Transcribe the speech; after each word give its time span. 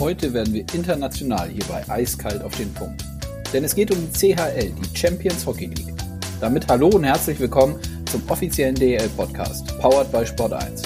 heute 0.00 0.32
werden 0.32 0.54
wir 0.54 0.64
international 0.72 1.50
hierbei 1.50 1.84
eiskalt 1.88 2.42
auf 2.42 2.56
den 2.56 2.72
Punkt. 2.72 3.04
Denn 3.52 3.64
es 3.64 3.74
geht 3.74 3.90
um 3.90 3.98
die 4.00 4.34
CHL, 4.34 4.70
die 4.70 4.96
Champions 4.96 5.44
Hockey 5.44 5.66
League. 5.66 5.94
Damit 6.40 6.66
hallo 6.68 6.88
und 6.88 7.04
herzlich 7.04 7.38
willkommen 7.38 7.78
zum 8.10 8.22
offiziellen 8.28 8.74
DEL-Podcast, 8.74 9.78
powered 9.78 10.10
by 10.10 10.24
Sport 10.24 10.54
1. 10.54 10.82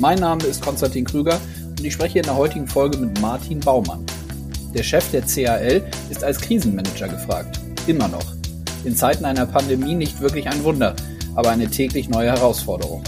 Mein 0.00 0.18
Name 0.18 0.42
ist 0.44 0.64
Konstantin 0.64 1.04
Krüger 1.04 1.38
und 1.68 1.84
ich 1.84 1.92
spreche 1.92 2.20
in 2.20 2.24
der 2.24 2.36
heutigen 2.36 2.66
Folge 2.66 2.96
mit 2.96 3.20
Martin 3.20 3.60
Baumann. 3.60 4.04
Der 4.72 4.82
Chef 4.82 5.10
der 5.10 5.22
CHL 5.22 5.82
ist 6.08 6.24
als 6.24 6.40
Krisenmanager 6.40 7.08
gefragt. 7.08 7.60
Immer 7.86 8.08
noch. 8.08 8.34
In 8.84 8.96
Zeiten 8.96 9.26
einer 9.26 9.44
Pandemie 9.44 9.94
nicht 9.94 10.22
wirklich 10.22 10.48
ein 10.48 10.64
Wunder, 10.64 10.96
aber 11.34 11.50
eine 11.50 11.68
täglich 11.68 12.08
neue 12.08 12.30
Herausforderung. 12.30 13.04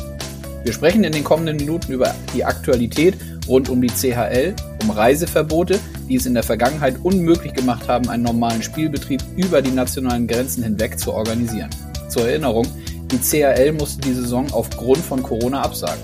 Wir 0.65 0.75
sprechen 0.75 1.03
in 1.03 1.13
den 1.13 1.25
kommenden 1.25 1.57
Minuten 1.57 1.93
über 1.93 2.15
die 2.35 2.45
Aktualität 2.45 3.15
rund 3.49 3.69
um 3.69 3.81
die 3.81 3.89
CHL, 3.89 4.55
um 4.83 4.91
Reiseverbote, 4.91 5.79
die 6.09 6.17
es 6.17 6.27
in 6.27 6.35
der 6.35 6.43
Vergangenheit 6.43 6.97
unmöglich 7.03 7.53
gemacht 7.53 7.89
haben, 7.89 8.09
einen 8.09 8.23
normalen 8.23 8.63
Spielbetrieb 8.63 9.23
über 9.37 9.63
die 9.63 9.71
nationalen 9.71 10.27
Grenzen 10.27 10.63
hinweg 10.63 10.99
zu 10.99 11.13
organisieren. 11.13 11.71
Zur 12.09 12.29
Erinnerung, 12.29 12.67
die 13.11 13.19
CHL 13.19 13.73
musste 13.73 14.01
die 14.01 14.13
Saison 14.13 14.47
aufgrund 14.53 14.99
von 14.99 15.23
Corona 15.23 15.63
absagen. 15.63 16.03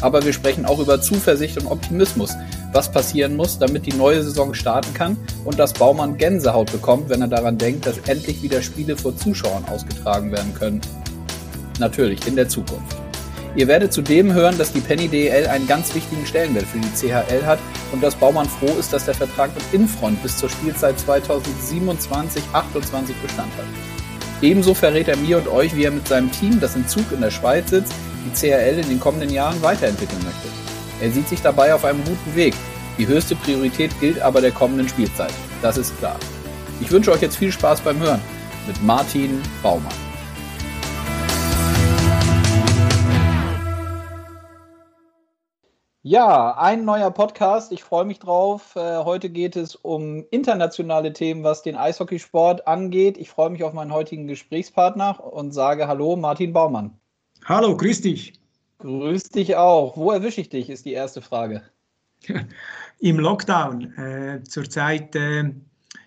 Aber 0.00 0.24
wir 0.24 0.32
sprechen 0.32 0.64
auch 0.64 0.78
über 0.78 1.00
Zuversicht 1.00 1.58
und 1.58 1.66
Optimismus, 1.66 2.34
was 2.72 2.90
passieren 2.90 3.36
muss, 3.36 3.58
damit 3.58 3.86
die 3.86 3.94
neue 3.94 4.22
Saison 4.22 4.54
starten 4.54 4.94
kann 4.94 5.16
und 5.44 5.58
dass 5.58 5.72
Baumann 5.72 6.16
Gänsehaut 6.16 6.70
bekommt, 6.70 7.08
wenn 7.08 7.22
er 7.22 7.28
daran 7.28 7.58
denkt, 7.58 7.86
dass 7.86 7.98
endlich 8.06 8.42
wieder 8.42 8.62
Spiele 8.62 8.96
vor 8.96 9.16
Zuschauern 9.16 9.64
ausgetragen 9.64 10.30
werden 10.30 10.54
können. 10.54 10.80
Natürlich 11.78 12.26
in 12.26 12.36
der 12.36 12.48
Zukunft. 12.48 13.07
Ihr 13.58 13.66
werdet 13.66 13.92
zudem 13.92 14.32
hören, 14.32 14.56
dass 14.56 14.72
die 14.72 14.78
Penny 14.78 15.08
DEL 15.08 15.48
einen 15.48 15.66
ganz 15.66 15.92
wichtigen 15.92 16.24
Stellenwert 16.24 16.66
für 16.66 16.78
die 16.78 16.90
CHL 16.90 17.44
hat 17.44 17.58
und 17.90 18.00
dass 18.00 18.14
Baumann 18.14 18.48
froh 18.48 18.72
ist, 18.78 18.92
dass 18.92 19.06
der 19.06 19.16
Vertrag 19.16 19.50
mit 19.52 19.64
Infront 19.72 20.22
bis 20.22 20.36
zur 20.36 20.48
Spielzeit 20.48 20.94
2027-28 21.00 21.96
Bestand 23.20 23.52
hat. 23.56 23.66
Ebenso 24.42 24.74
verrät 24.74 25.08
er 25.08 25.16
mir 25.16 25.38
und 25.38 25.48
euch, 25.48 25.74
wie 25.74 25.82
er 25.82 25.90
mit 25.90 26.06
seinem 26.06 26.30
Team, 26.30 26.60
das 26.60 26.76
im 26.76 26.86
Zug 26.86 27.10
in 27.10 27.20
der 27.20 27.32
Schweiz 27.32 27.70
sitzt, 27.70 27.92
die 28.24 28.30
CHL 28.30 28.78
in 28.78 28.90
den 28.90 29.00
kommenden 29.00 29.30
Jahren 29.30 29.60
weiterentwickeln 29.60 30.22
möchte. 30.22 30.46
Er 31.00 31.10
sieht 31.10 31.28
sich 31.28 31.42
dabei 31.42 31.74
auf 31.74 31.84
einem 31.84 32.04
guten 32.04 32.36
Weg. 32.36 32.54
Die 32.96 33.08
höchste 33.08 33.34
Priorität 33.34 33.90
gilt 33.98 34.20
aber 34.20 34.40
der 34.40 34.52
kommenden 34.52 34.88
Spielzeit. 34.88 35.32
Das 35.62 35.78
ist 35.78 35.98
klar. 35.98 36.16
Ich 36.80 36.92
wünsche 36.92 37.10
euch 37.10 37.22
jetzt 37.22 37.36
viel 37.36 37.50
Spaß 37.50 37.80
beim 37.80 37.98
Hören 37.98 38.20
mit 38.68 38.80
Martin 38.84 39.42
Baumann. 39.64 40.07
Ja, 46.10 46.56
ein 46.56 46.86
neuer 46.86 47.10
Podcast. 47.10 47.70
Ich 47.70 47.84
freue 47.84 48.06
mich 48.06 48.18
drauf. 48.18 48.74
Äh, 48.76 49.04
heute 49.04 49.28
geht 49.28 49.56
es 49.56 49.74
um 49.74 50.24
internationale 50.30 51.12
Themen, 51.12 51.44
was 51.44 51.62
den 51.62 51.76
Eishockeysport 51.76 52.66
angeht. 52.66 53.18
Ich 53.18 53.28
freue 53.28 53.50
mich 53.50 53.62
auf 53.62 53.74
meinen 53.74 53.92
heutigen 53.92 54.26
Gesprächspartner 54.26 55.22
und 55.22 55.52
sage 55.52 55.86
Hallo, 55.86 56.16
Martin 56.16 56.54
Baumann. 56.54 56.98
Hallo, 57.44 57.76
grüß 57.76 58.00
dich. 58.00 58.32
Grüß 58.78 59.24
dich 59.24 59.56
auch. 59.56 59.98
Wo 59.98 60.10
erwische 60.10 60.40
ich 60.40 60.48
dich, 60.48 60.70
ist 60.70 60.86
die 60.86 60.94
erste 60.94 61.20
Frage. 61.20 61.60
Im 63.00 63.18
Lockdown. 63.18 63.92
Äh, 63.98 64.42
zurzeit 64.44 65.14
äh, 65.14 65.52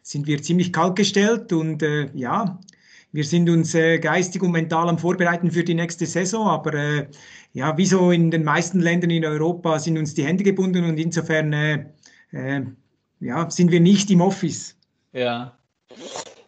sind 0.01 0.25
wir 0.25 0.41
ziemlich 0.41 0.73
kalt 0.73 0.95
gestellt 0.95 1.53
und 1.53 1.83
äh, 1.83 2.09
ja, 2.15 2.59
wir 3.13 3.25
sind 3.25 3.49
uns 3.49 3.75
äh, 3.75 3.99
geistig 3.99 4.41
und 4.41 4.51
mental 4.51 4.87
am 4.87 4.97
Vorbereiten 4.97 5.51
für 5.51 5.65
die 5.65 5.73
nächste 5.73 6.05
Saison, 6.05 6.47
aber 6.47 6.73
äh, 6.73 7.07
ja, 7.53 7.77
wie 7.77 7.85
so 7.85 8.11
in 8.11 8.31
den 8.31 8.43
meisten 8.43 8.79
Ländern 8.79 9.09
in 9.09 9.25
Europa 9.25 9.79
sind 9.79 9.97
uns 9.97 10.13
die 10.13 10.25
Hände 10.25 10.43
gebunden 10.43 10.85
und 10.85 10.97
insofern 10.97 11.53
äh, 11.53 11.85
äh, 12.31 12.61
ja, 13.19 13.49
sind 13.49 13.71
wir 13.71 13.79
nicht 13.79 14.09
im 14.09 14.21
Office. 14.21 14.75
Ja. 15.13 15.57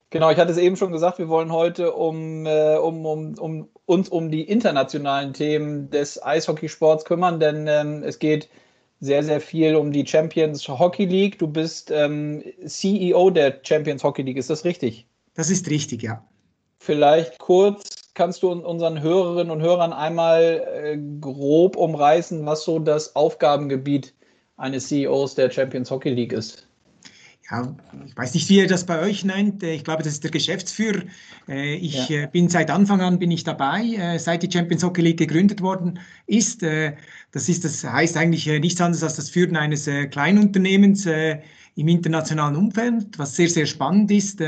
Genau, 0.10 0.30
ich 0.30 0.38
hatte 0.38 0.52
es 0.52 0.58
eben 0.58 0.76
schon 0.76 0.92
gesagt, 0.92 1.18
wir 1.18 1.28
wollen 1.28 1.52
heute 1.52 1.94
um, 1.94 2.46
äh, 2.46 2.78
um, 2.78 3.06
um, 3.06 3.34
um 3.40 3.70
uns 3.86 4.10
um 4.10 4.30
die 4.32 4.44
internationalen 4.44 5.34
Themen 5.34 5.90
des 5.90 6.22
Eishockeysports 6.24 7.04
kümmern, 7.04 7.40
denn 7.40 7.68
ähm, 7.68 8.04
es 8.04 8.20
geht 8.20 8.50
sehr, 9.02 9.24
sehr 9.24 9.42
viel 9.42 9.76
um 9.76 9.92
die 9.92 10.08
Champions 10.08 10.68
Hockey 10.68 11.06
League. 11.06 11.38
Du 11.40 11.48
bist 11.48 11.92
ähm, 11.92 12.44
CEO 12.66 13.30
der 13.32 13.60
Champions 13.64 14.04
Hockey 14.04 14.22
League, 14.22 14.38
ist 14.38 14.50
das 14.50 14.64
richtig? 14.64 15.06
Das 15.34 15.50
ist 15.50 15.70
richtig, 15.70 16.04
ja. 16.04 16.24
Vielleicht 16.80 17.40
kurz 17.40 18.03
kannst 18.14 18.44
du 18.44 18.52
unseren 18.52 19.02
Hörerinnen 19.02 19.52
und 19.52 19.62
Hörern 19.62 19.94
einmal 19.94 20.66
äh, 20.74 20.98
grob 21.20 21.76
umreißen, 21.76 22.46
was 22.46 22.64
so 22.64 22.80
das 22.80 23.16
Aufgabengebiet 23.16 24.14
eines 24.58 24.88
CEOs 24.88 25.36
der 25.36 25.50
Champions 25.50 25.90
Hockey 25.90 26.10
League 26.10 26.34
ist? 26.34 26.68
Ja, 27.52 27.76
ich 28.06 28.16
weiß 28.16 28.34
nicht, 28.36 28.48
wie 28.50 28.58
ihr 28.60 28.68
das 28.68 28.86
bei 28.86 29.02
euch 29.02 29.26
nennt. 29.26 29.62
Ich 29.64 29.84
glaube, 29.84 30.02
das 30.02 30.14
ist 30.14 30.24
der 30.24 30.32
Geschäftsführer. 30.32 31.04
Äh, 31.50 31.76
ich 31.76 32.08
ja. 32.08 32.24
Äh, 32.24 32.28
bin 32.28 32.48
seit 32.48 32.72
Anfang 32.72 33.02
an 33.02 33.20
bin 33.20 33.32
ich 33.32 33.44
dabei, 33.44 33.84
äh, 33.84 34.18
seit 34.18 34.44
die 34.44 34.52
Champions 34.52 34.84
Hockey 34.84 35.02
League 35.02 35.18
gegründet 35.18 35.62
worden 35.62 36.00
ist. 36.26 36.64
Das 36.64 37.50
ist, 37.50 37.66
das 37.66 37.84
heißt 37.84 38.16
eigentlich 38.16 38.48
nichts 38.48 38.80
anderes 38.80 39.04
als 39.04 39.16
das 39.16 39.30
Führen 39.30 39.58
eines 39.58 39.90
Kleinunternehmens 40.12 41.08
im 41.76 41.88
internationalen 41.88 42.56
Umfeld, 42.56 43.18
was 43.18 43.36
sehr, 43.36 43.50
sehr 43.50 43.66
spannend 43.66 44.12
ist. 44.12 44.42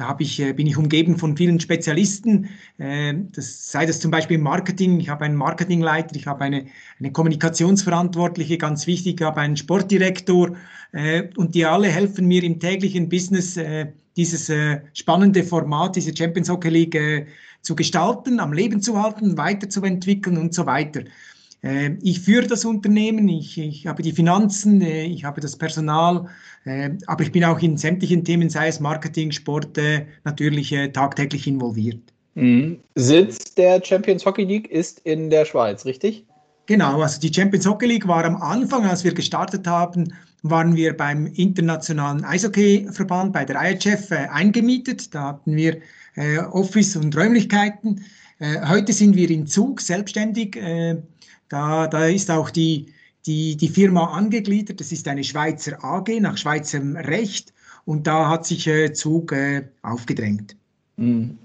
Da 0.00 0.08
habe 0.08 0.22
ich, 0.22 0.40
äh, 0.40 0.54
bin 0.54 0.66
ich 0.66 0.78
umgeben 0.78 1.18
von 1.18 1.36
vielen 1.36 1.60
Spezialisten, 1.60 2.48
äh, 2.78 3.12
das, 3.32 3.70
sei 3.70 3.84
das 3.84 4.00
zum 4.00 4.10
Beispiel 4.10 4.38
Marketing. 4.38 4.98
Ich 4.98 5.10
habe 5.10 5.26
einen 5.26 5.36
Marketingleiter, 5.36 6.16
ich 6.16 6.26
habe 6.26 6.42
eine, 6.42 6.64
eine 6.98 7.12
Kommunikationsverantwortliche, 7.12 8.56
ganz 8.56 8.86
wichtig, 8.86 9.20
ich 9.20 9.26
habe 9.26 9.42
einen 9.42 9.58
Sportdirektor 9.58 10.56
äh, 10.92 11.24
und 11.36 11.54
die 11.54 11.66
alle 11.66 11.88
helfen 11.88 12.26
mir 12.26 12.42
im 12.42 12.58
täglichen 12.58 13.10
Business, 13.10 13.58
dieses 14.16 14.50
spannende 14.94 15.44
Format, 15.44 15.96
diese 15.96 16.16
Champions 16.16 16.48
Hockey 16.48 16.70
League 16.70 17.26
zu 17.60 17.76
gestalten, 17.76 18.40
am 18.40 18.54
Leben 18.54 18.80
zu 18.80 19.00
halten, 19.00 19.36
weiterzuentwickeln 19.36 20.38
und 20.38 20.54
so 20.54 20.64
weiter. 20.64 21.02
Ähm, 21.62 21.98
ich 22.02 22.20
führe 22.20 22.46
das 22.46 22.64
Unternehmen, 22.64 23.28
ich, 23.28 23.58
ich 23.58 23.86
habe 23.86 24.02
die 24.02 24.12
Finanzen, 24.12 24.80
äh, 24.80 25.04
ich 25.04 25.24
habe 25.24 25.40
das 25.40 25.56
Personal, 25.56 26.26
ähm, 26.64 26.98
aber 27.06 27.22
ich 27.22 27.32
bin 27.32 27.44
auch 27.44 27.60
in 27.60 27.76
sämtlichen 27.76 28.24
Themen, 28.24 28.48
sei 28.48 28.68
es 28.68 28.80
Marketing, 28.80 29.30
Sport, 29.30 29.76
äh, 29.76 30.06
natürlich 30.24 30.72
äh, 30.72 30.88
tagtäglich 30.88 31.46
involviert. 31.46 32.00
Mhm. 32.34 32.80
Sitz 32.94 33.54
der 33.54 33.84
Champions 33.84 34.24
Hockey 34.24 34.44
League 34.44 34.70
ist 34.70 35.00
in 35.00 35.28
der 35.28 35.44
Schweiz, 35.44 35.84
richtig? 35.84 36.24
Genau, 36.66 37.02
also 37.02 37.20
die 37.20 37.32
Champions 37.34 37.66
Hockey 37.66 37.86
League 37.86 38.08
war 38.08 38.24
am 38.24 38.36
Anfang, 38.36 38.86
als 38.86 39.04
wir 39.04 39.12
gestartet 39.12 39.66
haben, 39.66 40.14
waren 40.42 40.76
wir 40.76 40.96
beim 40.96 41.26
Internationalen 41.26 42.24
Eishockeyverband, 42.24 43.32
bei 43.32 43.44
der 43.44 43.60
IHF, 43.60 44.10
eingemietet. 44.12 45.12
Da 45.14 45.24
hatten 45.24 45.56
wir 45.56 45.78
Office 46.52 46.96
und 46.96 47.16
Räumlichkeiten. 47.16 48.04
heute 48.68 48.92
sind 48.92 49.16
wir 49.16 49.28
in 49.30 49.48
Zug, 49.48 49.80
selbstständig 49.80 50.56
da, 51.50 51.86
da 51.88 52.06
ist 52.06 52.30
auch 52.30 52.48
die, 52.48 52.86
die, 53.26 53.56
die 53.56 53.68
Firma 53.68 54.14
angegliedert. 54.14 54.80
Das 54.80 54.92
ist 54.92 55.06
eine 55.06 55.24
Schweizer 55.24 55.84
AG 55.84 56.08
nach 56.20 56.38
Schweizerem 56.38 56.96
Recht 56.96 57.52
und 57.84 58.06
da 58.06 58.28
hat 58.28 58.46
sich 58.46 58.66
äh, 58.66 58.92
Zug 58.94 59.32
äh, 59.32 59.68
aufgedrängt. 59.82 60.56
Mhm. 60.96 61.36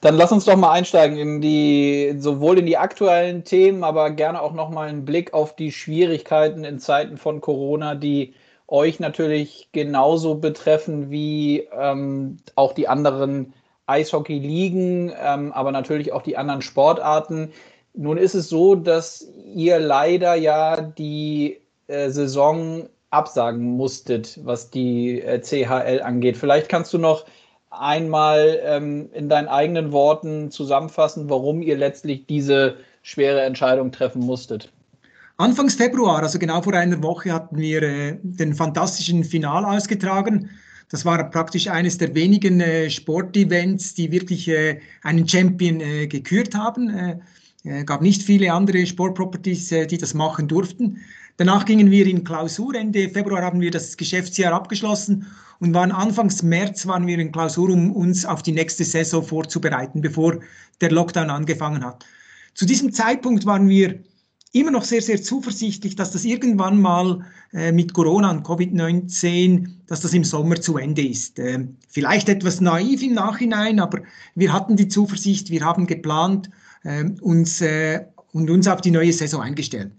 Dann 0.00 0.16
lass 0.16 0.32
uns 0.32 0.44
doch 0.44 0.56
mal 0.56 0.72
einsteigen 0.72 1.18
in 1.18 1.40
die, 1.40 2.14
sowohl 2.18 2.58
in 2.58 2.66
die 2.66 2.76
aktuellen 2.76 3.44
Themen, 3.44 3.82
aber 3.82 4.10
gerne 4.10 4.40
auch 4.40 4.52
nochmal 4.52 4.88
einen 4.88 5.04
Blick 5.04 5.32
auf 5.32 5.56
die 5.56 5.72
Schwierigkeiten 5.72 6.64
in 6.64 6.78
Zeiten 6.78 7.16
von 7.16 7.40
Corona, 7.40 7.94
die 7.94 8.34
euch 8.68 9.00
natürlich 9.00 9.68
genauso 9.72 10.36
betreffen 10.36 11.10
wie 11.10 11.66
ähm, 11.72 12.38
auch 12.56 12.72
die 12.72 12.88
anderen 12.88 13.52
Eishockey-Ligen, 13.86 15.12
ähm, 15.20 15.52
aber 15.52 15.72
natürlich 15.72 16.12
auch 16.12 16.22
die 16.22 16.36
anderen 16.36 16.62
Sportarten. 16.62 17.52
Nun 17.96 18.18
ist 18.18 18.34
es 18.34 18.50
so, 18.50 18.74
dass 18.74 19.26
ihr 19.54 19.78
leider 19.78 20.34
ja 20.34 20.80
die 20.80 21.58
äh, 21.86 22.10
Saison 22.10 22.88
absagen 23.10 23.62
musstet, 23.62 24.38
was 24.44 24.70
die 24.70 25.22
äh, 25.22 25.40
CHL 25.40 26.02
angeht. 26.02 26.36
Vielleicht 26.36 26.68
kannst 26.68 26.92
du 26.92 26.98
noch 26.98 27.24
einmal 27.70 28.60
ähm, 28.62 29.08
in 29.14 29.30
deinen 29.30 29.48
eigenen 29.48 29.92
Worten 29.92 30.50
zusammenfassen, 30.50 31.30
warum 31.30 31.62
ihr 31.62 31.76
letztlich 31.76 32.26
diese 32.26 32.76
schwere 33.02 33.42
Entscheidung 33.42 33.92
treffen 33.92 34.20
musstet. 34.20 34.70
Anfangs 35.38 35.74
Februar, 35.74 36.22
also 36.22 36.38
genau 36.38 36.60
vor 36.62 36.74
einer 36.74 37.02
Woche, 37.02 37.32
hatten 37.32 37.56
wir 37.56 37.82
äh, 37.82 38.18
den 38.22 38.54
fantastischen 38.54 39.24
Final 39.24 39.64
ausgetragen. 39.64 40.50
Das 40.90 41.04
war 41.04 41.30
praktisch 41.30 41.68
eines 41.68 41.98
der 41.98 42.14
wenigen 42.14 42.60
äh, 42.60 42.90
Sportevents, 42.90 43.94
die 43.94 44.12
wirklich 44.12 44.48
äh, 44.48 44.80
einen 45.02 45.26
Champion 45.26 45.80
äh, 45.80 46.06
gekürt 46.06 46.54
haben. 46.54 47.22
Äh, 47.66 47.84
gab 47.84 48.00
nicht 48.00 48.22
viele 48.22 48.52
andere 48.52 48.86
Sportproperties, 48.86 49.72
äh, 49.72 49.86
die 49.86 49.98
das 49.98 50.14
machen 50.14 50.48
durften. 50.48 50.98
Danach 51.36 51.64
gingen 51.64 51.90
wir 51.90 52.06
in 52.06 52.24
Klausur. 52.24 52.74
Ende 52.74 53.08
Februar 53.10 53.42
haben 53.42 53.60
wir 53.60 53.70
das 53.70 53.96
Geschäftsjahr 53.96 54.52
abgeschlossen 54.52 55.26
und 55.58 55.74
waren 55.74 55.92
Anfangs 55.92 56.42
März 56.42 56.86
waren 56.86 57.06
wir 57.06 57.18
in 57.18 57.32
Klausur, 57.32 57.70
um 57.70 57.92
uns 57.92 58.24
auf 58.24 58.42
die 58.42 58.52
nächste 58.52 58.84
Saison 58.84 59.22
vorzubereiten, 59.22 60.00
bevor 60.00 60.38
der 60.80 60.92
Lockdown 60.92 61.28
angefangen 61.28 61.84
hat. 61.84 62.06
Zu 62.54 62.66
diesem 62.66 62.92
Zeitpunkt 62.92 63.44
waren 63.44 63.68
wir 63.68 63.98
immer 64.52 64.70
noch 64.70 64.84
sehr, 64.84 65.02
sehr 65.02 65.20
zuversichtlich, 65.20 65.96
dass 65.96 66.12
das 66.12 66.24
irgendwann 66.24 66.80
mal 66.80 67.20
äh, 67.52 67.72
mit 67.72 67.92
Corona 67.92 68.30
und 68.30 68.46
Covid-19, 68.46 69.68
dass 69.88 70.00
das 70.00 70.14
im 70.14 70.24
Sommer 70.24 70.56
zu 70.56 70.78
Ende 70.78 71.06
ist. 71.06 71.38
Äh, 71.38 71.66
vielleicht 71.88 72.28
etwas 72.28 72.60
naiv 72.60 73.02
im 73.02 73.14
Nachhinein, 73.14 73.80
aber 73.80 74.00
wir 74.34 74.52
hatten 74.52 74.76
die 74.76 74.88
Zuversicht, 74.88 75.50
wir 75.50 75.62
haben 75.62 75.86
geplant 75.86 76.48
uns, 77.20 77.60
äh, 77.60 78.04
und 78.32 78.50
uns 78.50 78.68
auf 78.68 78.80
die 78.80 78.90
neue 78.90 79.12
Saison 79.12 79.42
eingestellt. 79.42 79.92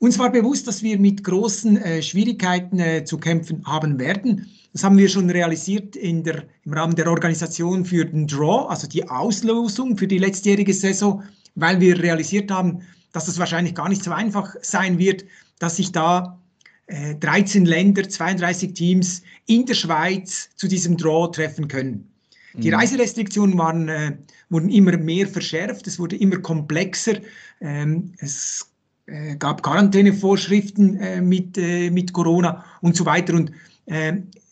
Uns 0.00 0.18
war 0.18 0.30
bewusst, 0.30 0.68
dass 0.68 0.82
wir 0.82 0.98
mit 0.98 1.24
großen 1.24 1.76
äh, 1.78 2.02
Schwierigkeiten 2.02 2.78
äh, 2.78 3.04
zu 3.04 3.18
kämpfen 3.18 3.64
haben 3.66 3.98
werden. 3.98 4.46
Das 4.72 4.84
haben 4.84 4.96
wir 4.96 5.08
schon 5.08 5.28
realisiert 5.28 5.96
in 5.96 6.22
der, 6.22 6.44
im 6.64 6.72
Rahmen 6.72 6.94
der 6.94 7.08
Organisation 7.08 7.84
für 7.84 8.04
den 8.04 8.26
Draw, 8.28 8.68
also 8.68 8.86
die 8.86 9.08
Auslosung 9.08 9.96
für 9.96 10.06
die 10.06 10.18
letztjährige 10.18 10.72
Saison, 10.72 11.24
weil 11.56 11.80
wir 11.80 12.00
realisiert 12.00 12.50
haben, 12.50 12.82
dass 13.12 13.26
es 13.26 13.38
wahrscheinlich 13.38 13.74
gar 13.74 13.88
nicht 13.88 14.04
so 14.04 14.12
einfach 14.12 14.54
sein 14.62 14.98
wird, 14.98 15.24
dass 15.58 15.76
sich 15.76 15.90
da 15.90 16.38
äh, 16.86 17.16
13 17.16 17.64
Länder, 17.64 18.08
32 18.08 18.74
Teams 18.74 19.22
in 19.46 19.66
der 19.66 19.74
Schweiz 19.74 20.50
zu 20.54 20.68
diesem 20.68 20.96
Draw 20.96 21.32
treffen 21.32 21.66
können. 21.66 22.08
Die 22.54 22.68
mhm. 22.68 22.76
Reiserestriktionen 22.76 23.58
waren, 23.58 23.88
wurden 24.50 24.70
immer 24.70 24.96
mehr 24.96 25.26
verschärft, 25.26 25.86
es 25.86 25.98
wurde 25.98 26.16
immer 26.16 26.38
komplexer. 26.38 27.18
Ähm, 27.60 28.12
es 28.18 28.68
äh, 29.06 29.36
gab 29.36 29.62
Quarantänevorschriften 29.62 31.00
äh, 31.00 31.20
mit, 31.20 31.56
äh, 31.56 31.90
mit 31.90 32.12
Corona 32.12 32.64
und 32.80 32.96
so 32.96 33.06
weiter. 33.06 33.34
Und 33.34 33.52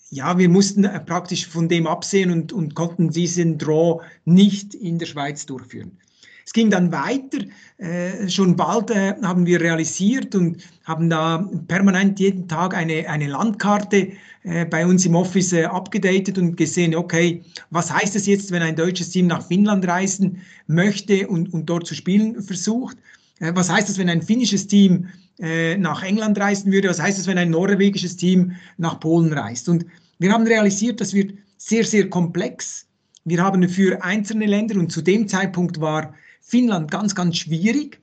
ja, 0.09 0.39
wir 0.39 0.49
mussten 0.49 0.89
praktisch 1.05 1.47
von 1.47 1.69
dem 1.69 1.87
absehen 1.87 2.31
und, 2.31 2.55
und 2.55 2.75
konnten 2.75 3.11
diesen 3.11 3.59
Draw 3.59 4.01
nicht 4.25 4.73
in 4.75 4.99
der 4.99 5.05
Schweiz 5.05 5.45
durchführen. 5.45 5.99
Es 6.47 6.53
ging 6.53 6.71
dann 6.71 6.93
weiter. 6.93 7.39
Äh, 7.79 8.29
schon 8.29 8.55
bald 8.55 8.91
äh, 8.91 9.15
haben 9.23 9.45
wir 9.45 9.61
realisiert 9.61 10.35
und 10.35 10.63
haben 10.85 11.11
da 11.11 11.51
permanent 11.67 12.21
jeden 12.21 12.47
Tag 12.47 12.75
eine, 12.75 13.09
eine 13.09 13.27
Landkarte 13.27 14.13
äh, 14.45 14.65
bei 14.65 14.87
uns 14.87 15.05
im 15.05 15.17
Office 15.17 15.53
abgedatet 15.53 16.39
und 16.39 16.57
gesehen, 16.57 16.95
okay, 16.95 17.43
was 17.71 17.93
heißt 17.93 18.15
es 18.15 18.27
jetzt, 18.27 18.53
wenn 18.53 18.63
ein 18.63 18.77
deutsches 18.77 19.11
Team 19.11 19.27
nach 19.27 19.45
Finnland 19.45 19.87
reisen 19.89 20.41
möchte 20.69 21.27
und, 21.27 21.53
und 21.53 21.67
dort 21.67 21.87
zu 21.87 21.97
spielen 21.97 22.41
versucht? 22.41 22.97
Äh, 23.41 23.51
was 23.55 23.69
heißt 23.69 23.89
das, 23.89 23.99
wenn 23.99 24.09
ein 24.09 24.23
finnisches 24.23 24.69
Team 24.69 25.09
äh, 25.41 25.77
nach 25.77 26.05
England 26.05 26.39
reisen 26.39 26.71
würde? 26.71 26.89
Was 26.89 27.03
heißt 27.03 27.19
das, 27.19 27.27
wenn 27.27 27.39
ein 27.39 27.51
norwegisches 27.51 28.17
Team 28.17 28.53
nach 28.79 29.01
Polen 29.01 29.33
reist? 29.33 29.69
Und 29.69 29.85
wir 30.21 30.33
haben 30.33 30.47
realisiert, 30.47 31.01
das 31.01 31.13
wird 31.13 31.35
sehr, 31.59 31.85
sehr 31.85 32.09
komplex. 32.09 32.87
Wir 33.25 33.43
haben 33.43 33.69
für 33.69 34.03
einzelne 34.05 34.47
Länder, 34.47 34.79
und 34.79 34.93
zu 34.93 35.03
dem 35.03 35.27
Zeitpunkt 35.27 35.81
war 35.81 36.15
Finnland 36.49 36.93
ganz, 36.93 37.17
ganz 37.17 37.39
schwierig. 37.39 37.99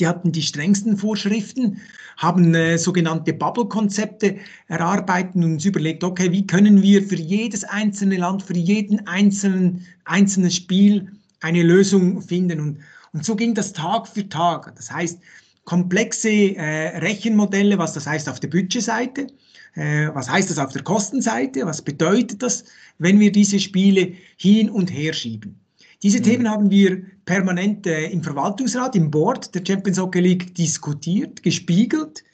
Die 0.00 0.06
hatten 0.08 0.32
die 0.32 0.42
strengsten 0.42 0.96
Vorschriften, 0.96 1.80
haben 2.16 2.52
äh, 2.54 2.78
sogenannte 2.78 3.32
Bubble-Konzepte 3.32 4.38
erarbeitet 4.66 5.36
und 5.36 5.44
uns 5.44 5.64
überlegt, 5.64 6.02
okay, 6.02 6.32
wie 6.32 6.46
können 6.46 6.82
wir 6.82 7.02
für 7.02 7.16
jedes 7.16 7.62
einzelne 7.62 8.16
Land, 8.16 8.42
für 8.42 8.56
jeden 8.56 9.06
einzelnen, 9.06 9.86
einzelnes 10.04 10.56
Spiel 10.56 11.12
eine 11.40 11.62
Lösung 11.62 12.20
finden. 12.22 12.60
Und, 12.60 12.78
und 13.12 13.24
so 13.24 13.36
ging 13.36 13.54
das 13.54 13.72
Tag 13.72 14.08
für 14.08 14.28
Tag. 14.28 14.74
Das 14.74 14.90
heißt, 14.90 15.20
komplexe 15.64 16.56
äh, 16.56 16.98
Rechenmodelle, 16.98 17.78
was 17.78 17.92
das 17.92 18.06
heißt 18.06 18.28
auf 18.28 18.40
der 18.40 18.48
Budgetseite, 18.48 19.28
äh, 19.74 20.08
was 20.12 20.28
heißt 20.28 20.50
das 20.50 20.58
auf 20.58 20.72
der 20.72 20.82
Kostenseite, 20.82 21.64
was 21.66 21.82
bedeutet 21.82 22.42
das, 22.42 22.64
wenn 22.98 23.20
wir 23.20 23.30
diese 23.30 23.60
Spiele 23.60 24.14
hin 24.36 24.70
und 24.70 24.90
her 24.90 25.12
schieben. 25.12 25.59
Diese 26.02 26.18
mhm. 26.18 26.22
Themen 26.22 26.50
haben 26.50 26.70
wir 26.70 27.02
permanent 27.24 27.86
äh, 27.86 28.06
im 28.06 28.22
Verwaltungsrat, 28.22 28.96
im 28.96 29.10
Board 29.10 29.54
der 29.54 29.62
Champions 29.66 29.98
Hockey 29.98 30.20
League 30.20 30.54
diskutiert, 30.54 31.42
gespiegelt. 31.42 32.24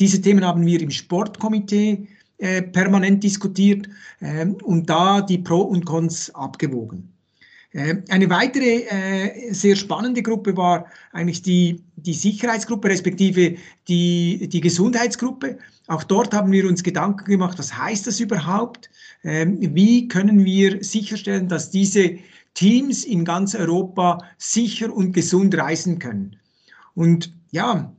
Diese 0.00 0.20
Themen 0.20 0.44
haben 0.44 0.66
wir 0.66 0.80
im 0.80 0.90
Sportkomitee 0.90 2.06
äh, 2.38 2.62
permanent 2.62 3.22
diskutiert 3.22 3.88
äh, 4.20 4.46
und 4.46 4.90
da 4.90 5.20
die 5.22 5.38
Pro 5.38 5.60
und 5.60 5.84
Cons 5.86 6.34
abgewogen. 6.34 7.14
Äh, 7.74 7.96
eine 8.08 8.30
weitere 8.30 8.82
äh, 8.88 9.52
sehr 9.52 9.76
spannende 9.76 10.22
Gruppe 10.22 10.56
war 10.56 10.86
eigentlich 11.12 11.42
die, 11.42 11.82
die 11.96 12.14
Sicherheitsgruppe, 12.14 12.88
respektive 12.88 13.56
die, 13.88 14.48
die 14.48 14.60
Gesundheitsgruppe. 14.60 15.58
Auch 15.88 16.04
dort 16.04 16.32
haben 16.32 16.52
wir 16.52 16.68
uns 16.68 16.82
Gedanken 16.82 17.24
gemacht, 17.24 17.58
was 17.58 17.76
heißt 17.76 18.06
das 18.06 18.20
überhaupt? 18.20 18.90
Ähm, 19.24 19.58
wie 19.74 20.06
können 20.06 20.44
wir 20.44 20.84
sicherstellen, 20.84 21.48
dass 21.48 21.70
diese 21.70 22.18
Teams 22.54 23.04
in 23.04 23.24
ganz 23.24 23.54
Europa 23.54 24.18
sicher 24.38 24.92
und 24.92 25.12
gesund 25.12 25.56
reisen 25.56 25.98
können? 25.98 26.36
Und 26.94 27.32
ja, 27.50 27.92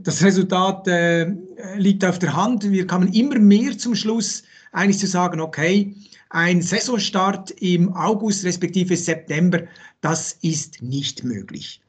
das 0.00 0.22
Resultat 0.22 0.86
äh, 0.88 1.32
liegt 1.76 2.04
auf 2.04 2.18
der 2.18 2.34
Hand. 2.34 2.70
Wir 2.70 2.86
kamen 2.86 3.12
immer 3.12 3.38
mehr 3.38 3.76
zum 3.78 3.94
Schluss, 3.94 4.42
eigentlich 4.72 4.98
zu 4.98 5.06
sagen, 5.06 5.40
okay, 5.40 5.94
ein 6.30 6.62
Saisonstart 6.62 7.50
im 7.52 7.92
August 7.94 8.44
respektive 8.44 8.96
September, 8.96 9.62
das 10.00 10.38
ist 10.40 10.82
nicht 10.82 11.24
möglich. 11.24 11.80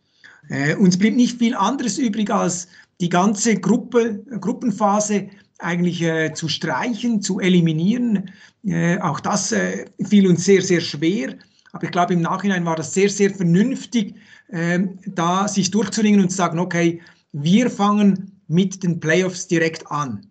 Äh, 0.49 0.75
uns 0.75 0.97
blieb 0.97 1.15
nicht 1.15 1.39
viel 1.39 1.55
anderes 1.55 1.97
übrig, 1.97 2.29
als 2.29 2.67
die 2.99 3.09
ganze 3.09 3.55
Gruppe, 3.55 4.23
Gruppenphase 4.39 5.29
eigentlich 5.59 6.01
äh, 6.01 6.33
zu 6.33 6.49
streichen, 6.49 7.21
zu 7.21 7.39
eliminieren. 7.39 8.31
Äh, 8.65 8.99
auch 8.99 9.19
das 9.19 9.51
äh, 9.53 9.85
fiel 10.03 10.27
uns 10.27 10.43
sehr, 10.43 10.61
sehr 10.61 10.81
schwer. 10.81 11.35
Aber 11.73 11.83
ich 11.83 11.91
glaube, 11.91 12.13
im 12.13 12.21
Nachhinein 12.21 12.65
war 12.65 12.75
das 12.75 12.93
sehr, 12.93 13.09
sehr 13.09 13.31
vernünftig, 13.31 14.15
ähm, 14.51 14.99
da 15.05 15.47
sich 15.47 15.71
durchzuringen 15.71 16.21
und 16.21 16.29
zu 16.29 16.37
sagen, 16.37 16.59
okay, 16.59 17.01
wir 17.33 17.69
fangen 17.69 18.39
mit 18.47 18.83
den 18.83 18.99
Playoffs 18.99 19.47
direkt 19.47 19.89
an. 19.91 20.27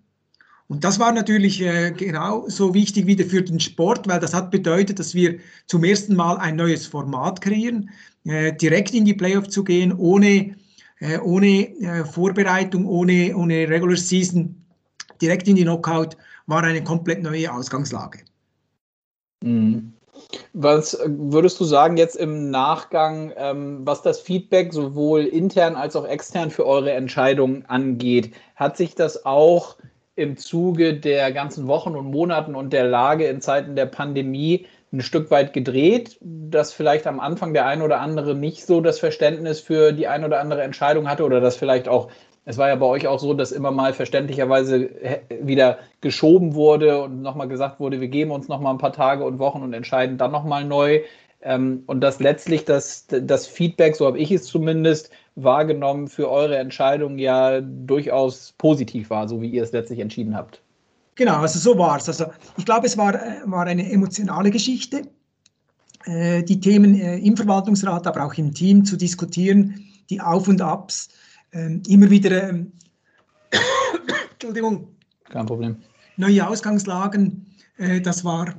Und 0.68 0.84
das 0.84 0.98
war 0.98 1.12
natürlich 1.12 1.60
äh, 1.60 1.90
genauso 1.90 2.72
wichtig 2.72 3.06
wieder 3.06 3.24
für 3.26 3.42
den 3.42 3.60
Sport, 3.60 4.08
weil 4.08 4.20
das 4.20 4.32
hat 4.32 4.50
bedeutet, 4.50 5.00
dass 5.00 5.14
wir 5.14 5.38
zum 5.66 5.84
ersten 5.84 6.14
Mal 6.14 6.38
ein 6.38 6.56
neues 6.56 6.86
Format 6.86 7.40
kreieren, 7.40 7.90
äh, 8.24 8.52
direkt 8.54 8.94
in 8.94 9.04
die 9.04 9.12
Playoff 9.12 9.48
zu 9.48 9.64
gehen, 9.64 9.92
ohne, 9.92 10.56
äh, 11.00 11.18
ohne 11.18 11.76
äh, 11.80 12.04
Vorbereitung, 12.04 12.86
ohne, 12.86 13.36
ohne 13.36 13.68
Regular 13.68 13.96
Season, 13.96 14.64
direkt 15.20 15.48
in 15.48 15.56
die 15.56 15.64
Knockout, 15.64 16.16
war 16.46 16.62
eine 16.62 16.82
komplett 16.82 17.22
neue 17.22 17.52
Ausgangslage. 17.52 18.20
Mhm. 19.42 19.91
Was 20.52 20.98
würdest 21.06 21.58
du 21.60 21.64
sagen 21.64 21.96
jetzt 21.96 22.16
im 22.16 22.50
Nachgang, 22.50 23.32
ähm, 23.36 23.80
was 23.86 24.02
das 24.02 24.20
Feedback 24.20 24.72
sowohl 24.72 25.24
intern 25.24 25.76
als 25.76 25.96
auch 25.96 26.06
extern 26.06 26.50
für 26.50 26.66
eure 26.66 26.92
Entscheidung 26.92 27.64
angeht? 27.66 28.34
Hat 28.54 28.76
sich 28.76 28.94
das 28.94 29.24
auch 29.24 29.76
im 30.14 30.36
Zuge 30.36 30.94
der 30.94 31.32
ganzen 31.32 31.66
Wochen 31.68 31.96
und 31.96 32.10
Monaten 32.10 32.54
und 32.54 32.72
der 32.72 32.84
Lage 32.84 33.26
in 33.26 33.40
Zeiten 33.40 33.76
der 33.76 33.86
Pandemie 33.86 34.66
ein 34.92 35.00
Stück 35.00 35.30
weit 35.30 35.54
gedreht, 35.54 36.18
dass 36.20 36.72
vielleicht 36.72 37.06
am 37.06 37.18
Anfang 37.18 37.54
der 37.54 37.66
ein 37.66 37.80
oder 37.80 38.00
andere 38.00 38.34
nicht 38.34 38.66
so 38.66 38.82
das 38.82 38.98
Verständnis 38.98 39.60
für 39.60 39.92
die 39.92 40.06
ein 40.06 40.22
oder 40.22 40.38
andere 40.38 40.62
Entscheidung 40.62 41.08
hatte 41.08 41.24
oder 41.24 41.40
dass 41.40 41.56
vielleicht 41.56 41.88
auch, 41.88 42.10
es 42.44 42.58
war 42.58 42.68
ja 42.68 42.76
bei 42.76 42.86
euch 42.86 43.06
auch 43.06 43.20
so, 43.20 43.34
dass 43.34 43.52
immer 43.52 43.70
mal 43.70 43.92
verständlicherweise 43.92 44.90
wieder 45.42 45.78
geschoben 46.00 46.54
wurde 46.54 47.02
und 47.02 47.22
nochmal 47.22 47.48
gesagt 47.48 47.78
wurde, 47.78 48.00
wir 48.00 48.08
geben 48.08 48.32
uns 48.32 48.48
nochmal 48.48 48.74
ein 48.74 48.78
paar 48.78 48.92
Tage 48.92 49.24
und 49.24 49.38
Wochen 49.38 49.62
und 49.62 49.72
entscheiden 49.72 50.18
dann 50.18 50.32
nochmal 50.32 50.64
neu. 50.64 51.02
Ähm, 51.42 51.82
und 51.86 52.00
dass 52.00 52.20
letztlich 52.20 52.64
das, 52.64 53.06
das 53.08 53.46
Feedback, 53.46 53.96
so 53.96 54.06
habe 54.06 54.18
ich 54.18 54.30
es 54.30 54.44
zumindest, 54.44 55.10
wahrgenommen, 55.34 56.08
für 56.08 56.30
eure 56.30 56.58
Entscheidung 56.58 57.18
ja 57.18 57.60
durchaus 57.60 58.54
positiv 58.58 59.10
war, 59.10 59.28
so 59.28 59.40
wie 59.40 59.48
ihr 59.48 59.62
es 59.62 59.72
letztlich 59.72 60.00
entschieden 60.00 60.36
habt. 60.36 60.60
Genau, 61.14 61.38
also 61.38 61.58
so 61.58 61.78
war 61.78 61.96
es. 61.96 62.08
Also 62.08 62.26
ich 62.56 62.64
glaube, 62.64 62.86
es 62.86 62.96
war, 62.96 63.14
war 63.44 63.66
eine 63.66 63.90
emotionale 63.90 64.50
Geschichte, 64.50 65.02
äh, 66.04 66.42
die 66.42 66.60
Themen 66.60 66.94
äh, 66.94 67.18
im 67.18 67.36
Verwaltungsrat, 67.36 68.06
aber 68.06 68.24
auch 68.24 68.34
im 68.34 68.52
Team 68.52 68.84
zu 68.84 68.96
diskutieren, 68.96 69.84
die 70.10 70.20
Auf 70.20 70.48
und 70.48 70.60
Abs, 70.60 71.08
äh, 71.52 71.78
immer 71.88 72.10
wieder, 72.10 72.48
ähm, 72.48 72.72
Entschuldigung, 74.32 74.88
kein 75.30 75.46
Problem, 75.46 75.76
neue 76.16 76.46
Ausgangslagen, 76.46 77.46
äh, 77.78 78.00
das 78.00 78.24
war 78.24 78.54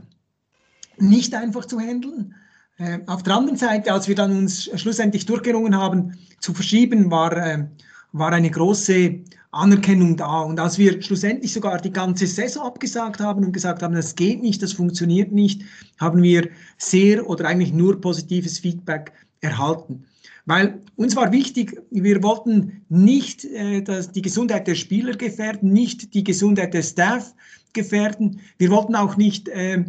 nicht 0.98 1.34
einfach 1.36 1.66
zu 1.66 1.80
handeln. 1.80 2.36
Äh, 2.78 3.00
auf 3.08 3.24
der 3.24 3.36
anderen 3.36 3.58
Seite, 3.58 3.94
als 3.94 4.08
wir 4.08 4.16
dann 4.16 4.36
uns 4.36 4.70
schlussendlich 4.76 5.26
durchgerungen 5.26 5.78
haben, 5.78 6.18
zu 6.40 6.54
verschieben, 6.54 7.12
war, 7.12 7.36
äh, 7.36 7.68
war 8.12 8.32
eine 8.32 8.50
große 8.50 9.20
Anerkennung 9.52 10.18
da. 10.18 10.42
Und 10.42 10.60
als 10.60 10.78
wir 10.78 11.02
schlussendlich 11.02 11.54
sogar 11.54 11.80
die 11.80 11.92
ganze 11.92 12.26
Saison 12.26 12.66
abgesagt 12.66 13.20
haben 13.20 13.46
und 13.46 13.52
gesagt 13.52 13.84
haben, 13.84 13.94
das 13.94 14.16
geht 14.16 14.42
nicht, 14.42 14.64
das 14.64 14.74
funktioniert 14.74 15.32
nicht, 15.32 15.62
haben 16.00 16.24
wir 16.24 16.50
sehr 16.78 17.28
oder 17.28 17.46
eigentlich 17.46 17.72
nur 17.72 18.02
positives 18.02 18.60
Feedback 18.60 19.12
erhalten. 19.42 20.06
Weil 20.46 20.82
uns 20.96 21.16
war 21.16 21.32
wichtig, 21.32 21.80
wir 21.90 22.22
wollten 22.22 22.86
nicht 22.90 23.46
äh, 23.46 23.82
dass 23.82 24.12
die 24.12 24.22
Gesundheit 24.22 24.68
der 24.68 24.76
Spieler 24.76 25.14
gefährden, 25.14 25.72
nicht 25.72 26.14
die 26.14 26.24
Gesundheit 26.24 26.74
des 26.74 26.90
Staff 26.90 27.34
gefährden. 27.72 28.42
Wir 28.58 28.70
wollten 28.70 28.96
auch 28.96 29.16
nicht 29.16 29.48
äh, 29.48 29.86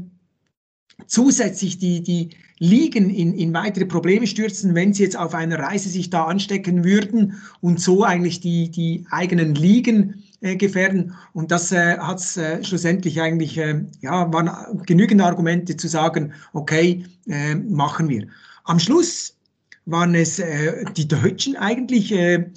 zusätzlich 1.07 1.79
die, 1.79 2.03
die 2.03 2.31
Ligen 2.59 3.11
in, 3.11 3.35
in 3.35 3.53
weitere 3.53 3.85
Probleme 3.85 4.27
stürzen, 4.27 4.75
wenn 4.75 4.95
sie 4.95 5.03
jetzt 5.03 5.17
auf 5.19 5.35
einer 5.35 5.59
Reise 5.59 5.89
sich 5.89 6.09
da 6.09 6.25
anstecken 6.25 6.85
würden 6.85 7.41
und 7.61 7.81
so 7.81 8.05
eigentlich 8.05 8.41
die, 8.41 8.71
die 8.71 9.07
eigenen 9.11 9.57
Ligen 9.57 10.23
äh, 10.41 10.57
gefährden. 10.57 11.15
Und 11.33 11.51
das 11.51 11.73
äh, 11.73 11.99
hat 11.99 12.19
es 12.19 12.37
äh, 12.37 12.63
schlussendlich 12.63 13.21
eigentlich, 13.21 13.59
äh, 13.59 13.85
ja, 14.01 14.33
waren 14.33 14.85
genügend 14.87 15.21
Argumente 15.21 15.77
zu 15.77 15.89
sagen, 15.89 16.33
okay, 16.53 17.05
äh, 17.27 17.57
machen 17.57 18.09
wir. 18.09 18.29
Am 18.63 18.79
Schluss 18.79 19.37
waren 19.87 20.15
es 20.15 20.39
äh, 20.39 20.85
die 20.97 21.09
Deutschen 21.09 21.57
eigentlich, 21.57 22.13
äh, 22.13 22.51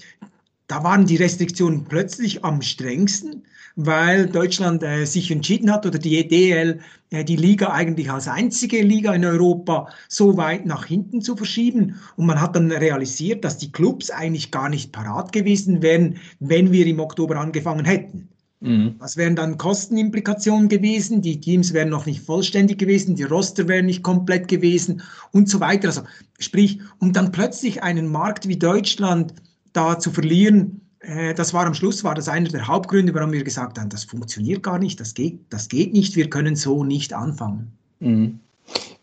da 0.67 0.83
waren 0.83 1.05
die 1.05 1.15
Restriktionen 1.15 1.85
plötzlich 1.85 2.43
am 2.43 2.61
strengsten, 2.61 3.43
weil 3.75 4.27
Deutschland 4.27 4.83
äh, 4.83 5.05
sich 5.05 5.31
entschieden 5.31 5.71
hat 5.71 5.85
oder 5.85 5.99
die 5.99 6.17
EDL 6.17 6.79
äh, 7.11 7.23
die 7.23 7.35
Liga 7.35 7.71
eigentlich 7.71 8.11
als 8.11 8.27
einzige 8.27 8.81
Liga 8.81 9.13
in 9.13 9.23
Europa 9.23 9.89
so 10.09 10.35
weit 10.35 10.65
nach 10.65 10.85
hinten 10.85 11.21
zu 11.21 11.35
verschieben. 11.37 11.95
Und 12.15 12.25
man 12.25 12.41
hat 12.41 12.55
dann 12.55 12.71
realisiert, 12.71 13.45
dass 13.45 13.57
die 13.57 13.71
Clubs 13.71 14.09
eigentlich 14.09 14.51
gar 14.51 14.69
nicht 14.69 14.91
parat 14.91 15.31
gewesen 15.31 15.81
wären, 15.81 16.17
wenn 16.39 16.71
wir 16.71 16.85
im 16.85 16.99
Oktober 16.99 17.37
angefangen 17.37 17.85
hätten. 17.85 18.29
Mhm. 18.59 18.95
Das 18.99 19.17
wären 19.17 19.35
dann 19.35 19.57
Kostenimplikationen 19.57 20.67
gewesen, 20.67 21.21
die 21.21 21.39
Teams 21.39 21.73
wären 21.73 21.89
noch 21.89 22.05
nicht 22.05 22.21
vollständig 22.21 22.79
gewesen, 22.79 23.15
die 23.15 23.23
Roster 23.23 23.67
wären 23.67 23.85
nicht 23.85 24.03
komplett 24.03 24.47
gewesen 24.47 25.03
und 25.31 25.47
so 25.47 25.59
weiter. 25.59 25.89
Also 25.89 26.01
sprich, 26.39 26.79
um 26.99 27.13
dann 27.13 27.31
plötzlich 27.31 27.83
einen 27.83 28.11
Markt 28.11 28.47
wie 28.47 28.57
Deutschland 28.57 29.33
da 29.73 29.99
zu 29.99 30.11
verlieren, 30.11 30.81
äh, 31.01 31.35
das 31.35 31.53
war 31.53 31.65
am 31.67 31.75
Schluss, 31.75 32.03
war 32.03 32.15
das 32.15 32.27
einer 32.27 32.49
der 32.49 32.67
Hauptgründe, 32.67 33.13
warum 33.13 33.31
wir 33.31 33.43
gesagt 33.43 33.77
haben, 33.77 33.89
das 33.89 34.03
funktioniert 34.03 34.63
gar 34.63 34.79
nicht, 34.79 34.99
das 34.99 35.13
geht, 35.13 35.39
das 35.49 35.69
geht 35.69 35.93
nicht, 35.93 36.15
wir 36.15 36.29
können 36.29 36.55
so 36.55 36.83
nicht 36.83 37.13
anfangen. 37.13 37.71
Mhm. 37.99 38.39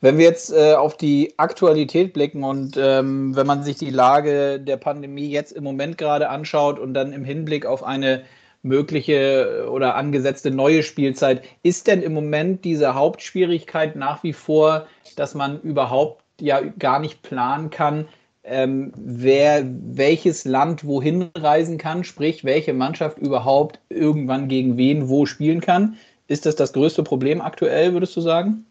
Wenn 0.01 0.19
wir 0.19 0.27
jetzt 0.27 0.53
äh, 0.53 0.75
auf 0.75 0.99
die 0.99 1.33
Aktualität 1.39 2.13
blicken 2.13 2.45
und 2.45 2.77
ähm, 2.77 3.35
wenn 3.35 3.47
man 3.47 3.63
sich 3.63 3.77
die 3.77 3.89
Lage 3.89 4.61
der 4.61 4.77
Pandemie 4.77 5.31
jetzt 5.31 5.53
im 5.53 5.65
Moment 5.65 5.97
gerade 5.97 6.29
anschaut 6.29 6.79
und 6.79 6.93
dann 6.93 7.13
im 7.15 7.25
Hinblick 7.25 7.65
auf 7.65 7.83
eine 7.83 8.25
mögliche 8.65 9.69
oder 9.71 9.95
angesetzte 9.95 10.51
neue 10.51 10.83
Spielzeit, 10.83 11.43
ist 11.63 11.87
denn 11.87 12.03
im 12.03 12.15
Moment 12.15 12.65
diese 12.65 12.95
Hauptschwierigkeit 12.95 13.95
nach 13.95 14.23
wie 14.23 14.33
vor, 14.33 14.87
dass 15.17 15.35
man 15.35 15.61
überhaupt 15.61 16.23
ja 16.41 16.61
gar 16.79 16.99
nicht 16.99 17.23
planen 17.23 17.71
kann, 17.71 18.09
ähm, 18.43 18.93
wer 18.97 19.65
welches 19.67 20.45
Land 20.45 20.85
wohin 20.85 21.31
reisen 21.37 21.79
kann, 21.79 22.05
sprich 22.05 22.45
welche 22.45 22.75
Mannschaft 22.75 23.19
überhaupt 23.19 23.81
irgendwann 23.89 24.49
gegen 24.49 24.77
wen 24.77 25.09
wo 25.09 25.27
spielen 25.27 25.61
kann. 25.61 25.97
Ist 26.27 26.47
das 26.47 26.57
das 26.57 26.73
größte 26.73 27.03
Problem 27.03 27.41
aktuell, 27.41 27.93
würdest 27.93 28.17
du 28.17 28.21
sagen? 28.21 28.67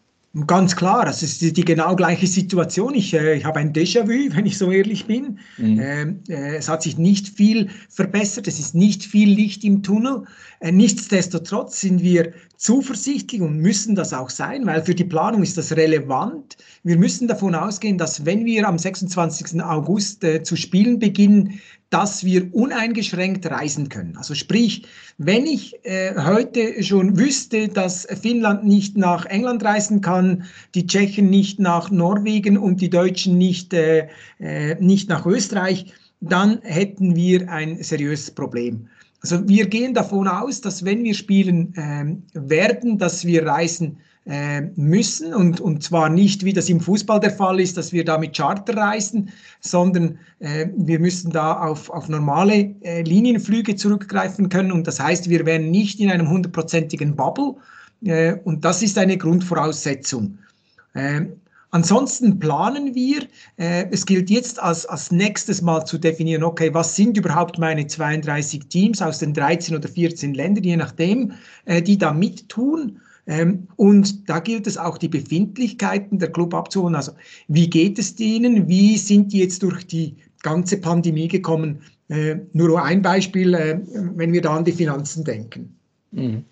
Ganz 0.48 0.74
klar, 0.74 1.04
das 1.04 1.22
ist 1.22 1.42
die, 1.42 1.52
die 1.52 1.64
genau 1.64 1.94
gleiche 1.94 2.26
Situation. 2.26 2.94
Ich, 2.94 3.14
äh, 3.14 3.36
ich 3.36 3.44
habe 3.44 3.60
ein 3.60 3.72
Déjà-vu, 3.72 4.30
wenn 4.34 4.46
ich 4.46 4.58
so 4.58 4.72
ehrlich 4.72 5.06
bin. 5.06 5.38
Mhm. 5.58 5.80
Ähm, 5.80 6.20
äh, 6.28 6.56
es 6.56 6.68
hat 6.68 6.82
sich 6.82 6.98
nicht 6.98 7.28
viel 7.28 7.70
verbessert, 7.88 8.48
es 8.48 8.58
ist 8.58 8.74
nicht 8.74 9.04
viel 9.04 9.28
Licht 9.28 9.62
im 9.62 9.84
Tunnel. 9.84 10.24
Äh, 10.64 10.72
nichtsdestotrotz 10.72 11.82
sind 11.82 12.02
wir 12.02 12.32
zuversichtlich 12.56 13.42
und 13.42 13.58
müssen 13.58 13.94
das 13.94 14.14
auch 14.14 14.30
sein, 14.30 14.64
weil 14.64 14.82
für 14.82 14.94
die 14.94 15.04
Planung 15.04 15.42
ist 15.42 15.58
das 15.58 15.72
relevant. 15.72 16.56
Wir 16.84 16.96
müssen 16.96 17.28
davon 17.28 17.54
ausgehen, 17.54 17.98
dass 17.98 18.24
wenn 18.24 18.46
wir 18.46 18.66
am 18.66 18.78
26. 18.78 19.62
August 19.62 20.24
äh, 20.24 20.42
zu 20.42 20.56
spielen 20.56 20.98
beginnen, 20.98 21.60
dass 21.90 22.24
wir 22.24 22.48
uneingeschränkt 22.54 23.44
reisen 23.44 23.90
können. 23.90 24.16
Also 24.16 24.34
sprich, 24.34 24.86
wenn 25.18 25.44
ich 25.44 25.84
äh, 25.84 26.14
heute 26.16 26.82
schon 26.82 27.18
wüsste, 27.18 27.68
dass 27.68 28.06
Finnland 28.22 28.64
nicht 28.64 28.96
nach 28.96 29.26
England 29.26 29.62
reisen 29.62 30.00
kann, 30.00 30.44
die 30.74 30.86
Tschechen 30.86 31.28
nicht 31.28 31.60
nach 31.60 31.90
Norwegen 31.90 32.56
und 32.56 32.80
die 32.80 32.88
Deutschen 32.88 33.36
nicht, 33.36 33.74
äh, 33.74 34.08
äh, 34.40 34.76
nicht 34.80 35.10
nach 35.10 35.26
Österreich, 35.26 35.92
dann 36.22 36.62
hätten 36.62 37.16
wir 37.16 37.50
ein 37.50 37.82
seriöses 37.82 38.30
Problem. 38.30 38.88
Also 39.24 39.48
wir 39.48 39.66
gehen 39.66 39.94
davon 39.94 40.28
aus, 40.28 40.60
dass 40.60 40.84
wenn 40.84 41.02
wir 41.02 41.14
spielen 41.14 41.72
ähm, 41.78 42.24
werden, 42.34 42.98
dass 42.98 43.24
wir 43.24 43.46
reisen 43.46 43.96
äh, 44.26 44.60
müssen 44.76 45.32
und, 45.32 45.62
und 45.62 45.82
zwar 45.82 46.10
nicht, 46.10 46.44
wie 46.44 46.52
das 46.52 46.68
im 46.68 46.78
Fußball 46.78 47.20
der 47.20 47.30
Fall 47.30 47.58
ist, 47.58 47.78
dass 47.78 47.90
wir 47.90 48.04
da 48.04 48.18
mit 48.18 48.36
Charter 48.36 48.76
reisen, 48.76 49.30
sondern 49.60 50.18
äh, 50.40 50.66
wir 50.76 50.98
müssen 50.98 51.30
da 51.30 51.54
auf, 51.54 51.88
auf 51.88 52.10
normale 52.10 52.74
äh, 52.82 53.00
Linienflüge 53.00 53.76
zurückgreifen 53.76 54.50
können 54.50 54.70
und 54.70 54.86
das 54.86 55.00
heißt, 55.00 55.30
wir 55.30 55.46
wären 55.46 55.70
nicht 55.70 56.00
in 56.00 56.10
einem 56.10 56.28
hundertprozentigen 56.28 57.16
Bubble 57.16 57.54
äh, 58.04 58.34
und 58.44 58.62
das 58.62 58.82
ist 58.82 58.98
eine 58.98 59.16
Grundvoraussetzung. 59.16 60.36
Äh, 60.92 61.22
ansonsten 61.74 62.38
planen 62.38 62.94
wir, 62.94 63.22
äh, 63.56 63.86
es 63.90 64.06
gilt 64.06 64.30
jetzt 64.30 64.62
als, 64.62 64.86
als 64.86 65.10
nächstes 65.10 65.60
Mal 65.60 65.84
zu 65.84 65.98
definieren, 65.98 66.44
okay, 66.44 66.72
was 66.72 66.94
sind 66.94 67.16
überhaupt 67.16 67.58
meine 67.58 67.86
32 67.86 68.68
Teams 68.68 69.02
aus 69.02 69.18
den 69.18 69.34
13 69.34 69.76
oder 69.76 69.88
14 69.88 70.34
Ländern, 70.34 70.64
je 70.64 70.76
nachdem, 70.76 71.32
äh, 71.64 71.82
die 71.82 71.98
da 71.98 72.12
mittun. 72.12 73.00
Ähm, 73.26 73.66
und 73.76 74.28
da 74.28 74.38
gilt 74.38 74.68
es 74.68 74.78
auch, 74.78 74.98
die 74.98 75.08
Befindlichkeiten 75.08 76.18
der 76.20 76.30
Club 76.30 76.54
abzuholen. 76.54 76.94
Also 76.94 77.12
wie 77.48 77.68
geht 77.68 77.98
es 77.98 78.14
denen? 78.14 78.68
Wie 78.68 78.96
sind 78.96 79.32
die 79.32 79.40
jetzt 79.40 79.62
durch 79.62 79.84
die 79.86 80.14
ganze 80.42 80.76
Pandemie 80.76 81.28
gekommen? 81.28 81.80
Äh, 82.08 82.36
nur 82.52 82.82
ein 82.82 83.02
Beispiel, 83.02 83.52
äh, 83.54 83.80
wenn 84.14 84.32
wir 84.32 84.42
da 84.42 84.56
an 84.56 84.64
die 84.64 84.72
Finanzen 84.72 85.24
denken. 85.24 85.76
Mhm. 86.12 86.44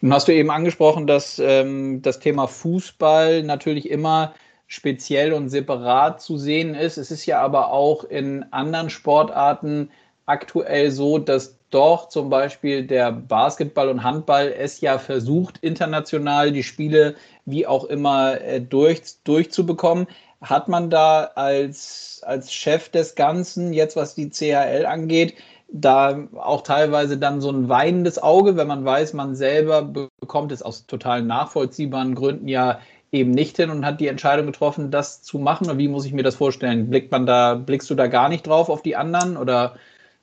Nun 0.00 0.12
hast 0.12 0.26
du 0.26 0.34
eben 0.34 0.50
angesprochen, 0.50 1.06
dass 1.06 1.38
ähm, 1.38 2.02
das 2.02 2.18
Thema 2.18 2.48
Fußball 2.48 3.42
natürlich 3.44 3.88
immer 3.88 4.34
speziell 4.70 5.32
und 5.32 5.48
separat 5.48 6.22
zu 6.22 6.38
sehen 6.38 6.76
ist. 6.76 6.96
Es 6.96 7.10
ist 7.10 7.26
ja 7.26 7.40
aber 7.42 7.72
auch 7.72 8.04
in 8.04 8.44
anderen 8.52 8.88
Sportarten 8.88 9.90
aktuell 10.26 10.92
so, 10.92 11.18
dass 11.18 11.58
doch 11.70 12.08
zum 12.08 12.30
Beispiel 12.30 12.86
der 12.86 13.10
Basketball 13.10 13.88
und 13.88 14.04
Handball 14.04 14.54
es 14.56 14.80
ja 14.80 14.98
versucht, 14.98 15.58
international 15.58 16.52
die 16.52 16.62
Spiele 16.62 17.16
wie 17.46 17.66
auch 17.66 17.82
immer 17.84 18.40
äh, 18.40 18.60
durch, 18.60 19.02
durchzubekommen. 19.24 20.06
Hat 20.40 20.68
man 20.68 20.88
da 20.88 21.32
als, 21.34 22.22
als 22.24 22.52
Chef 22.52 22.90
des 22.90 23.16
Ganzen, 23.16 23.72
jetzt 23.72 23.96
was 23.96 24.14
die 24.14 24.30
CHL 24.30 24.86
angeht, 24.86 25.34
da 25.72 26.28
auch 26.36 26.62
teilweise 26.62 27.18
dann 27.18 27.40
so 27.40 27.50
ein 27.50 27.68
weinendes 27.68 28.22
Auge, 28.22 28.56
wenn 28.56 28.68
man 28.68 28.84
weiß, 28.84 29.14
man 29.14 29.34
selber 29.34 29.82
bekommt 29.82 30.52
es 30.52 30.62
aus 30.62 30.86
total 30.86 31.22
nachvollziehbaren 31.22 32.14
Gründen 32.14 32.46
ja 32.46 32.78
eben 33.12 33.30
nicht 33.32 33.56
hin 33.56 33.70
und 33.70 33.84
hat 33.84 34.00
die 34.00 34.08
Entscheidung 34.08 34.46
getroffen, 34.46 34.90
das 34.90 35.22
zu 35.22 35.38
machen? 35.38 35.66
Oder 35.66 35.78
wie 35.78 35.88
muss 35.88 36.06
ich 36.06 36.12
mir 36.12 36.22
das 36.22 36.36
vorstellen? 36.36 36.90
Blickt 36.90 37.10
man 37.12 37.26
da, 37.26 37.54
blickst 37.54 37.90
du 37.90 37.94
da 37.94 38.06
gar 38.06 38.28
nicht 38.28 38.46
drauf 38.46 38.68
auf 38.68 38.82
die 38.82 38.96
anderen 38.96 39.36
oder 39.36 39.76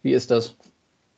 wie 0.04 0.14
ist 0.14 0.32
das? 0.32 0.56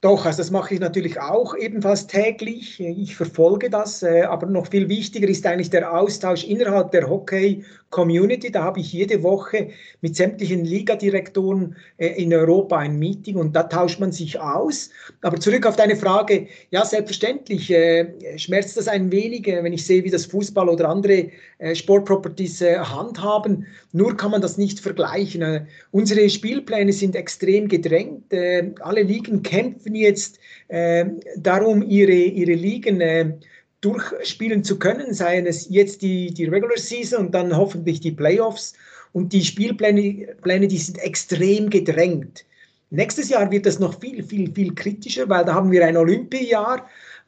Doch, 0.01 0.25
also 0.25 0.38
das 0.38 0.50
mache 0.50 0.75
ich 0.75 0.79
natürlich 0.79 1.20
auch 1.20 1.53
ebenfalls 1.58 2.08
täglich. 2.08 2.79
Ich 2.79 3.18
verfolge 3.18 3.70
das, 3.70 4.01
äh, 4.01 4.22
aber 4.22 4.48
noch 4.48 4.68
viel 4.68 4.88
wichtiger 4.88 5.27
ist 5.27 5.46
eigentlich 5.46 5.72
der 5.72 5.94
Austausch 5.94 6.46
innerhalb 6.46 6.91
der 6.91 7.10
Hockey-Community. 7.10 8.50
Da 8.50 8.63
habe 8.63 8.79
ich 8.79 8.94
jede 8.94 9.24
Woche 9.24 9.72
mit 10.00 10.15
sämtlichen 10.15 10.63
Ligadirektoren 10.63 11.75
äh, 11.98 12.24
in 12.24 12.34
Europa 12.34 12.77
ein 12.77 12.98
Meeting 12.98 13.36
und 13.36 13.53
da 13.53 13.63
tauscht 13.63 14.00
man 14.00 14.13
sich 14.13 14.39
aus. 14.39 14.89
Aber 15.20 15.38
zurück 15.38 15.65
auf 15.65 15.75
deine 15.75 15.98
Frage, 15.98 16.48
ja, 16.72 16.86
selbstverständlich 16.86 17.70
äh, 17.70 18.39
schmerzt 18.39 18.77
das 18.77 18.88
ein 18.88 19.12
wenig, 19.12 19.48
wenn 19.48 19.74
ich 19.74 19.86
sehe, 19.86 20.06
wie 20.06 20.12
das 20.12 20.27
Fußball 20.27 20.70
oder 20.70 20.88
andere 20.88 21.27
Sportproperties 21.74 22.62
handhaben. 22.62 23.68
Nur 23.91 24.15
kann 24.15 24.32
man 24.32 24.41
das 24.41 24.58
nicht 24.58 24.79
vergleichen. 24.79 25.68
Unsere 25.91 26.29
Spielpläne 26.29 26.94
sind 26.94 27.18
extrem 27.18 27.68
gedrängt. 27.68 28.34
Alle 28.79 29.01
Ligen 29.01 29.44
kämpfen 29.44 29.88
kämpfen 29.89 29.96
jetzt 29.96 30.39
äh, 30.67 31.05
darum, 31.38 31.81
ihre, 31.81 32.12
ihre 32.12 32.53
Ligen 32.53 33.01
äh, 33.01 33.34
durchspielen 33.81 34.63
zu 34.63 34.77
können, 34.77 35.13
seien 35.13 35.46
es 35.46 35.67
jetzt 35.69 36.01
die, 36.01 36.34
die 36.34 36.46
Regular 36.46 36.77
Season 36.77 37.27
und 37.27 37.34
dann 37.34 37.55
hoffentlich 37.55 38.00
die 38.01 38.12
Playoffs. 38.12 38.74
Und 39.12 39.34
die 39.34 39.43
Spielpläne, 39.43 40.36
Pläne, 40.41 40.67
die 40.67 40.77
sind 40.77 41.00
extrem 41.00 41.69
gedrängt. 41.69 42.46
Nächstes 42.91 43.29
Jahr 43.29 43.50
wird 43.50 43.65
das 43.65 43.79
noch 43.79 44.00
viel, 44.00 44.24
viel, 44.24 44.51
viel 44.53 44.75
kritischer, 44.75 45.27
weil 45.29 45.46
da 45.46 45.53
haben 45.53 45.72
wir 45.72 45.86
ein 45.86 45.98
Olympiajahr. 45.98 46.86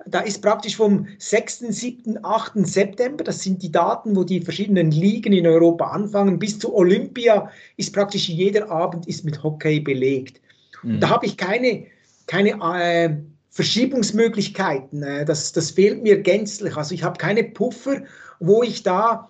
Da 0.08 0.20
ist 0.22 0.42
praktisch 0.42 0.76
vom 0.76 1.08
6., 1.18 1.60
7., 1.70 2.24
8. 2.24 2.68
September, 2.68 3.24
das 3.24 3.42
sind 3.42 3.62
die 3.62 3.72
Daten, 3.72 4.16
wo 4.16 4.24
die 4.24 4.42
verschiedenen 4.42 4.92
Ligen 4.92 5.34
in 5.34 5.48
Europa 5.48 5.86
anfangen, 5.92 6.40
bis 6.40 6.60
zu 6.60 6.76
Olympia 6.76 7.52
ist 7.78 7.94
praktisch 7.94 8.28
jeder 8.30 8.70
Abend 8.70 9.08
ist 9.08 9.26
mit 9.26 9.42
Hockey 9.44 9.80
belegt. 9.80 10.42
Mhm. 10.84 11.00
Da 11.00 11.10
habe 11.10 11.26
ich 11.26 11.38
keine 11.38 11.86
keine 12.32 12.52
äh, 12.62 13.18
Verschiebungsmöglichkeiten. 13.50 15.04
Äh, 15.04 15.26
das, 15.26 15.52
das 15.52 15.72
fehlt 15.72 16.02
mir 16.02 16.22
gänzlich. 16.22 16.78
Also 16.78 16.96
ich 16.96 17.04
habe 17.04 17.18
keine 17.18 17.44
Puffer, 17.44 18.04
wo 18.40 18.64
ich 18.64 18.84
da 18.84 19.30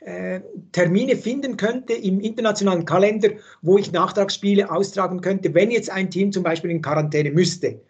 äh, 0.00 0.40
Termine 0.72 1.16
finden 1.16 1.56
könnte 1.56 1.94
im 1.94 2.20
internationalen 2.20 2.84
Kalender, 2.84 3.30
wo 3.62 3.78
ich 3.78 3.92
Nachtragsspiele 3.92 4.70
austragen 4.70 5.22
könnte, 5.22 5.54
wenn 5.54 5.70
jetzt 5.70 5.90
ein 5.90 6.10
Team 6.10 6.30
zum 6.30 6.42
Beispiel 6.42 6.70
in 6.70 6.82
Quarantäne 6.82 7.30
müsste. 7.30 7.80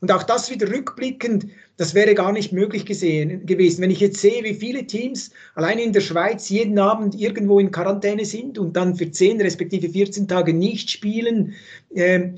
Und 0.00 0.10
auch 0.10 0.22
das 0.22 0.50
wieder 0.50 0.70
rückblickend, 0.70 1.46
das 1.76 1.94
wäre 1.94 2.14
gar 2.14 2.32
nicht 2.32 2.52
möglich 2.52 2.86
gesehen, 2.86 3.44
gewesen. 3.44 3.82
Wenn 3.82 3.90
ich 3.90 4.00
jetzt 4.00 4.18
sehe, 4.18 4.42
wie 4.44 4.54
viele 4.54 4.86
Teams 4.86 5.30
alleine 5.54 5.82
in 5.82 5.92
der 5.92 6.00
Schweiz 6.00 6.48
jeden 6.48 6.78
Abend 6.78 7.14
irgendwo 7.14 7.58
in 7.58 7.70
Quarantäne 7.70 8.24
sind 8.24 8.58
und 8.58 8.76
dann 8.76 8.96
für 8.96 9.10
10 9.10 9.40
respektive 9.42 9.88
14 9.90 10.26
Tage 10.26 10.54
nicht 10.54 10.90
spielen, 10.90 11.54
äh, 11.94 12.30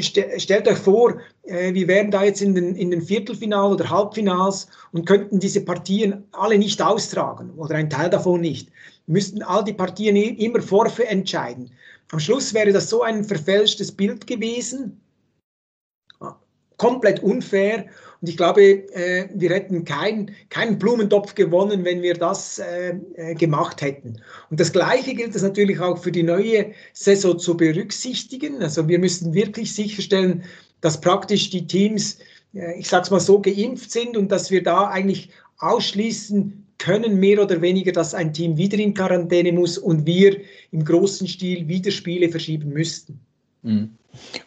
stellt 0.00 0.68
euch 0.68 0.78
vor, 0.78 1.20
äh, 1.44 1.72
wir 1.72 1.86
wären 1.88 2.10
da 2.10 2.24
jetzt 2.24 2.42
in 2.42 2.54
den, 2.54 2.74
in 2.76 2.90
den 2.90 3.02
Viertelfinal 3.02 3.72
oder 3.72 3.88
Halbfinals 3.88 4.68
und 4.92 5.06
könnten 5.06 5.38
diese 5.38 5.60
Partien 5.60 6.24
alle 6.32 6.58
nicht 6.58 6.80
austragen 6.82 7.50
oder 7.56 7.76
ein 7.76 7.90
Teil 7.90 8.10
davon 8.10 8.40
nicht. 8.40 8.70
Wir 9.06 9.14
müssten 9.14 9.42
all 9.42 9.64
die 9.64 9.72
Partien 9.72 10.16
immer 10.16 10.60
vorentscheiden. 10.60 11.70
Am 12.10 12.18
Schluss 12.18 12.52
wäre 12.52 12.72
das 12.72 12.90
so 12.90 13.02
ein 13.02 13.24
verfälschtes 13.24 13.92
Bild 13.92 14.26
gewesen, 14.26 15.00
komplett 16.76 17.22
unfair. 17.22 17.86
Und 18.22 18.28
ich 18.28 18.36
glaube, 18.36 18.62
äh, 18.94 19.28
wir 19.34 19.50
hätten 19.50 19.84
keinen 19.84 20.30
kein 20.48 20.78
Blumentopf 20.78 21.34
gewonnen, 21.34 21.84
wenn 21.84 22.02
wir 22.02 22.14
das 22.14 22.60
äh, 22.60 22.94
äh, 23.16 23.34
gemacht 23.34 23.82
hätten. 23.82 24.20
Und 24.48 24.60
das 24.60 24.72
Gleiche 24.72 25.12
gilt 25.14 25.34
es 25.34 25.42
natürlich 25.42 25.80
auch 25.80 25.98
für 25.98 26.12
die 26.12 26.22
neue 26.22 26.70
Saison 26.92 27.36
zu 27.36 27.56
berücksichtigen. 27.56 28.62
Also 28.62 28.86
wir 28.86 29.00
müssen 29.00 29.34
wirklich 29.34 29.74
sicherstellen, 29.74 30.44
dass 30.82 31.00
praktisch 31.00 31.50
die 31.50 31.66
Teams, 31.66 32.18
äh, 32.54 32.78
ich 32.78 32.88
sage 32.88 33.02
es 33.02 33.10
mal 33.10 33.18
so, 33.18 33.40
geimpft 33.40 33.90
sind 33.90 34.16
und 34.16 34.30
dass 34.30 34.52
wir 34.52 34.62
da 34.62 34.86
eigentlich 34.86 35.30
ausschließen 35.58 36.64
können, 36.78 37.18
mehr 37.18 37.42
oder 37.42 37.60
weniger, 37.60 37.90
dass 37.90 38.14
ein 38.14 38.32
Team 38.32 38.56
wieder 38.56 38.78
in 38.78 38.94
Quarantäne 38.94 39.50
muss 39.50 39.78
und 39.78 40.06
wir 40.06 40.36
im 40.70 40.84
großen 40.84 41.26
Stil 41.26 41.66
wieder 41.66 41.90
Spiele 41.90 42.28
verschieben 42.28 42.72
müssten. 42.72 43.18
Mhm. 43.62 43.90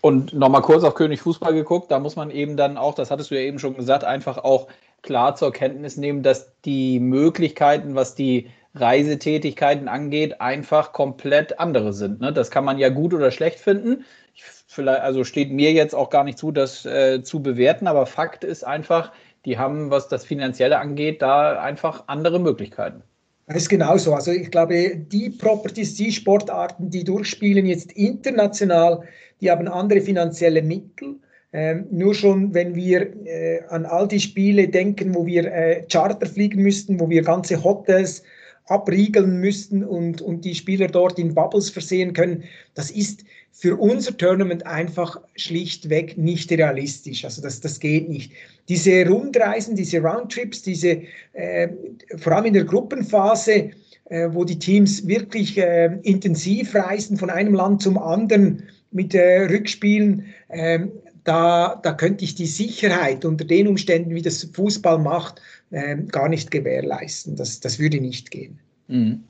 Und 0.01 0.34
nochmal 0.34 0.62
kurz 0.62 0.84
auf 0.84 0.93
König 0.93 1.22
Fußball 1.22 1.53
geguckt, 1.53 1.91
da 1.91 2.00
muss 2.00 2.15
man 2.15 2.31
eben 2.31 2.57
dann 2.57 2.77
auch, 2.77 2.93
das 2.93 3.12
hattest 3.12 3.31
du 3.31 3.36
ja 3.36 3.41
eben 3.41 3.60
schon 3.60 3.75
gesagt, 3.75 4.03
einfach 4.03 4.38
auch 4.38 4.67
klar 5.01 5.36
zur 5.36 5.51
Kenntnis 5.51 5.98
nehmen, 5.98 6.24
dass 6.24 6.51
die 6.63 7.00
Möglichkeiten, 7.00 7.95
was 7.95 8.15
die 8.15 8.50
Reisetätigkeiten 8.75 9.88
angeht, 9.88 10.41
einfach 10.41 10.91
komplett 10.91 11.60
andere 11.60 11.93
sind. 11.93 12.19
Ne? 12.19 12.34
Das 12.34 12.51
kann 12.51 12.65
man 12.65 12.77
ja 12.77 12.89
gut 12.89 13.13
oder 13.13 13.31
schlecht 13.31 13.60
finden. 13.60 14.03
Ich, 14.34 14.43
vielleicht, 14.67 15.01
also 15.01 15.24
steht 15.24 15.51
mir 15.51 15.72
jetzt 15.72 15.95
auch 15.95 16.10
gar 16.10 16.25
nicht 16.25 16.38
zu, 16.38 16.51
das 16.51 16.86
äh, 16.86 17.24
zu 17.24 17.41
bewerten, 17.41 17.88
aber 17.88 18.05
Fakt 18.05 18.43
ist 18.43 18.65
einfach, 18.65 19.12
die 19.45 19.57
haben, 19.57 19.91
was 19.91 20.10
das 20.10 20.25
Finanzielle 20.25 20.79
angeht, 20.79 21.22
da 21.22 21.62
einfach 21.62 22.03
andere 22.07 22.39
Möglichkeiten. 22.39 23.03
Das 23.48 23.57
ist 23.57 23.69
genauso. 23.69 24.13
Also 24.13 24.31
ich 24.31 24.50
glaube, 24.50 24.98
die 24.98 25.29
Properties, 25.29 25.93
die 25.95 26.12
Sportarten, 26.12 26.89
die 26.89 27.03
durchspielen 27.03 27.67
jetzt 27.67 27.91
international, 27.91 29.03
die 29.41 29.51
haben 29.51 29.67
andere 29.67 30.01
finanzielle 30.01 30.61
Mittel. 30.61 31.15
Ähm, 31.53 31.87
nur 31.89 32.13
schon, 32.13 32.53
wenn 32.53 32.75
wir 32.75 33.01
äh, 33.25 33.61
an 33.69 33.85
all 33.85 34.07
die 34.07 34.19
Spiele 34.19 34.67
denken, 34.67 35.15
wo 35.15 35.25
wir 35.25 35.45
äh, 35.45 35.85
Charter 35.89 36.25
fliegen 36.25 36.61
müssten, 36.61 36.99
wo 36.99 37.09
wir 37.09 37.21
ganze 37.21 37.63
Hotels 37.63 38.23
abriegeln 38.67 39.39
müssten 39.39 39.83
und, 39.83 40.21
und 40.21 40.43
die 40.43 40.55
Spieler 40.55 40.87
dort 40.87 41.19
in 41.19 41.33
Bubbles 41.33 41.69
versehen 41.69 42.13
können, 42.13 42.43
das 42.73 42.91
ist 42.91 43.23
für 43.51 43.77
unser 43.77 44.17
Tournament 44.17 44.65
einfach 44.65 45.21
schlichtweg 45.37 46.17
nicht 46.17 46.51
realistisch. 46.51 47.23
Also 47.23 47.41
das, 47.41 47.61
das 47.61 47.79
geht 47.79 48.09
nicht. 48.09 48.33
Diese 48.67 49.07
Rundreisen, 49.07 49.77
diese 49.77 50.01
Roundtrips, 50.01 50.61
diese 50.61 51.03
äh, 51.31 51.69
vor 52.17 52.33
allem 52.33 52.45
in 52.45 52.53
der 52.53 52.65
Gruppenphase, 52.65 53.71
äh, 54.09 54.27
wo 54.31 54.43
die 54.43 54.59
Teams 54.59 55.07
wirklich 55.07 55.57
äh, 55.57 55.97
intensiv 56.03 56.75
reisen 56.75 57.15
von 57.15 57.29
einem 57.29 57.53
Land 57.53 57.81
zum 57.81 57.97
anderen 57.97 58.63
mit 58.95 59.13
äh, 59.13 59.41
Rückspielen, 59.41 60.25
ähm, 60.49 60.91
da, 61.25 61.79
da 61.83 61.93
könnte 61.93 62.23
ich 62.23 62.35
die 62.35 62.45
Sicherheit 62.45 63.25
unter 63.25 63.45
den 63.45 63.67
Umständen, 63.67 64.15
wie 64.15 64.21
das 64.21 64.43
Fußball 64.53 64.99
macht, 64.99 65.41
ähm, 65.71 66.07
gar 66.07 66.29
nicht 66.29 66.51
gewährleisten. 66.51 67.35
Das, 67.35 67.59
das 67.59 67.79
würde 67.79 67.99
nicht 67.99 68.31
gehen. 68.31 68.59
Mhm. 68.87 69.23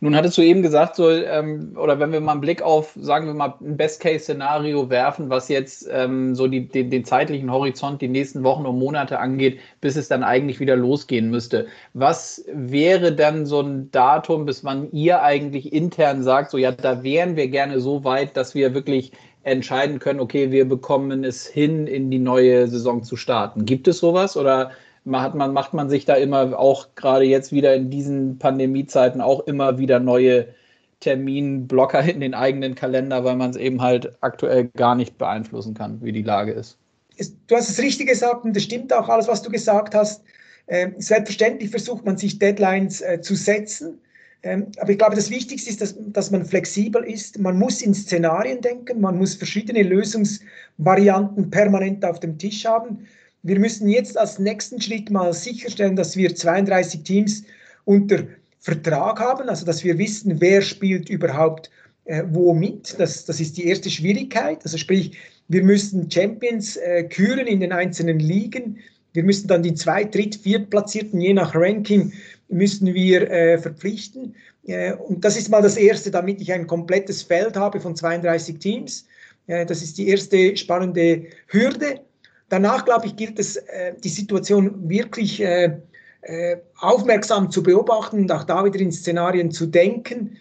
Nun 0.00 0.14
hattest 0.14 0.36
du 0.36 0.42
eben 0.42 0.60
gesagt, 0.60 0.96
so, 0.96 1.10
ähm, 1.10 1.76
oder 1.80 1.98
wenn 1.98 2.12
wir 2.12 2.20
mal 2.20 2.32
einen 2.32 2.42
Blick 2.42 2.60
auf, 2.60 2.92
sagen 3.00 3.26
wir 3.26 3.32
mal, 3.32 3.54
ein 3.62 3.78
Best-Case-Szenario 3.78 4.90
werfen, 4.90 5.30
was 5.30 5.48
jetzt 5.48 5.88
ähm, 5.90 6.34
so 6.34 6.46
die, 6.46 6.68
den, 6.68 6.90
den, 6.90 7.06
zeitlichen 7.06 7.50
Horizont, 7.50 8.02
die 8.02 8.08
nächsten 8.08 8.44
Wochen 8.44 8.66
und 8.66 8.78
Monate 8.78 9.18
angeht, 9.18 9.60
bis 9.80 9.96
es 9.96 10.08
dann 10.08 10.22
eigentlich 10.22 10.60
wieder 10.60 10.76
losgehen 10.76 11.30
müsste. 11.30 11.68
Was 11.94 12.44
wäre 12.52 13.14
dann 13.14 13.46
so 13.46 13.62
ein 13.62 13.90
Datum, 13.92 14.44
bis 14.44 14.62
wann 14.62 14.90
ihr 14.92 15.22
eigentlich 15.22 15.72
intern 15.72 16.22
sagt, 16.22 16.50
so 16.50 16.58
ja, 16.58 16.72
da 16.72 17.02
wären 17.02 17.36
wir 17.36 17.48
gerne 17.48 17.80
so 17.80 18.04
weit, 18.04 18.36
dass 18.36 18.54
wir 18.54 18.74
wirklich 18.74 19.12
entscheiden 19.44 20.00
können, 20.00 20.20
okay, 20.20 20.50
wir 20.50 20.68
bekommen 20.68 21.24
es 21.24 21.46
hin, 21.46 21.86
in 21.86 22.10
die 22.10 22.18
neue 22.18 22.66
Saison 22.68 23.02
zu 23.02 23.16
starten. 23.16 23.64
Gibt 23.64 23.88
es 23.88 23.98
sowas 23.98 24.36
oder 24.36 24.70
macht 25.04 25.34
man, 25.34 25.52
macht 25.52 25.74
man 25.74 25.90
sich 25.90 26.06
da 26.06 26.14
immer 26.14 26.58
auch 26.58 26.94
gerade 26.94 27.24
jetzt 27.24 27.52
wieder 27.52 27.74
in 27.74 27.90
diesen 27.90 28.38
Pandemiezeiten 28.38 29.20
auch 29.20 29.40
immer 29.46 29.78
wieder 29.78 30.00
neue 30.00 30.48
Terminblocker 31.00 32.02
in 32.02 32.20
den 32.20 32.34
eigenen 32.34 32.74
Kalender, 32.74 33.24
weil 33.24 33.36
man 33.36 33.50
es 33.50 33.56
eben 33.56 33.82
halt 33.82 34.16
aktuell 34.22 34.70
gar 34.76 34.94
nicht 34.94 35.18
beeinflussen 35.18 35.74
kann, 35.74 36.00
wie 36.02 36.12
die 36.12 36.22
Lage 36.22 36.52
ist. 36.52 36.78
Du 37.46 37.54
hast 37.54 37.68
es 37.68 37.78
richtig 37.78 38.08
gesagt 38.08 38.44
und 38.44 38.56
das 38.56 38.62
stimmt 38.62 38.92
auch 38.92 39.08
alles, 39.08 39.28
was 39.28 39.42
du 39.42 39.50
gesagt 39.50 39.94
hast. 39.94 40.24
Ähm, 40.66 40.94
selbstverständlich 40.96 41.70
versucht 41.70 42.06
man 42.06 42.16
sich 42.16 42.38
Deadlines 42.38 43.02
äh, 43.02 43.20
zu 43.20 43.34
setzen. 43.34 44.00
Ähm, 44.42 44.68
aber 44.78 44.90
ich 44.90 44.98
glaube, 44.98 45.14
das 45.14 45.30
Wichtigste 45.30 45.70
ist, 45.70 45.82
dass, 45.82 45.94
dass 45.98 46.30
man 46.30 46.44
flexibel 46.46 47.04
ist. 47.04 47.38
Man 47.38 47.58
muss 47.58 47.82
in 47.82 47.94
Szenarien 47.94 48.62
denken, 48.62 49.00
man 49.00 49.18
muss 49.18 49.34
verschiedene 49.34 49.82
Lösungsvarianten 49.82 51.50
permanent 51.50 52.04
auf 52.04 52.18
dem 52.18 52.38
Tisch 52.38 52.64
haben 52.64 53.06
wir 53.44 53.60
müssen 53.60 53.88
jetzt 53.88 54.18
als 54.18 54.38
nächsten 54.38 54.80
Schritt 54.80 55.10
mal 55.10 55.32
sicherstellen, 55.32 55.96
dass 55.96 56.16
wir 56.16 56.34
32 56.34 57.02
Teams 57.02 57.44
unter 57.84 58.24
Vertrag 58.58 59.20
haben, 59.20 59.50
also 59.50 59.66
dass 59.66 59.84
wir 59.84 59.98
wissen, 59.98 60.40
wer 60.40 60.62
spielt 60.62 61.10
überhaupt 61.10 61.70
äh, 62.06 62.24
wo 62.30 62.54
mit. 62.54 62.98
Das, 62.98 63.26
das 63.26 63.40
ist 63.40 63.58
die 63.58 63.66
erste 63.66 63.90
Schwierigkeit. 63.90 64.60
Also 64.64 64.78
sprich, 64.78 65.12
wir 65.48 65.62
müssen 65.62 66.10
Champions 66.10 66.76
äh, 66.76 67.04
küren 67.04 67.46
in 67.46 67.60
den 67.60 67.72
einzelnen 67.72 68.18
Ligen. 68.18 68.78
Wir 69.12 69.22
müssen 69.22 69.46
dann 69.46 69.62
die 69.62 69.74
zwei, 69.74 70.04
dritt, 70.04 70.36
viertplatzierten, 70.36 71.20
je 71.20 71.34
nach 71.34 71.54
Ranking, 71.54 72.12
müssen 72.48 72.94
wir 72.94 73.30
äh, 73.30 73.58
verpflichten. 73.58 74.34
Äh, 74.66 74.94
und 74.94 75.24
das 75.24 75.36
ist 75.36 75.50
mal 75.50 75.62
das 75.62 75.76
Erste, 75.76 76.10
damit 76.10 76.40
ich 76.40 76.50
ein 76.50 76.66
komplettes 76.66 77.22
Feld 77.22 77.56
habe 77.56 77.78
von 77.78 77.94
32 77.94 78.58
Teams. 78.58 79.06
Äh, 79.46 79.66
das 79.66 79.82
ist 79.82 79.98
die 79.98 80.08
erste 80.08 80.56
spannende 80.56 81.26
Hürde. 81.48 82.00
Danach, 82.48 82.84
glaube 82.84 83.06
ich, 83.06 83.16
gilt 83.16 83.38
es, 83.38 83.56
äh, 83.56 83.94
die 84.02 84.08
Situation 84.08 84.88
wirklich 84.88 85.40
äh, 85.42 85.78
äh, 86.22 86.56
aufmerksam 86.78 87.50
zu 87.50 87.62
beobachten 87.62 88.20
und 88.20 88.32
auch 88.32 88.44
da 88.44 88.64
wieder 88.64 88.80
in 88.80 88.92
Szenarien 88.92 89.50
zu 89.50 89.66
denken. 89.66 90.36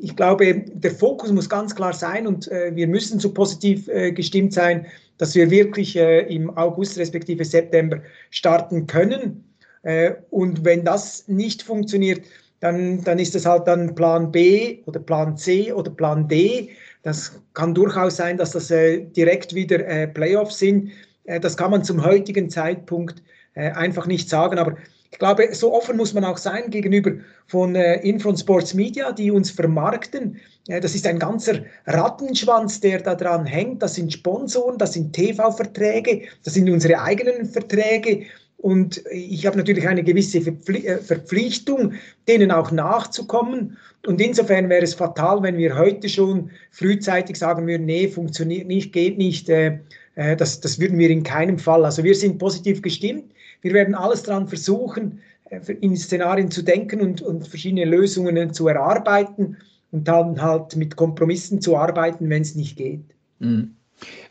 ich 0.00 0.16
glaube, 0.16 0.54
der 0.54 0.90
Fokus 0.90 1.30
muss 1.32 1.46
ganz 1.46 1.74
klar 1.74 1.92
sein 1.92 2.26
und 2.26 2.46
wir 2.46 2.88
müssen 2.88 3.20
so 3.20 3.34
positiv 3.34 3.90
gestimmt 4.14 4.54
sein, 4.54 4.86
dass 5.18 5.34
wir 5.34 5.50
wirklich 5.50 5.96
im 5.96 6.56
August 6.56 6.96
respektive 6.96 7.44
September 7.44 7.98
starten 8.30 8.86
können. 8.86 9.44
und 10.30 10.64
wenn 10.64 10.82
das 10.82 11.28
nicht 11.28 11.62
funktioniert, 11.62 12.22
dann, 12.60 13.04
dann 13.04 13.18
ist 13.18 13.34
es 13.34 13.44
halt 13.44 13.66
dann 13.66 13.94
Plan 13.94 14.32
B 14.32 14.78
oder 14.86 14.98
Plan 14.98 15.36
C 15.36 15.70
oder 15.74 15.90
Plan 15.90 16.26
D. 16.26 16.70
Das 17.02 17.38
kann 17.52 17.74
durchaus 17.74 18.16
sein, 18.16 18.38
dass 18.38 18.52
das 18.52 18.68
direkt 18.68 19.54
wieder 19.54 20.06
Playoffs 20.06 20.58
sind. 20.58 20.90
Äh, 21.30 21.40
das 21.40 21.56
kann 21.56 21.70
man 21.70 21.84
zum 21.84 22.04
heutigen 22.04 22.50
Zeitpunkt 22.50 23.22
äh, 23.54 23.70
einfach 23.70 24.06
nicht 24.06 24.28
sagen. 24.28 24.58
Aber 24.58 24.76
ich 25.12 25.18
glaube, 25.18 25.48
so 25.52 25.72
offen 25.72 25.96
muss 25.96 26.14
man 26.14 26.24
auch 26.24 26.38
sein 26.38 26.70
gegenüber 26.70 27.12
von 27.46 27.74
äh, 27.74 28.00
Infront 28.00 28.40
Sports 28.40 28.74
Media, 28.74 29.12
die 29.12 29.30
uns 29.30 29.50
vermarkten. 29.50 30.40
das 30.68 30.94
ist 30.94 31.06
ein 31.06 31.18
ganzer 31.18 31.64
Rattenschwanz, 31.86 32.80
der 32.80 33.00
da 33.00 33.16
dran 33.16 33.44
hängt. 33.44 33.82
Das 33.82 33.94
sind 33.96 34.12
Sponsoren, 34.12 34.78
das 34.78 34.92
sind 34.92 35.12
TV-Verträge, 35.12 36.28
das 36.44 36.54
sind 36.54 36.70
unsere 36.70 37.00
eigenen 37.00 37.46
Verträge. 37.46 38.26
Und 38.56 39.02
ich 39.10 39.46
habe 39.46 39.56
natürlich 39.56 39.88
eine 39.88 40.04
gewisse 40.04 40.42
Verpflichtung, 40.42 41.94
denen 42.28 42.52
auch 42.52 42.70
nachzukommen. 42.70 43.78
Und 44.06 44.20
insofern 44.20 44.68
wäre 44.68 44.82
es 44.82 44.94
fatal, 44.94 45.42
wenn 45.42 45.56
wir 45.56 45.76
heute 45.76 46.08
schon 46.08 46.50
frühzeitig 46.70 47.36
sagen 47.36 47.66
würden, 47.66 47.86
nee, 47.86 48.06
funktioniert 48.06 48.68
nicht, 48.68 48.92
geht 48.92 49.18
nicht. 49.18 49.48
Äh, 49.48 49.80
das, 50.36 50.60
das 50.60 50.78
würden 50.78 50.98
wir 50.98 51.10
in 51.10 51.22
keinem 51.22 51.58
Fall. 51.58 51.84
Also 51.84 52.04
wir 52.04 52.14
sind 52.14 52.38
positiv 52.38 52.82
gestimmt. 52.82 53.32
Wir 53.62 53.72
werden 53.72 53.94
alles 53.94 54.22
daran 54.22 54.48
versuchen, 54.48 55.20
äh, 55.48 55.60
in 55.80 55.96
Szenarien 55.96 56.50
zu 56.50 56.62
denken 56.62 57.00
und, 57.00 57.22
und 57.22 57.48
verschiedene 57.48 57.84
Lösungen 57.84 58.52
zu 58.52 58.68
erarbeiten 58.68 59.56
und 59.92 60.06
dann 60.06 60.40
halt 60.40 60.76
mit 60.76 60.96
Kompromissen 60.96 61.60
zu 61.60 61.76
arbeiten, 61.76 62.28
wenn 62.28 62.42
es 62.42 62.54
nicht 62.54 62.76
geht. 62.76 63.04
Mhm. 63.38 63.74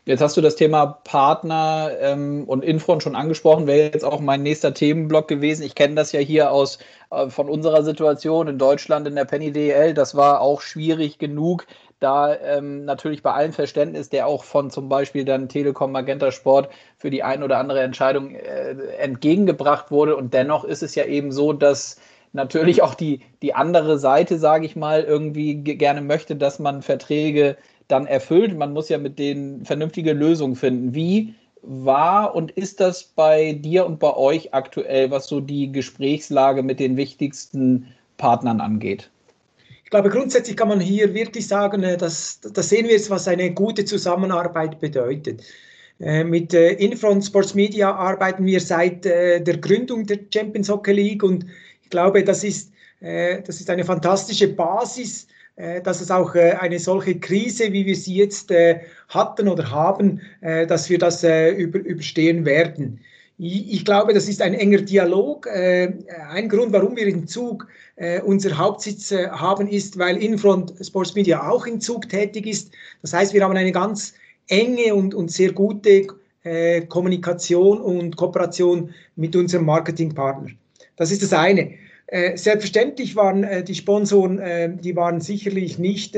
Jetzt 0.04 0.20
hast 0.20 0.36
du 0.36 0.40
das 0.40 0.56
Thema 0.56 0.86
Partner 0.86 1.90
ähm, 2.00 2.44
und 2.46 2.64
Infront 2.64 3.02
schon 3.02 3.14
angesprochen, 3.14 3.66
wäre 3.66 3.92
jetzt 3.92 4.04
auch 4.04 4.20
mein 4.20 4.42
nächster 4.42 4.74
Themenblock 4.74 5.28
gewesen. 5.28 5.62
Ich 5.62 5.74
kenne 5.74 5.94
das 5.94 6.10
ja 6.12 6.20
hier 6.20 6.50
aus 6.50 6.78
äh, 7.10 7.28
von 7.28 7.48
unserer 7.48 7.84
Situation 7.84 8.48
in 8.48 8.58
Deutschland 8.58 9.06
in 9.06 9.14
der 9.14 9.26
Penny 9.26 9.52
DL. 9.52 9.94
Das 9.94 10.16
war 10.16 10.40
auch 10.40 10.60
schwierig 10.60 11.18
genug, 11.18 11.66
da 12.00 12.34
ähm, 12.34 12.84
natürlich 12.84 13.22
bei 13.22 13.32
allem 13.32 13.52
Verständnis, 13.52 14.08
der 14.08 14.26
auch 14.26 14.44
von 14.44 14.70
zum 14.70 14.88
Beispiel 14.88 15.24
dann 15.24 15.48
Telekom 15.48 15.92
Magenta 15.92 16.32
Sport 16.32 16.70
für 16.96 17.10
die 17.10 17.22
ein 17.22 17.42
oder 17.42 17.58
andere 17.58 17.82
Entscheidung 17.82 18.34
äh, 18.34 18.70
entgegengebracht 18.98 19.90
wurde. 19.90 20.16
Und 20.16 20.34
dennoch 20.34 20.64
ist 20.64 20.82
es 20.82 20.94
ja 20.94 21.04
eben 21.04 21.30
so, 21.30 21.52
dass 21.52 21.96
natürlich 22.32 22.82
auch 22.82 22.94
die, 22.94 23.20
die 23.42 23.54
andere 23.54 23.98
Seite, 23.98 24.38
sage 24.38 24.64
ich 24.64 24.76
mal, 24.76 25.02
irgendwie 25.02 25.56
gerne 25.56 26.00
möchte, 26.00 26.36
dass 26.36 26.58
man 26.58 26.82
Verträge 26.82 27.56
dann 27.88 28.06
erfüllt. 28.06 28.56
Man 28.56 28.72
muss 28.72 28.88
ja 28.88 28.98
mit 28.98 29.18
denen 29.18 29.64
vernünftige 29.64 30.12
Lösungen 30.12 30.56
finden. 30.56 30.94
Wie 30.94 31.34
war 31.62 32.34
und 32.34 32.50
ist 32.52 32.80
das 32.80 33.04
bei 33.04 33.52
dir 33.52 33.84
und 33.84 33.98
bei 33.98 34.16
euch 34.16 34.54
aktuell, 34.54 35.10
was 35.10 35.26
so 35.26 35.40
die 35.40 35.70
Gesprächslage 35.70 36.62
mit 36.62 36.80
den 36.80 36.96
wichtigsten 36.96 37.88
Partnern 38.16 38.60
angeht? 38.60 39.10
Ich 39.90 39.92
glaube, 39.92 40.10
grundsätzlich 40.10 40.56
kann 40.56 40.68
man 40.68 40.78
hier 40.78 41.12
wirklich 41.14 41.48
sagen, 41.48 41.82
äh, 41.82 41.96
dass, 41.96 42.38
das 42.40 42.68
sehen 42.68 42.86
wir 42.86 42.92
jetzt, 42.92 43.10
was 43.10 43.26
eine 43.26 43.52
gute 43.52 43.84
Zusammenarbeit 43.84 44.78
bedeutet. 44.78 45.42
Äh, 45.98 46.22
mit 46.22 46.54
äh, 46.54 46.74
Infront 46.74 47.24
Sports 47.24 47.56
Media 47.56 47.92
arbeiten 47.92 48.46
wir 48.46 48.60
seit 48.60 49.04
der 49.04 49.40
Gründung 49.56 50.06
der 50.06 50.20
Champions 50.32 50.68
Hockey 50.68 50.92
League 50.92 51.24
und 51.24 51.44
ich 51.82 51.90
glaube, 51.90 52.22
das 52.22 52.44
ist, 52.44 52.72
das 53.00 53.60
ist 53.60 53.68
eine 53.68 53.84
fantastische 53.84 54.46
Basis, 54.46 55.26
dass 55.82 56.00
es 56.00 56.10
auch 56.12 56.34
eine 56.36 56.78
solche 56.78 57.18
Krise, 57.18 57.72
wie 57.72 57.84
wir 57.84 57.96
sie 57.96 58.14
jetzt 58.14 58.52
hatten 59.08 59.48
oder 59.48 59.70
haben, 59.70 60.20
dass 60.40 60.88
wir 60.88 60.98
das 60.98 61.24
überstehen 61.24 62.44
werden. 62.44 63.00
Ich 63.42 63.86
glaube, 63.86 64.12
das 64.12 64.28
ist 64.28 64.42
ein 64.42 64.52
enger 64.52 64.82
Dialog. 64.82 65.46
Äh, 65.46 65.94
ein 66.28 66.46
Grund, 66.46 66.74
warum 66.74 66.94
wir 66.94 67.06
in 67.06 67.26
Zug 67.26 67.68
äh, 67.96 68.20
unser 68.20 68.58
Hauptsitz 68.58 69.12
äh, 69.12 69.28
haben, 69.30 69.66
ist, 69.66 69.98
weil 69.98 70.18
Infront 70.18 70.74
Sports 70.82 71.14
Media 71.14 71.48
auch 71.48 71.66
in 71.66 71.80
Zug 71.80 72.06
tätig 72.10 72.46
ist. 72.46 72.70
Das 73.00 73.14
heißt, 73.14 73.32
wir 73.32 73.42
haben 73.42 73.56
eine 73.56 73.72
ganz 73.72 74.12
enge 74.48 74.94
und, 74.94 75.14
und 75.14 75.30
sehr 75.30 75.52
gute 75.52 76.06
Kommunikation 76.88 77.82
und 77.82 78.16
Kooperation 78.16 78.94
mit 79.14 79.36
unserem 79.36 79.66
Marketingpartner. 79.66 80.48
Das 80.96 81.10
ist 81.12 81.22
das 81.22 81.34
eine. 81.34 81.74
Selbstverständlich 82.12 83.14
waren 83.14 83.64
die 83.64 83.74
Sponsoren, 83.76 84.78
die 84.80 84.96
waren 84.96 85.20
sicherlich 85.20 85.78
nicht 85.78 86.16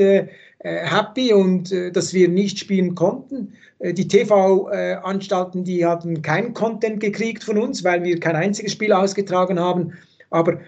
happy 0.59 1.33
und 1.33 1.71
dass 1.71 2.15
wir 2.15 2.29
nicht 2.29 2.57
spielen 2.57 2.95
konnten. 2.95 3.53
Äh, 3.83 3.93
die 3.93 4.07
TV-Anstalten, 4.07 5.63
die 5.63 5.85
hatten 5.85 6.21
keinen 6.21 6.53
Content 6.53 6.99
gekriegt 6.99 7.43
von 7.43 7.57
uns, 7.57 7.83
weil 7.83 8.03
wir 8.03 8.19
kein 8.19 8.35
einziges 8.35 8.71
Spiel 8.71 8.93
ausgetragen 8.93 9.59
haben. 9.59 9.93
Aber 10.29 10.59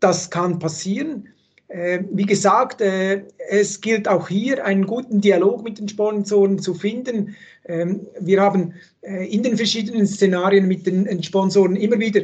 das 0.00 0.30
kann 0.30 0.58
passieren. 0.58 1.28
Äh, 1.68 2.00
wie 2.12 2.26
gesagt, 2.26 2.82
äh, 2.82 3.22
es 3.48 3.80
gilt 3.80 4.06
auch 4.06 4.28
hier, 4.28 4.64
einen 4.64 4.86
guten 4.86 5.20
Dialog 5.20 5.64
mit 5.64 5.78
den 5.78 5.88
Sponsoren 5.88 6.58
zu 6.58 6.74
finden. 6.74 7.34
Ähm, 7.64 8.00
wir 8.20 8.40
haben 8.40 8.74
in 9.02 9.42
den 9.42 9.56
verschiedenen 9.56 10.06
Szenarien 10.06 10.68
mit 10.68 10.86
den 10.86 11.20
Sponsoren 11.24 11.74
immer 11.74 11.98
wieder 11.98 12.20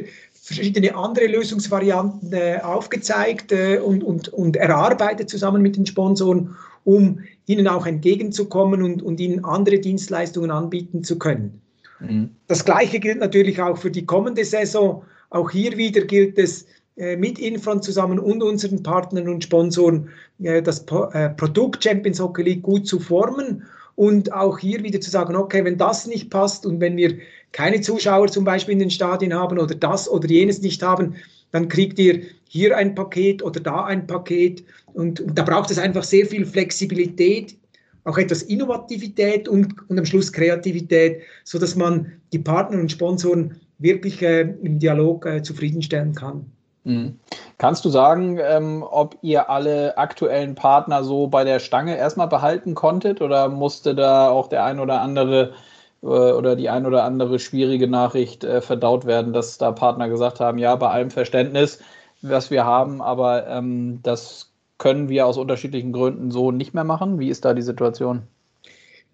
verschiedene 0.53 0.95
andere 0.95 1.27
Lösungsvarianten 1.27 2.61
aufgezeigt 2.61 3.53
und, 3.53 4.03
und, 4.03 4.29
und 4.29 4.57
erarbeitet 4.57 5.29
zusammen 5.29 5.61
mit 5.61 5.75
den 5.75 5.85
Sponsoren 5.85 6.55
um 6.83 7.19
ihnen 7.45 7.67
auch 7.67 7.85
entgegenzukommen 7.85 8.81
und, 8.81 9.01
und 9.01 9.19
ihnen 9.19 9.43
andere 9.43 9.79
Dienstleistungen 9.79 10.51
anbieten 10.51 11.03
zu 11.03 11.19
können. 11.19 11.61
Mhm. 11.99 12.31
Das 12.47 12.65
Gleiche 12.65 12.99
gilt 12.99 13.19
natürlich 13.19 13.61
auch 13.61 13.77
für 13.77 13.91
die 13.91 14.05
kommende 14.05 14.45
Saison. 14.45 15.03
Auch 15.29 15.51
hier 15.51 15.77
wieder 15.77 16.01
gilt 16.01 16.37
es, 16.39 16.65
äh, 16.95 17.15
mit 17.15 17.39
Infront 17.39 17.83
zusammen 17.83 18.19
und 18.19 18.43
unseren 18.43 18.83
Partnern 18.83 19.29
und 19.29 19.43
Sponsoren 19.43 20.09
äh, 20.41 20.61
das 20.61 20.85
äh, 21.13 21.29
Produkt 21.29 21.83
Champions 21.83 22.19
Hockey 22.19 22.43
League 22.43 22.63
gut 22.63 22.87
zu 22.87 22.99
formen 22.99 23.63
und 23.95 24.33
auch 24.33 24.59
hier 24.59 24.83
wieder 24.83 24.99
zu 24.99 25.09
sagen, 25.09 25.35
okay, 25.35 25.63
wenn 25.63 25.77
das 25.77 26.07
nicht 26.07 26.29
passt 26.29 26.65
und 26.65 26.79
wenn 26.79 26.97
wir 26.97 27.17
keine 27.51 27.81
Zuschauer 27.81 28.27
zum 28.27 28.43
Beispiel 28.43 28.73
in 28.73 28.79
den 28.79 28.91
Stadien 28.91 29.33
haben 29.33 29.59
oder 29.59 29.75
das 29.75 30.09
oder 30.09 30.27
jenes 30.27 30.61
nicht 30.61 30.83
haben, 30.83 31.15
dann 31.51 31.67
kriegt 31.67 31.97
ihr 31.99 32.21
hier 32.47 32.77
ein 32.77 32.95
Paket 32.95 33.43
oder 33.43 33.59
da 33.59 33.85
ein 33.85 34.07
Paket. 34.07 34.63
Und, 34.93 35.19
und 35.21 35.37
da 35.37 35.43
braucht 35.43 35.71
es 35.71 35.79
einfach 35.79 36.03
sehr 36.03 36.25
viel 36.25 36.45
Flexibilität, 36.45 37.55
auch 38.03 38.17
etwas 38.17 38.43
Innovativität 38.43 39.47
und, 39.47 39.73
und 39.89 39.99
am 39.99 40.05
Schluss 40.05 40.31
Kreativität, 40.31 41.21
sodass 41.43 41.75
man 41.75 42.11
die 42.33 42.39
Partner 42.39 42.79
und 42.79 42.91
Sponsoren 42.91 43.55
wirklich 43.77 44.21
äh, 44.21 44.41
im 44.41 44.79
Dialog 44.79 45.25
äh, 45.25 45.41
zufriedenstellen 45.41 46.13
kann. 46.13 46.45
Mhm. 46.83 47.19
Kannst 47.57 47.83
du 47.85 47.89
sagen, 47.89 48.39
ähm, 48.41 48.83
ob 48.89 49.17
ihr 49.21 49.49
alle 49.49 49.97
aktuellen 49.97 50.55
Partner 50.55 51.03
so 51.03 51.27
bei 51.27 51.43
der 51.43 51.59
Stange 51.59 51.97
erstmal 51.97 52.27
behalten 52.27 52.73
konntet 52.73 53.21
oder 53.21 53.49
musste 53.49 53.95
da 53.95 54.29
auch 54.29 54.47
der 54.47 54.63
ein 54.63 54.79
oder 54.79 55.01
andere 55.01 55.53
oder 56.01 56.55
die 56.55 56.69
ein 56.69 56.85
oder 56.85 57.03
andere 57.03 57.39
schwierige 57.39 57.87
Nachricht 57.87 58.43
äh, 58.43 58.61
verdaut 58.61 59.05
werden, 59.05 59.33
dass 59.33 59.57
da 59.57 59.71
Partner 59.71 60.09
gesagt 60.09 60.39
haben, 60.39 60.57
ja, 60.57 60.75
bei 60.75 60.89
allem 60.89 61.11
Verständnis, 61.11 61.79
was 62.21 62.51
wir 62.51 62.65
haben, 62.65 63.01
aber 63.01 63.47
ähm, 63.47 63.99
das 64.03 64.49
können 64.77 65.09
wir 65.09 65.25
aus 65.25 65.37
unterschiedlichen 65.37 65.91
Gründen 65.91 66.31
so 66.31 66.51
nicht 66.51 66.73
mehr 66.73 66.85
machen. 66.85 67.19
Wie 67.19 67.29
ist 67.29 67.45
da 67.45 67.53
die 67.53 67.61
Situation? 67.61 68.23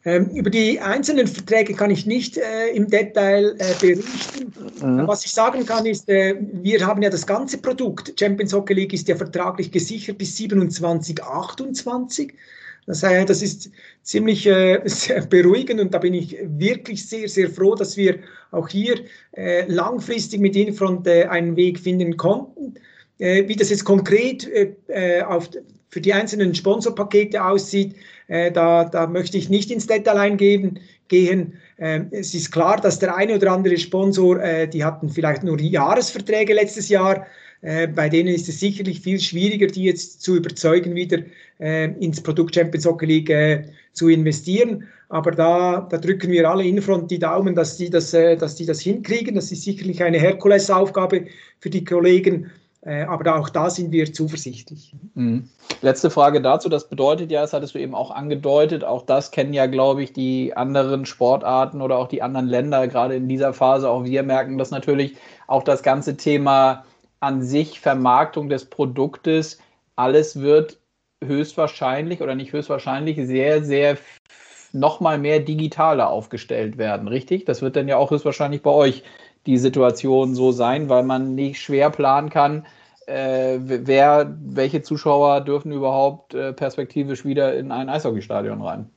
Ähm, 0.06 0.30
über 0.30 0.52
die 0.52 0.80
einzelnen 0.80 1.26
Verträge 1.26 1.74
kann 1.74 1.90
ich 1.90 2.06
nicht 2.06 2.38
äh, 2.38 2.68
im 2.76 2.88
Detail 2.88 3.56
äh, 3.58 3.74
berichten. 3.82 4.54
Mhm. 4.80 5.08
Was 5.08 5.26
ich 5.26 5.32
sagen 5.32 5.66
kann, 5.66 5.88
ist, 5.88 6.08
äh, 6.08 6.36
wir 6.40 6.86
haben 6.86 7.02
ja 7.02 7.10
das 7.10 7.26
ganze 7.26 7.58
Produkt. 7.58 8.14
Champions 8.20 8.54
Hockey 8.54 8.76
League 8.76 8.94
ist 8.94 9.08
ja 9.08 9.16
vertraglich 9.16 9.72
gesichert 9.72 10.20
bis 10.20 10.38
27, 10.38 11.24
28. 11.24 12.34
Das, 12.88 13.04
heißt, 13.04 13.30
das 13.30 13.42
ist 13.42 13.72
ziemlich 14.04 14.46
äh, 14.48 14.82
beruhigend 15.30 15.80
und 15.82 15.94
da 15.94 15.98
bin 15.98 16.14
ich 16.14 16.38
wirklich 16.44 17.08
sehr, 17.08 17.28
sehr 17.28 17.50
froh, 17.50 17.76
dass 17.76 17.98
wir 17.98 18.20
auch 18.52 18.70
hier 18.70 19.00
äh, 19.36 19.66
langfristig 19.68 20.40
mit 20.40 20.56
Infront 20.56 21.08
äh, 21.08 21.26
einen 21.26 21.56
Weg 21.56 21.80
finden 21.80 22.16
konnten. 22.18 22.76
Äh, 23.18 23.48
wie 23.48 23.56
das 23.56 23.70
jetzt 23.70 23.86
konkret 23.86 24.48
äh, 24.48 24.76
äh, 24.88 25.22
auf, 25.22 25.50
für 25.90 26.02
die 26.02 26.14
einzelnen 26.14 26.54
Sponsorpakete 26.54 27.44
aussieht, 27.44 27.96
da, 28.28 28.86
da 28.86 29.06
möchte 29.06 29.38
ich 29.38 29.50
nicht 29.50 29.70
ins 29.70 29.86
Detail 29.86 30.18
eingehen. 30.18 30.80
Gehen. 31.08 31.54
Ähm, 31.78 32.08
es 32.10 32.34
ist 32.34 32.52
klar, 32.52 32.82
dass 32.82 32.98
der 32.98 33.16
eine 33.16 33.36
oder 33.36 33.52
andere 33.52 33.78
Sponsor, 33.78 34.40
die 34.66 34.84
hatten 34.84 35.10
vielleicht 35.10 35.44
nur 35.44 35.62
Jahresverträge 35.62 36.56
letztes 36.56 36.90
Jahr, 36.90 37.28
bei 37.62 38.10
denen 38.10 38.30
ist 38.30 38.48
es 38.48 38.60
sicherlich 38.60 39.02
viel 39.02 39.20
schwieriger, 39.20 39.66
die 39.66 39.86
jetzt 39.86 40.22
zu 40.22 40.36
überzeugen, 40.36 40.94
wieder 40.94 41.20
ins 41.58 42.22
Produkt 42.22 42.54
Champions 42.54 42.86
Hockey 42.86 43.06
League 43.08 43.70
zu 43.94 44.10
investieren. 44.10 44.84
Aber 45.10 45.32
da, 45.32 45.88
da 45.90 45.98
drücken 45.98 46.32
wir 46.32 46.48
alle 46.48 46.64
Infront 46.64 47.10
die 47.10 47.18
Daumen, 47.18 47.56
dass 47.56 47.78
die, 47.78 47.90
das, 47.90 48.12
dass 48.12 48.56
die 48.56 48.66
das 48.66 48.82
hinkriegen. 48.82 49.36
Das 49.36 49.52
ist 49.52 49.64
sicherlich 49.64 50.04
eine 50.04 50.20
Herkulesaufgabe 50.20 51.26
für 51.60 51.70
die 51.72 51.84
Kollegen. 51.84 52.52
Äh, 52.86 53.02
aber 53.06 53.36
auch 53.36 53.50
da 53.50 53.70
sind 53.70 53.92
wir 53.92 54.14
zuversichtlich. 54.14 54.96
Mhm. 55.16 55.50
Letzte 55.82 56.12
Frage 56.12 56.40
dazu. 56.42 56.70
Das 56.70 56.88
bedeutet 56.88 57.32
ja, 57.32 57.42
das 57.42 57.52
hattest 57.52 57.74
du 57.74 57.80
eben 57.80 57.96
auch 57.96 58.12
angedeutet, 58.12 58.84
auch 58.84 59.02
das 59.02 59.32
kennen 59.32 59.54
ja, 59.54 59.66
glaube 59.66 60.04
ich, 60.04 60.14
die 60.14 60.56
anderen 60.56 61.08
Sportarten 61.08 61.82
oder 61.82 61.98
auch 61.98 62.08
die 62.08 62.22
anderen 62.22 62.48
Länder, 62.48 62.88
gerade 62.88 63.16
in 63.16 63.28
dieser 63.28 63.54
Phase. 63.54 63.90
Auch 63.90 64.04
wir 64.04 64.22
merken 64.22 64.60
das 64.60 64.70
natürlich. 64.70 65.16
Auch 65.48 65.64
das 65.64 65.82
ganze 65.82 66.16
Thema 66.16 66.86
an 67.20 67.42
sich, 67.42 67.80
Vermarktung 67.80 68.50
des 68.50 68.66
Produktes, 68.66 69.60
alles 69.96 70.40
wird 70.40 70.80
höchstwahrscheinlich 71.24 72.22
oder 72.22 72.36
nicht 72.36 72.54
höchstwahrscheinlich 72.54 73.18
sehr, 73.26 73.64
sehr 73.64 73.98
nochmal 74.74 75.18
mehr 75.18 75.40
digitaler 75.40 76.10
aufgestellt 76.10 76.78
werden, 76.78 77.08
richtig? 77.08 77.46
Das 77.46 77.62
wird 77.62 77.76
dann 77.76 77.88
ja 77.88 77.98
auch 77.98 78.12
höchstwahrscheinlich 78.12 78.62
bei 78.62 78.72
euch 78.72 79.04
die 79.46 79.58
Situation 79.58 80.36
so 80.36 80.52
sein, 80.52 80.90
weil 80.90 81.04
man 81.04 81.36
nicht 81.36 81.62
schwer 81.62 81.90
planen 81.90 82.30
kann, 82.30 82.66
äh, 83.08 83.58
wer, 83.60 84.36
welche 84.44 84.82
Zuschauer 84.82 85.42
dürfen 85.42 85.72
überhaupt 85.72 86.34
äh, 86.34 86.54
perspektivisch 86.54 87.24
wieder 87.24 87.56
in 87.56 87.72
ein 87.72 87.88
Eishockeystadion 87.90 88.62
rein. 88.62 88.90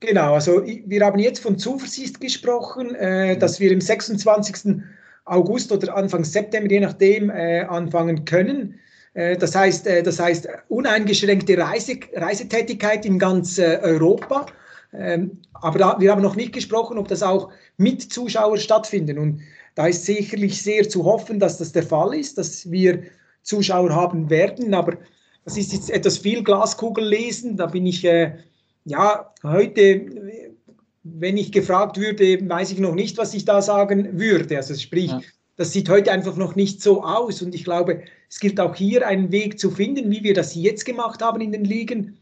Genau, 0.00 0.34
also 0.34 0.64
wir 0.64 1.04
haben 1.04 1.20
jetzt 1.20 1.38
von 1.38 1.58
Zuversicht 1.58 2.20
gesprochen, 2.20 2.94
äh, 2.96 3.34
mhm. 3.34 3.38
dass 3.38 3.60
wir 3.60 3.70
im 3.70 3.80
26. 3.80 4.82
August 5.24 5.72
oder 5.72 5.96
Anfang 5.96 6.24
September, 6.24 6.70
je 6.70 6.80
nachdem, 6.80 7.30
äh, 7.30 7.60
anfangen 7.62 8.24
können. 8.24 8.78
Äh, 9.14 9.36
das 9.36 9.54
heißt, 9.54 9.86
äh, 9.86 10.02
das 10.02 10.18
heißt 10.18 10.48
uneingeschränkte 10.68 11.56
Reise, 11.58 11.98
Reisetätigkeit 12.14 13.06
in 13.06 13.18
ganz 13.18 13.58
Europa. 13.58 14.46
Ähm, 14.92 15.38
aber 15.54 15.78
da, 15.78 15.96
wir 16.00 16.10
haben 16.10 16.22
noch 16.22 16.36
nicht 16.36 16.52
gesprochen, 16.52 16.98
ob 16.98 17.08
das 17.08 17.22
auch 17.22 17.50
mit 17.76 18.02
Zuschauern 18.02 18.58
stattfinden. 18.58 19.18
Und 19.18 19.40
da 19.74 19.86
ist 19.86 20.04
sicherlich 20.04 20.60
sehr 20.62 20.88
zu 20.88 21.04
hoffen, 21.04 21.38
dass 21.38 21.58
das 21.58 21.72
der 21.72 21.82
Fall 21.82 22.14
ist, 22.14 22.36
dass 22.36 22.70
wir 22.70 23.02
Zuschauer 23.42 23.94
haben 23.94 24.28
werden. 24.28 24.74
Aber 24.74 24.98
das 25.44 25.56
ist 25.56 25.72
jetzt 25.72 25.90
etwas 25.90 26.18
viel 26.18 26.42
Glaskugel 26.44 27.04
lesen. 27.04 27.56
Da 27.56 27.66
bin 27.66 27.86
ich, 27.86 28.04
äh, 28.04 28.36
ja, 28.84 29.32
heute, 29.42 30.51
wenn 31.04 31.36
ich 31.36 31.52
gefragt 31.52 31.98
würde, 31.98 32.48
weiß 32.48 32.72
ich 32.72 32.78
noch 32.78 32.94
nicht, 32.94 33.18
was 33.18 33.34
ich 33.34 33.44
da 33.44 33.60
sagen 33.60 34.18
würde. 34.18 34.56
Also 34.56 34.74
sprich, 34.74 35.10
ja. 35.10 35.20
das 35.56 35.72
sieht 35.72 35.88
heute 35.88 36.12
einfach 36.12 36.36
noch 36.36 36.54
nicht 36.54 36.80
so 36.80 37.02
aus. 37.02 37.42
Und 37.42 37.54
ich 37.54 37.64
glaube, 37.64 38.02
es 38.28 38.38
gilt 38.38 38.60
auch 38.60 38.74
hier 38.74 39.06
einen 39.06 39.32
Weg 39.32 39.58
zu 39.58 39.70
finden, 39.70 40.10
wie 40.10 40.22
wir 40.22 40.34
das 40.34 40.54
jetzt 40.54 40.84
gemacht 40.84 41.20
haben 41.22 41.40
in 41.40 41.52
den 41.52 41.64
Ligen. 41.64 42.18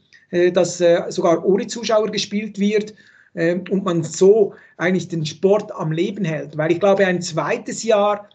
dass 0.55 0.79
sogar 1.09 1.45
ohne 1.45 1.67
Zuschauer 1.67 2.09
gespielt 2.13 2.61
wird 2.61 2.95
ähm, 3.35 3.65
und 3.69 3.85
man 3.85 4.05
so 4.05 4.55
eigentlich 4.77 5.09
den 5.09 5.27
Sport 5.27 5.73
am 5.73 5.91
Leben 5.91 6.25
hält. 6.25 6.57
Weil 6.57 6.71
ich 6.71 6.79
glaube, 6.79 7.05
ein 7.05 7.21
zweites 7.21 7.83
Jahr 7.83 8.29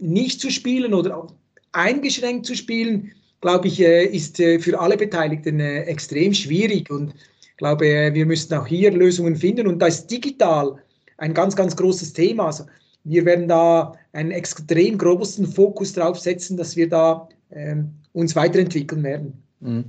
nicht 0.00 0.40
zu 0.40 0.50
spielen 0.50 0.92
oder 0.92 1.28
eingeschränkt 1.70 2.46
zu 2.46 2.56
spielen, 2.56 3.12
glaube 3.40 3.68
ich, 3.68 3.78
ist 3.78 4.38
für 4.38 4.80
alle 4.80 4.96
Beteiligten 4.96 5.60
extrem 5.60 6.34
schwierig. 6.34 6.90
Und 6.90 7.14
ich 7.56 7.58
glaube, 7.58 7.86
wir 8.12 8.26
müssen 8.26 8.52
auch 8.52 8.66
hier 8.66 8.92
Lösungen 8.92 9.34
finden. 9.34 9.66
Und 9.66 9.78
da 9.78 9.86
ist 9.86 10.10
digital 10.10 10.74
ein 11.16 11.32
ganz, 11.32 11.56
ganz 11.56 11.74
großes 11.74 12.12
Thema. 12.12 12.48
Also 12.48 12.66
wir 13.04 13.24
werden 13.24 13.48
da 13.48 13.94
einen 14.12 14.30
extrem 14.30 14.98
großen 14.98 15.46
Fokus 15.46 15.94
drauf 15.94 16.20
setzen, 16.20 16.58
dass 16.58 16.76
wir 16.76 16.86
da 16.86 17.26
ähm, 17.50 17.94
uns 18.12 18.36
weiterentwickeln 18.36 19.02
werden. 19.02 19.42
Mhm. 19.60 19.84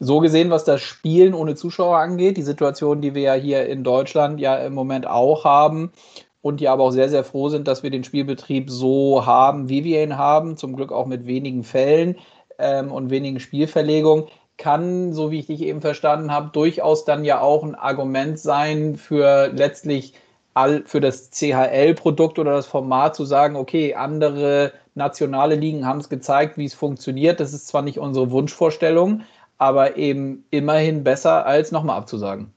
So 0.00 0.20
gesehen, 0.20 0.48
was 0.48 0.64
das 0.64 0.80
Spielen 0.80 1.34
ohne 1.34 1.54
Zuschauer 1.54 1.98
angeht, 1.98 2.38
die 2.38 2.42
Situation, 2.42 3.02
die 3.02 3.14
wir 3.14 3.22
ja 3.22 3.34
hier 3.34 3.66
in 3.66 3.84
Deutschland 3.84 4.40
ja 4.40 4.56
im 4.56 4.72
Moment 4.72 5.06
auch 5.06 5.44
haben 5.44 5.92
und 6.40 6.60
die 6.60 6.68
aber 6.68 6.84
auch 6.84 6.92
sehr, 6.92 7.10
sehr 7.10 7.24
froh 7.24 7.50
sind, 7.50 7.68
dass 7.68 7.82
wir 7.82 7.90
den 7.90 8.04
Spielbetrieb 8.04 8.70
so 8.70 9.26
haben, 9.26 9.68
wie 9.68 9.84
wir 9.84 10.02
ihn 10.02 10.16
haben, 10.16 10.56
zum 10.56 10.76
Glück 10.76 10.92
auch 10.92 11.06
mit 11.06 11.26
wenigen 11.26 11.62
Fällen 11.62 12.16
ähm, 12.58 12.90
und 12.90 13.10
wenigen 13.10 13.38
Spielverlegungen, 13.38 14.24
kann, 14.58 15.12
so 15.12 15.30
wie 15.30 15.40
ich 15.40 15.46
dich 15.46 15.62
eben 15.62 15.80
verstanden 15.80 16.32
habe, 16.32 16.50
durchaus 16.52 17.04
dann 17.04 17.24
ja 17.24 17.40
auch 17.40 17.62
ein 17.62 17.74
Argument 17.74 18.38
sein 18.38 18.96
für 18.96 19.50
letztlich 19.52 20.14
all, 20.54 20.84
für 20.86 21.00
das 21.00 21.30
CHL-Produkt 21.30 22.38
oder 22.38 22.52
das 22.52 22.66
Format 22.66 23.16
zu 23.16 23.24
sagen, 23.24 23.56
okay, 23.56 23.94
andere 23.94 24.72
nationale 24.94 25.54
Ligen 25.54 25.86
haben 25.86 26.00
es 26.00 26.08
gezeigt, 26.08 26.58
wie 26.58 26.66
es 26.66 26.74
funktioniert. 26.74 27.40
Das 27.40 27.52
ist 27.52 27.66
zwar 27.68 27.82
nicht 27.82 27.98
unsere 27.98 28.30
Wunschvorstellung, 28.30 29.22
aber 29.58 29.96
eben 29.96 30.44
immerhin 30.50 31.02
besser, 31.02 31.46
als 31.46 31.72
nochmal 31.72 31.96
abzusagen. 31.96 32.52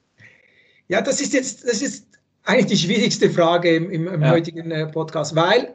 Ja, 0.88 1.02
das 1.02 1.22
ist 1.22 1.34
jetzt, 1.34 1.68
das 1.68 1.82
ist 1.82 2.08
eigentlich 2.44 2.68
die 2.68 2.78
schwierigste 2.78 3.30
Frage 3.30 3.76
im, 3.76 3.90
im, 3.90 4.08
im 4.08 4.22
ja. 4.22 4.30
heutigen 4.30 4.70
äh, 4.72 4.86
Podcast, 4.88 5.36
weil 5.36 5.74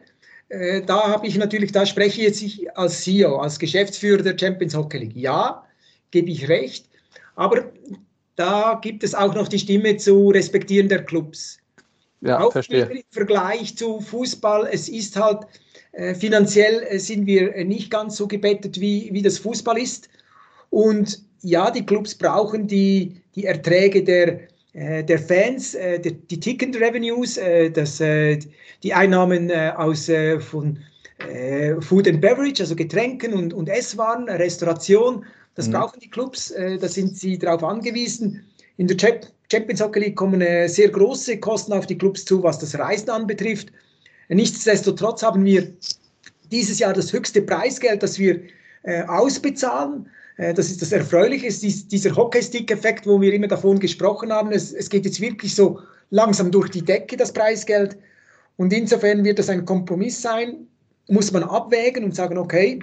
äh, 0.50 0.82
da 0.82 1.08
habe 1.08 1.26
ich 1.26 1.36
natürlich, 1.36 1.72
da 1.72 1.86
spreche 1.86 2.20
ich 2.20 2.26
jetzt 2.26 2.42
ich 2.42 2.76
als 2.76 3.02
CEO, 3.02 3.38
als 3.38 3.58
Geschäftsführer 3.58 4.22
der 4.22 4.38
Champions 4.38 4.76
Hockey 4.76 4.98
League. 4.98 5.16
Ja, 5.16 5.64
gebe 6.10 6.30
ich 6.30 6.48
recht, 6.48 6.88
aber 7.36 7.72
da 8.36 8.78
gibt 8.82 9.04
es 9.04 9.14
auch 9.14 9.34
noch 9.34 9.48
die 9.48 9.58
Stimme 9.58 9.96
zu 9.96 10.28
respektieren 10.30 10.88
der 10.88 11.04
Clubs. 11.04 11.58
Ja, 12.22 12.40
auch 12.40 12.52
verstehe. 12.52 12.84
im 12.84 13.02
Vergleich 13.10 13.76
zu 13.76 14.00
Fußball, 14.00 14.68
es 14.70 14.88
ist 14.88 15.16
halt 15.16 15.46
äh, 15.92 16.14
finanziell 16.14 16.82
äh, 16.88 16.98
sind 16.98 17.26
wir 17.26 17.54
äh, 17.54 17.64
nicht 17.64 17.90
ganz 17.90 18.16
so 18.16 18.28
gebettet, 18.28 18.80
wie, 18.80 19.08
wie 19.12 19.22
das 19.22 19.38
Fußball 19.38 19.78
ist. 19.78 20.08
Und 20.70 21.22
ja, 21.42 21.70
die 21.70 21.84
Clubs 21.84 22.14
brauchen 22.14 22.66
die, 22.66 23.16
die 23.34 23.46
Erträge 23.46 24.04
der, 24.04 24.40
äh, 24.72 25.02
der 25.02 25.18
Fans, 25.18 25.74
äh, 25.74 25.98
die, 25.98 26.12
die 26.12 26.38
Ticket 26.38 26.76
Revenues, 26.76 27.38
äh, 27.38 27.70
das, 27.70 27.98
die 27.98 28.94
Einnahmen 28.94 29.50
aus, 29.50 30.10
von 30.38 30.78
Food 31.80 32.08
and 32.08 32.22
Beverage, 32.22 32.62
also 32.62 32.74
Getränken 32.74 33.34
und, 33.34 33.52
und 33.52 33.68
Esswaren, 33.68 34.26
Restauration. 34.26 35.26
Das 35.54 35.68
mhm. 35.68 35.72
brauchen 35.72 36.00
die 36.00 36.10
Clubs, 36.10 36.54
da 36.54 36.88
sind 36.88 37.16
sie 37.16 37.38
darauf 37.38 37.64
angewiesen. 37.64 38.44
In 38.76 38.86
der 38.86 39.20
Champions 39.50 39.80
Hockey 39.80 40.00
League 40.00 40.16
kommen 40.16 40.40
sehr 40.68 40.88
große 40.88 41.38
Kosten 41.38 41.72
auf 41.72 41.86
die 41.86 41.98
Clubs 41.98 42.24
zu, 42.24 42.42
was 42.42 42.58
das 42.58 42.78
Reisen 42.78 43.10
anbetrifft. 43.10 43.72
Nichtsdestotrotz 44.28 45.22
haben 45.22 45.44
wir 45.44 45.72
dieses 46.50 46.78
Jahr 46.78 46.92
das 46.92 47.12
höchste 47.12 47.42
Preisgeld, 47.42 48.02
das 48.02 48.18
wir 48.18 48.40
äh, 48.82 49.02
ausbezahlen. 49.02 50.08
Äh, 50.36 50.54
das 50.54 50.70
ist 50.70 50.82
das 50.82 50.92
Erfreuliche, 50.92 51.48
dies, 51.48 51.88
dieser 51.88 52.14
Hockeystick-Effekt, 52.14 53.06
wo 53.06 53.20
wir 53.20 53.32
immer 53.32 53.48
davon 53.48 53.78
gesprochen 53.78 54.32
haben. 54.32 54.52
Es, 54.52 54.72
es 54.72 54.88
geht 54.88 55.04
jetzt 55.04 55.20
wirklich 55.20 55.54
so 55.54 55.80
langsam 56.10 56.50
durch 56.50 56.70
die 56.70 56.82
Decke, 56.82 57.16
das 57.16 57.32
Preisgeld. 57.32 57.96
Und 58.56 58.72
insofern 58.72 59.24
wird 59.24 59.38
das 59.38 59.48
ein 59.48 59.64
Kompromiss 59.64 60.20
sein, 60.20 60.66
muss 61.08 61.32
man 61.32 61.42
abwägen 61.42 62.04
und 62.04 62.14
sagen, 62.14 62.38
okay, 62.38 62.78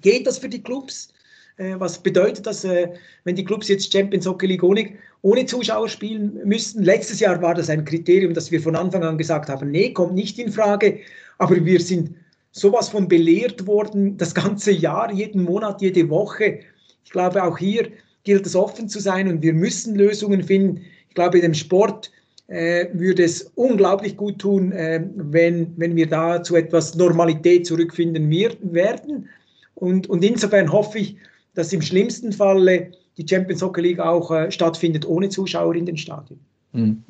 geht 0.00 0.26
das 0.26 0.38
für 0.38 0.48
die 0.48 0.62
Clubs? 0.62 1.08
Äh, 1.58 1.74
was 1.78 1.98
bedeutet 1.98 2.46
das, 2.46 2.64
äh, 2.64 2.88
wenn 3.24 3.36
die 3.36 3.44
Clubs 3.44 3.68
jetzt 3.68 3.92
Champions 3.92 4.26
Hockey 4.26 4.46
League 4.46 4.62
ohne, 4.62 4.92
ohne 5.22 5.44
Zuschauer 5.44 5.88
spielen 5.88 6.40
müssten? 6.44 6.82
Letztes 6.82 7.20
Jahr 7.20 7.42
war 7.42 7.54
das 7.54 7.68
ein 7.68 7.84
Kriterium, 7.84 8.32
das 8.32 8.50
wir 8.50 8.60
von 8.60 8.76
Anfang 8.76 9.02
an 9.02 9.18
gesagt 9.18 9.48
haben, 9.48 9.70
nee, 9.70 9.92
kommt 9.92 10.14
nicht 10.14 10.38
in 10.38 10.52
Frage. 10.52 11.00
Aber 11.38 11.64
wir 11.64 11.80
sind 11.80 12.14
sowas 12.52 12.88
von 12.88 13.08
belehrt 13.08 13.66
worden, 13.66 14.16
das 14.16 14.34
ganze 14.34 14.70
Jahr, 14.70 15.12
jeden 15.12 15.42
Monat, 15.42 15.82
jede 15.82 16.08
Woche. 16.08 16.60
Ich 17.04 17.10
glaube, 17.10 17.42
auch 17.42 17.58
hier 17.58 17.88
gilt 18.22 18.46
es 18.46 18.54
offen 18.54 18.88
zu 18.88 19.00
sein 19.00 19.28
und 19.28 19.42
wir 19.42 19.52
müssen 19.52 19.96
Lösungen 19.96 20.42
finden. 20.42 20.82
Ich 21.08 21.14
glaube, 21.14 21.40
dem 21.40 21.54
Sport 21.54 22.12
äh, 22.46 22.86
würde 22.92 23.24
es 23.24 23.50
unglaublich 23.56 24.16
gut 24.16 24.38
tun, 24.38 24.70
äh, 24.72 25.04
wenn, 25.16 25.72
wenn 25.76 25.96
wir 25.96 26.06
da 26.06 26.42
zu 26.42 26.54
etwas 26.54 26.94
Normalität 26.94 27.66
zurückfinden 27.66 28.30
wir, 28.30 28.52
werden. 28.60 29.28
Und, 29.74 30.08
und 30.08 30.24
insofern 30.24 30.72
hoffe 30.72 30.98
ich, 30.98 31.16
dass 31.54 31.72
im 31.72 31.82
schlimmsten 31.82 32.32
Falle 32.32 32.92
die 33.16 33.26
Champions 33.28 33.62
Hockey 33.62 33.80
League 33.80 34.00
auch 34.00 34.30
äh, 34.30 34.50
stattfindet 34.50 35.06
ohne 35.06 35.28
Zuschauer 35.28 35.74
in 35.74 35.86
den 35.86 35.96
Stadien. 35.96 36.40
Mhm. 36.72 37.02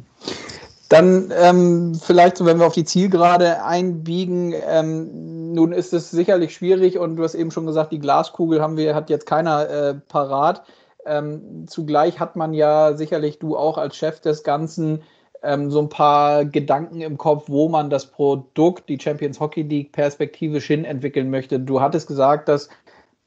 Dann 0.88 1.32
ähm, 1.38 1.94
vielleicht, 2.02 2.42
wenn 2.44 2.58
wir 2.58 2.66
auf 2.66 2.72
die 2.72 2.84
Zielgerade 2.84 3.62
einbiegen, 3.62 4.54
ähm, 4.66 5.52
nun 5.52 5.72
ist 5.72 5.92
es 5.92 6.10
sicherlich 6.10 6.54
schwierig 6.54 6.98
und 6.98 7.16
du 7.16 7.24
hast 7.24 7.34
eben 7.34 7.50
schon 7.50 7.66
gesagt, 7.66 7.92
die 7.92 7.98
Glaskugel 7.98 8.62
haben 8.62 8.78
wir, 8.78 8.94
hat 8.94 9.10
jetzt 9.10 9.26
keiner 9.26 9.68
äh, 9.68 9.94
parat. 10.08 10.62
Ähm, 11.04 11.66
zugleich 11.66 12.18
hat 12.20 12.36
man 12.36 12.54
ja 12.54 12.96
sicherlich 12.96 13.38
du 13.38 13.56
auch 13.56 13.76
als 13.76 13.96
Chef 13.96 14.20
des 14.20 14.42
Ganzen 14.44 15.02
ähm, 15.42 15.70
so 15.70 15.80
ein 15.80 15.88
paar 15.90 16.46
Gedanken 16.46 17.02
im 17.02 17.18
Kopf, 17.18 17.44
wo 17.48 17.68
man 17.68 17.90
das 17.90 18.06
Produkt, 18.06 18.88
die 18.88 18.98
Champions 18.98 19.40
Hockey 19.40 19.62
League, 19.62 19.92
perspektivisch 19.92 20.66
hin 20.66 20.84
entwickeln 20.84 21.28
möchte. 21.30 21.60
Du 21.60 21.80
hattest 21.80 22.08
gesagt, 22.08 22.48
dass 22.48 22.68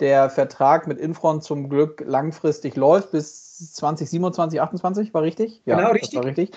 der 0.02 0.30
Vertrag 0.30 0.88
mit 0.88 0.98
Infront 0.98 1.44
zum 1.44 1.70
Glück 1.70 2.04
langfristig 2.06 2.76
läuft 2.76 3.12
bis 3.12 3.74
2027, 3.74 4.60
28, 4.60 5.14
war 5.14 5.22
richtig? 5.22 5.62
Ja, 5.66 5.78
genau, 5.78 5.92
richtig. 5.92 6.16
war 6.16 6.26
richtig. 6.26 6.52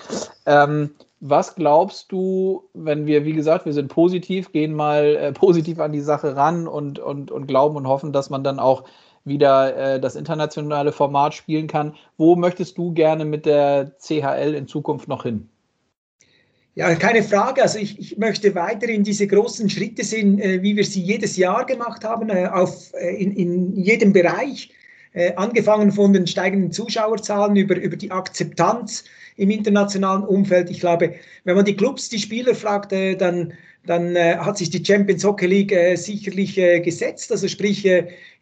Ähm, 0.46 0.94
was 1.20 1.54
glaubst 1.54 2.10
du, 2.10 2.64
wenn 2.74 3.06
wir, 3.06 3.24
wie 3.24 3.32
gesagt, 3.32 3.66
wir 3.66 3.72
sind 3.72 3.88
positiv, 3.88 4.52
gehen 4.52 4.74
mal 4.74 5.16
äh, 5.16 5.32
positiv 5.32 5.78
an 5.78 5.92
die 5.92 6.00
Sache 6.00 6.36
ran 6.36 6.66
und, 6.66 6.98
und, 6.98 7.30
und 7.30 7.46
glauben 7.46 7.76
und 7.76 7.86
hoffen, 7.86 8.12
dass 8.12 8.30
man 8.30 8.42
dann 8.42 8.58
auch 8.58 8.84
wieder 9.24 9.76
äh, 9.76 10.00
das 10.00 10.16
internationale 10.16 10.92
Format 10.92 11.34
spielen 11.34 11.66
kann. 11.66 11.94
Wo 12.16 12.36
möchtest 12.36 12.76
du 12.78 12.92
gerne 12.92 13.24
mit 13.24 13.46
der 13.46 13.92
CHL 13.98 14.54
in 14.54 14.66
Zukunft 14.68 15.08
noch 15.08 15.22
hin? 15.22 15.48
Ja, 16.76 16.92
keine 16.96 17.22
Frage. 17.22 17.62
Also 17.62 17.78
ich, 17.78 17.98
ich 18.00 18.18
möchte 18.18 18.54
weiterhin 18.56 19.04
diese 19.04 19.28
großen 19.28 19.70
Schritte 19.70 20.04
sehen, 20.04 20.40
äh, 20.40 20.60
wie 20.62 20.74
wir 20.74 20.84
sie 20.84 21.00
jedes 21.00 21.36
Jahr 21.36 21.64
gemacht 21.64 22.02
haben, 22.02 22.30
äh, 22.30 22.46
auf, 22.46 22.92
äh, 22.94 23.14
in, 23.14 23.32
in 23.36 23.76
jedem 23.76 24.12
Bereich, 24.12 24.70
äh, 25.12 25.32
angefangen 25.36 25.92
von 25.92 26.12
den 26.12 26.26
steigenden 26.26 26.72
Zuschauerzahlen 26.72 27.54
über, 27.54 27.76
über 27.76 27.96
die 27.96 28.10
Akzeptanz 28.10 29.04
im 29.36 29.50
internationalen 29.50 30.24
Umfeld. 30.24 30.68
Ich 30.68 30.80
glaube, 30.80 31.14
wenn 31.44 31.54
man 31.54 31.64
die 31.64 31.76
Clubs, 31.76 32.08
die 32.08 32.18
Spieler 32.18 32.56
fragt, 32.56 32.92
äh, 32.92 33.14
dann, 33.14 33.52
dann 33.86 34.16
äh, 34.16 34.36
hat 34.38 34.58
sich 34.58 34.70
die 34.70 34.84
Champions 34.84 35.22
Hockey 35.22 35.46
League 35.46 35.74
sicherlich 35.96 36.56
gesetzt. 36.82 37.30
Also 37.30 37.46
sprich, 37.46 37.86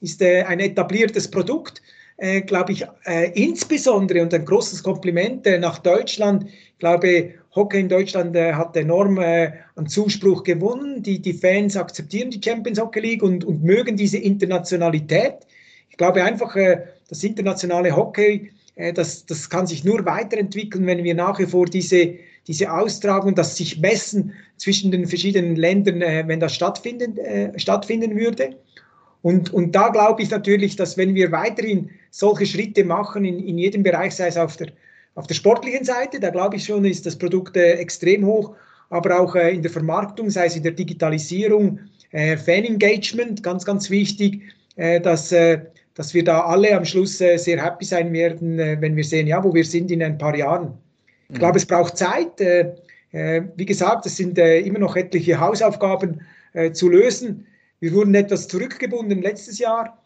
ist 0.01 0.23
ein 0.23 0.61
etabliertes 0.61 1.31
Produkt. 1.31 1.83
Äh, 2.19 2.43
glaube 2.43 2.73
ich, 2.73 2.85
äh, 3.07 3.31
insbesondere 3.35 4.23
und 4.23 4.35
ein 4.35 4.45
großes 4.45 4.83
Kompliment 4.83 5.47
äh, 5.47 5.59
nach 5.59 5.79
Deutschland. 5.79 6.45
Ich 6.45 6.79
glaube, 6.79 7.35
Hockey 7.55 7.81
in 7.81 7.89
Deutschland 7.89 8.37
äh, 8.37 8.53
hat 8.53 8.77
enorm 8.77 9.19
äh, 9.19 9.53
an 9.77 9.87
Zuspruch 9.87 10.45
gewonnen. 10.45 11.03
Die, 11.03 11.21
die 11.21 11.33
Fans 11.33 11.77
akzeptieren 11.77 12.31
die 12.31 12.41
Champions 12.43 12.79
Hockey 12.79 13.01
League 13.01 13.23
und, 13.23 13.45
und 13.45 13.65
mögen 13.65 13.97
diese 13.97 14.19
Internationalität. 14.19 15.35
Ich 15.91 15.97
glaube 15.97 16.23
einfach, 16.23 16.57
das 17.09 17.23
internationale 17.23 17.95
Hockey, 17.95 18.51
das, 18.95 19.27
das 19.27 19.51
kann 19.51 19.67
sich 19.67 19.85
nur 19.85 20.07
weiterentwickeln, 20.07 20.87
wenn 20.87 21.05
wir 21.05 21.15
nach 21.15 21.39
wie 21.39 21.45
vor 21.45 21.67
diese, 21.67 22.15
diese 22.47 22.73
Austragung, 22.73 23.35
das 23.35 23.59
sich 23.59 23.79
messen 23.79 24.33
zwischen 24.57 24.91
den 24.91 25.07
verschiedenen 25.07 25.55
Ländern, 25.55 26.01
wenn 26.01 26.41
das 26.41 26.55
stattfinden, 26.55 27.19
stattfinden 27.59 28.17
würde. 28.19 28.57
Und, 29.21 29.53
und 29.53 29.73
da 29.73 29.91
glaube 29.91 30.23
ich 30.23 30.31
natürlich, 30.31 30.77
dass 30.77 30.97
wenn 30.97 31.15
wir 31.15 31.31
weiterhin 31.31 31.91
solche 32.13 32.47
Schritte 32.47 32.85
machen 32.85 33.25
in, 33.25 33.41
in 33.41 33.59
jedem 33.59 33.83
Bereich, 33.83 34.15
sei 34.15 34.29
es 34.29 34.37
auf 34.37 34.57
der 34.57 34.69
auf 35.15 35.27
der 35.27 35.35
sportlichen 35.35 35.85
Seite, 35.85 36.21
da 36.21 36.31
glaube 36.31 36.57
ich 36.57 36.65
schon, 36.65 36.85
ist 36.85 37.05
das 37.05 37.17
Produkt 37.17 37.57
äh, 37.57 37.73
extrem 37.75 38.25
hoch, 38.25 38.55
aber 38.91 39.21
auch 39.21 39.35
äh, 39.35 39.55
in 39.55 39.63
der 39.63 39.71
Vermarktung, 39.71 40.31
sei 40.31 40.47
es 40.47 40.57
in 40.57 40.63
der 40.63 40.73
Digitalisierung, 40.73 41.81
äh, 42.13 42.37
Fan-Engagement, 42.37 43.43
ganz, 43.43 43.65
ganz 43.65 43.91
wichtig, 43.91 44.43
äh, 44.77 45.01
dass, 45.01 45.33
äh, 45.33 45.61
dass 45.95 46.15
wir 46.15 46.25
da 46.25 46.41
alle 46.43 46.75
am 46.77 46.85
Schluss 46.85 47.21
äh, 47.21 47.37
sehr 47.37 47.63
happy 47.63 47.85
sein 47.85 48.13
werden, 48.13 48.57
wenn 48.57 48.97
wir 48.97 49.05
sehen, 49.05 49.27
ja, 49.27 49.43
wo 49.45 49.53
wir 49.53 49.65
sind 49.65 49.91
in 49.91 50.03
ein 50.03 50.17
paar 50.17 50.35
Jahren. 50.35 50.79
Ich 51.29 51.39
glaube, 51.39 51.57
es 51.57 51.65
braucht 51.65 51.97
Zeit. 51.97 52.39
wie 52.41 53.65
gesagt, 53.65 54.05
es 54.05 54.17
sind 54.19 54.37
immer 54.37 54.79
noch 54.79 54.97
etliche 54.97 55.41
Hausaufgaben 55.41 56.21
zu 56.75 56.91
lösen. 56.91 57.47
Wir 57.81 57.93
wurden 57.95 58.15
etwas 58.15 58.49
zurückgebunden 58.49 59.23
letztes 59.23 59.59
Jahr. 59.59 59.99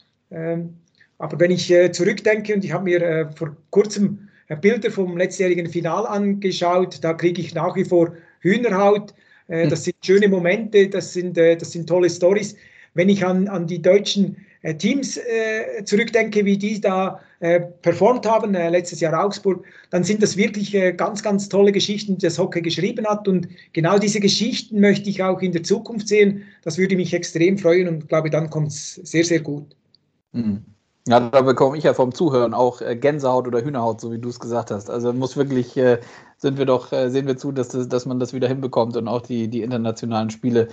Aber 1.19 1.41
wenn 1.41 1.51
ich 1.51 1.73
zurückdenke 1.93 2.55
und 2.55 2.65
ich 2.65 2.73
habe 2.73 2.85
mir 2.85 3.31
vor 3.35 3.57
kurzem 3.71 4.29
Bilder 4.61 4.91
vom 4.91 5.17
letztjährigen 5.17 5.69
Final 5.69 6.07
angeschaut, 6.07 6.99
da 7.03 7.15
kriege 7.15 7.41
ich 7.41 7.55
nach 7.55 7.75
wie 7.75 7.85
vor 7.85 8.13
Hühnerhaut. 8.41 9.15
Hm. 9.47 9.71
Das 9.71 9.85
sind 9.85 9.97
schöne 10.05 10.29
Momente, 10.29 10.89
das 10.89 11.13
sind, 11.13 11.37
das 11.37 11.73
sind 11.73 11.89
tolle 11.89 12.11
Stories. 12.11 12.57
Wenn 12.95 13.09
ich 13.09 13.25
an, 13.25 13.49
an 13.49 13.67
die 13.67 13.81
deutschen 13.81 14.37
äh, 14.67 14.75
Teams 14.75 15.17
äh, 15.17 15.85
zurückdenke, 15.85 16.45
wie 16.45 16.59
die 16.59 16.81
da 16.81 17.21
äh, 17.39 17.61
performt 17.61 18.27
haben, 18.27 18.55
äh, 18.55 18.69
letztes 18.69 19.01
Jahr 19.01 19.25
Augsburg, 19.25 19.65
dann 19.91 20.03
sind 20.03 20.23
das 20.23 20.37
wirklich 20.37 20.75
äh, 20.75 20.93
ganz, 20.93 21.23
ganz 21.23 21.49
tolle 21.49 21.71
Geschichten, 21.71 22.19
die 22.19 22.27
das 22.27 22.39
Hockey 22.39 22.63
geschrieben 22.63 23.07
hat. 23.07 23.29
Und 23.29 23.49
genau 23.75 23.99
diese 23.99 24.19
Geschichten 24.19 24.81
möchte 24.81 25.09
ich 25.09 25.23
auch 25.23 25.41
in 25.41 25.53
der 25.53 25.63
Zukunft 25.63 26.09
sehen. 26.09 26.43
Das 26.63 26.79
würde 26.79 26.97
mich 26.97 27.15
extrem 27.15 27.59
freuen 27.59 27.87
und 27.87 28.09
glaube, 28.09 28.31
dann 28.31 28.51
kommt 28.51 28.69
es 28.69 28.95
sehr, 28.95 29.25
sehr 29.25 29.41
gut. 29.41 29.77
Mhm. 30.33 30.65
Ja, 31.07 31.21
da 31.21 31.41
bekomme 31.43 31.79
ich 31.79 31.85
ja 31.85 31.95
vom 31.95 32.13
Zuhören 32.13 32.53
auch 32.53 32.81
äh, 32.81 32.97
Gänsehaut 32.97 33.47
oder 33.47 33.63
Hühnerhaut, 33.63 34.01
so 34.01 34.11
wie 34.13 34.19
du 34.19 34.29
es 34.29 34.41
gesagt 34.41 34.71
hast. 34.71 34.91
Also 34.91 35.13
muss 35.13 35.37
wirklich, 35.37 35.81
sind 36.39 36.59
wir 36.59 36.67
doch, 36.67 36.89
sehen 36.91 37.27
wir 37.27 37.37
zu, 37.37 37.53
dass, 37.53 37.69
das, 37.69 37.89
dass 37.89 38.07
man 38.07 38.19
das 38.19 38.33
wieder 38.33 38.49
hinbekommt 38.49 38.97
und 38.97 39.09
auch 39.09 39.23
die, 39.23 39.49
die 39.49 39.63
internationalen 39.63 40.31
Spiele 40.31 40.69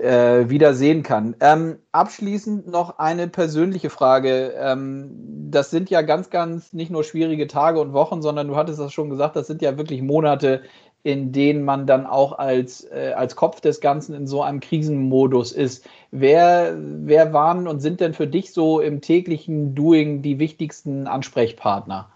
äh, 0.00 0.48
wieder 0.48 0.74
sehen 0.74 1.02
kann. 1.02 1.36
Ähm, 1.40 1.78
abschließend 1.92 2.66
noch 2.66 2.98
eine 2.98 3.28
persönliche 3.28 3.90
Frage. 3.90 4.54
Ähm, 4.56 5.10
das 5.50 5.70
sind 5.70 5.90
ja 5.90 6.02
ganz, 6.02 6.30
ganz 6.30 6.72
nicht 6.72 6.90
nur 6.90 7.04
schwierige 7.04 7.46
Tage 7.46 7.80
und 7.80 7.92
Wochen, 7.92 8.22
sondern 8.22 8.48
du 8.48 8.56
hattest 8.56 8.80
das 8.80 8.92
schon 8.92 9.10
gesagt, 9.10 9.36
das 9.36 9.46
sind 9.46 9.62
ja 9.62 9.76
wirklich 9.76 10.02
Monate, 10.02 10.62
in 11.02 11.32
denen 11.32 11.64
man 11.64 11.86
dann 11.86 12.06
auch 12.06 12.38
als, 12.38 12.84
äh, 12.84 13.12
als 13.16 13.36
Kopf 13.36 13.60
des 13.60 13.80
Ganzen 13.80 14.14
in 14.14 14.26
so 14.26 14.42
einem 14.42 14.60
Krisenmodus 14.60 15.52
ist. 15.52 15.88
Wer, 16.10 16.76
wer 16.78 17.32
waren 17.32 17.66
und 17.66 17.80
sind 17.80 18.00
denn 18.00 18.12
für 18.12 18.26
dich 18.26 18.52
so 18.52 18.80
im 18.80 19.00
täglichen 19.00 19.74
Doing 19.74 20.22
die 20.22 20.38
wichtigsten 20.38 21.06
Ansprechpartner? 21.06 22.10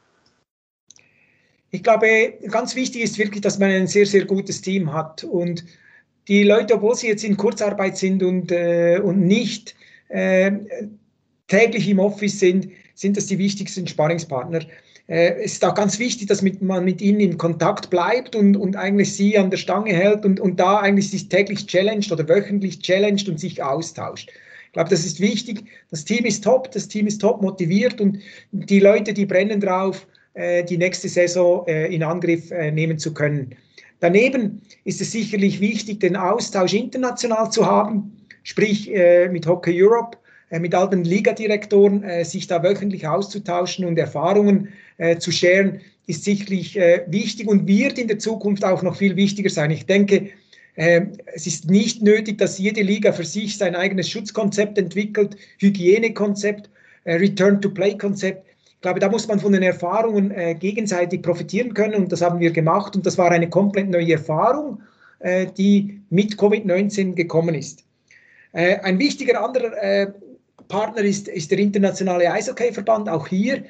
Ich 1.70 1.82
glaube, 1.82 2.34
ganz 2.50 2.76
wichtig 2.76 3.02
ist 3.02 3.18
wirklich, 3.18 3.40
dass 3.40 3.58
man 3.58 3.70
ein 3.70 3.86
sehr, 3.86 4.06
sehr 4.06 4.24
gutes 4.26 4.60
Team 4.60 4.92
hat 4.92 5.24
und 5.24 5.64
die 6.28 6.44
Leute, 6.44 6.74
obwohl 6.74 6.94
sie 6.94 7.08
jetzt 7.08 7.24
in 7.24 7.36
Kurzarbeit 7.36 7.96
sind 7.96 8.22
und, 8.22 8.52
äh, 8.52 9.00
und 9.02 9.26
nicht 9.26 9.74
äh, 10.08 10.52
täglich 11.48 11.88
im 11.88 11.98
Office 11.98 12.38
sind, 12.38 12.68
sind 12.94 13.16
das 13.16 13.26
die 13.26 13.38
wichtigsten 13.38 13.86
Sparringspartner. 13.86 14.60
Äh, 15.06 15.42
es 15.42 15.54
ist 15.54 15.64
auch 15.64 15.74
ganz 15.74 15.98
wichtig, 15.98 16.28
dass 16.28 16.42
mit, 16.42 16.62
man 16.62 16.84
mit 16.84 17.02
ihnen 17.02 17.20
in 17.20 17.38
Kontakt 17.38 17.90
bleibt 17.90 18.34
und, 18.34 18.56
und 18.56 18.76
eigentlich 18.76 19.14
sie 19.14 19.36
an 19.36 19.50
der 19.50 19.58
Stange 19.58 19.92
hält 19.92 20.24
und, 20.24 20.40
und 20.40 20.58
da 20.58 20.78
eigentlich 20.78 21.10
sich 21.10 21.28
täglich 21.28 21.66
challenged 21.66 22.10
oder 22.10 22.28
wöchentlich 22.28 22.80
challenged 22.80 23.28
und 23.28 23.38
sich 23.38 23.62
austauscht. 23.62 24.30
Ich 24.66 24.72
glaube, 24.72 24.90
das 24.90 25.04
ist 25.04 25.20
wichtig. 25.20 25.64
Das 25.90 26.04
Team 26.04 26.24
ist 26.24 26.42
top, 26.42 26.70
das 26.72 26.88
Team 26.88 27.06
ist 27.06 27.20
top 27.20 27.42
motiviert 27.42 28.00
und 28.00 28.18
die 28.50 28.80
Leute, 28.80 29.12
die 29.12 29.26
brennen 29.26 29.60
drauf, 29.60 30.06
äh, 30.34 30.64
die 30.64 30.78
nächste 30.78 31.08
Saison 31.08 31.64
äh, 31.68 31.94
in 31.94 32.02
Angriff 32.02 32.50
äh, 32.50 32.72
nehmen 32.72 32.98
zu 32.98 33.14
können. 33.14 33.54
Daneben 34.00 34.62
ist 34.84 35.00
es 35.00 35.12
sicherlich 35.12 35.60
wichtig, 35.60 36.00
den 36.00 36.16
Austausch 36.16 36.74
international 36.74 37.50
zu 37.50 37.64
haben, 37.64 38.16
sprich 38.42 38.90
mit 39.30 39.46
Hockey 39.46 39.82
Europe, 39.82 40.18
äh, 40.50 40.60
mit 40.60 40.74
allen 40.74 41.04
Ligadirektoren, 41.04 42.02
äh, 42.02 42.24
sich 42.24 42.46
da 42.46 42.62
wöchentlich 42.62 43.06
auszutauschen 43.06 43.84
und 43.84 43.98
Erfahrungen 43.98 44.68
äh, 44.98 45.16
zu 45.16 45.32
scheren, 45.32 45.80
ist 46.06 46.24
sicherlich 46.24 46.76
wichtig 47.06 47.48
und 47.48 47.66
wird 47.66 47.98
in 47.98 48.08
der 48.08 48.18
Zukunft 48.18 48.62
auch 48.62 48.82
noch 48.82 48.94
viel 48.94 49.16
wichtiger 49.16 49.48
sein. 49.48 49.70
Ich 49.70 49.86
denke, 49.86 50.28
äh, 50.74 51.06
es 51.32 51.46
ist 51.46 51.70
nicht 51.70 52.02
nötig, 52.02 52.36
dass 52.36 52.58
jede 52.58 52.82
Liga 52.82 53.10
für 53.10 53.24
sich 53.24 53.56
sein 53.56 53.74
eigenes 53.74 54.10
Schutzkonzept 54.10 54.76
entwickelt, 54.76 55.34
Hygienekonzept, 55.60 56.68
Return-to-Play-Konzept 57.06 58.44
glaube, 58.82 59.00
da 59.00 59.08
muss 59.08 59.26
man 59.26 59.40
von 59.40 59.52
den 59.52 59.62
Erfahrungen 59.62 60.58
gegenseitig 60.58 61.22
profitieren 61.22 61.72
können 61.72 61.94
und 61.94 62.12
das 62.12 62.20
haben 62.20 62.38
wir 62.38 62.50
gemacht 62.50 62.94
und 62.94 63.06
das 63.06 63.16
war 63.16 63.30
eine 63.30 63.48
komplett 63.48 63.88
neue 63.88 64.12
Erfahrung, 64.12 64.82
die 65.56 66.02
mit 66.10 66.34
Covid-19 66.34 67.14
gekommen 67.14 67.54
ist. 67.54 67.84
Ein 68.52 68.98
wichtiger 68.98 69.42
anderer 69.42 70.12
Partner 70.68 71.02
ist, 71.02 71.28
ist 71.28 71.50
der 71.50 71.58
internationale 71.58 72.30
Eishockey-Verband. 72.30 73.08
Auch 73.08 73.26
hier 73.26 73.64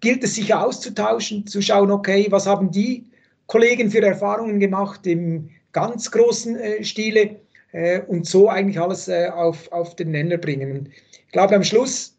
gilt 0.00 0.24
es, 0.24 0.34
sich 0.34 0.52
auszutauschen, 0.54 1.46
zu 1.46 1.60
schauen, 1.60 1.90
okay, 1.90 2.26
was 2.30 2.46
haben 2.46 2.70
die 2.70 3.04
Kollegen 3.46 3.90
für 3.90 4.02
Erfahrungen 4.02 4.60
gemacht 4.60 5.06
im 5.06 5.50
ganz 5.72 6.10
großen 6.10 6.56
äh, 6.56 6.84
Stile 6.84 7.36
äh, 7.72 8.00
und 8.02 8.26
so 8.26 8.48
eigentlich 8.48 8.80
alles 8.80 9.08
auf, 9.08 9.70
auf 9.72 9.96
den 9.96 10.12
Nenner 10.12 10.38
bringen. 10.38 10.88
Ich 11.26 11.32
glaube, 11.32 11.54
am 11.54 11.64
Schluss 11.64 12.16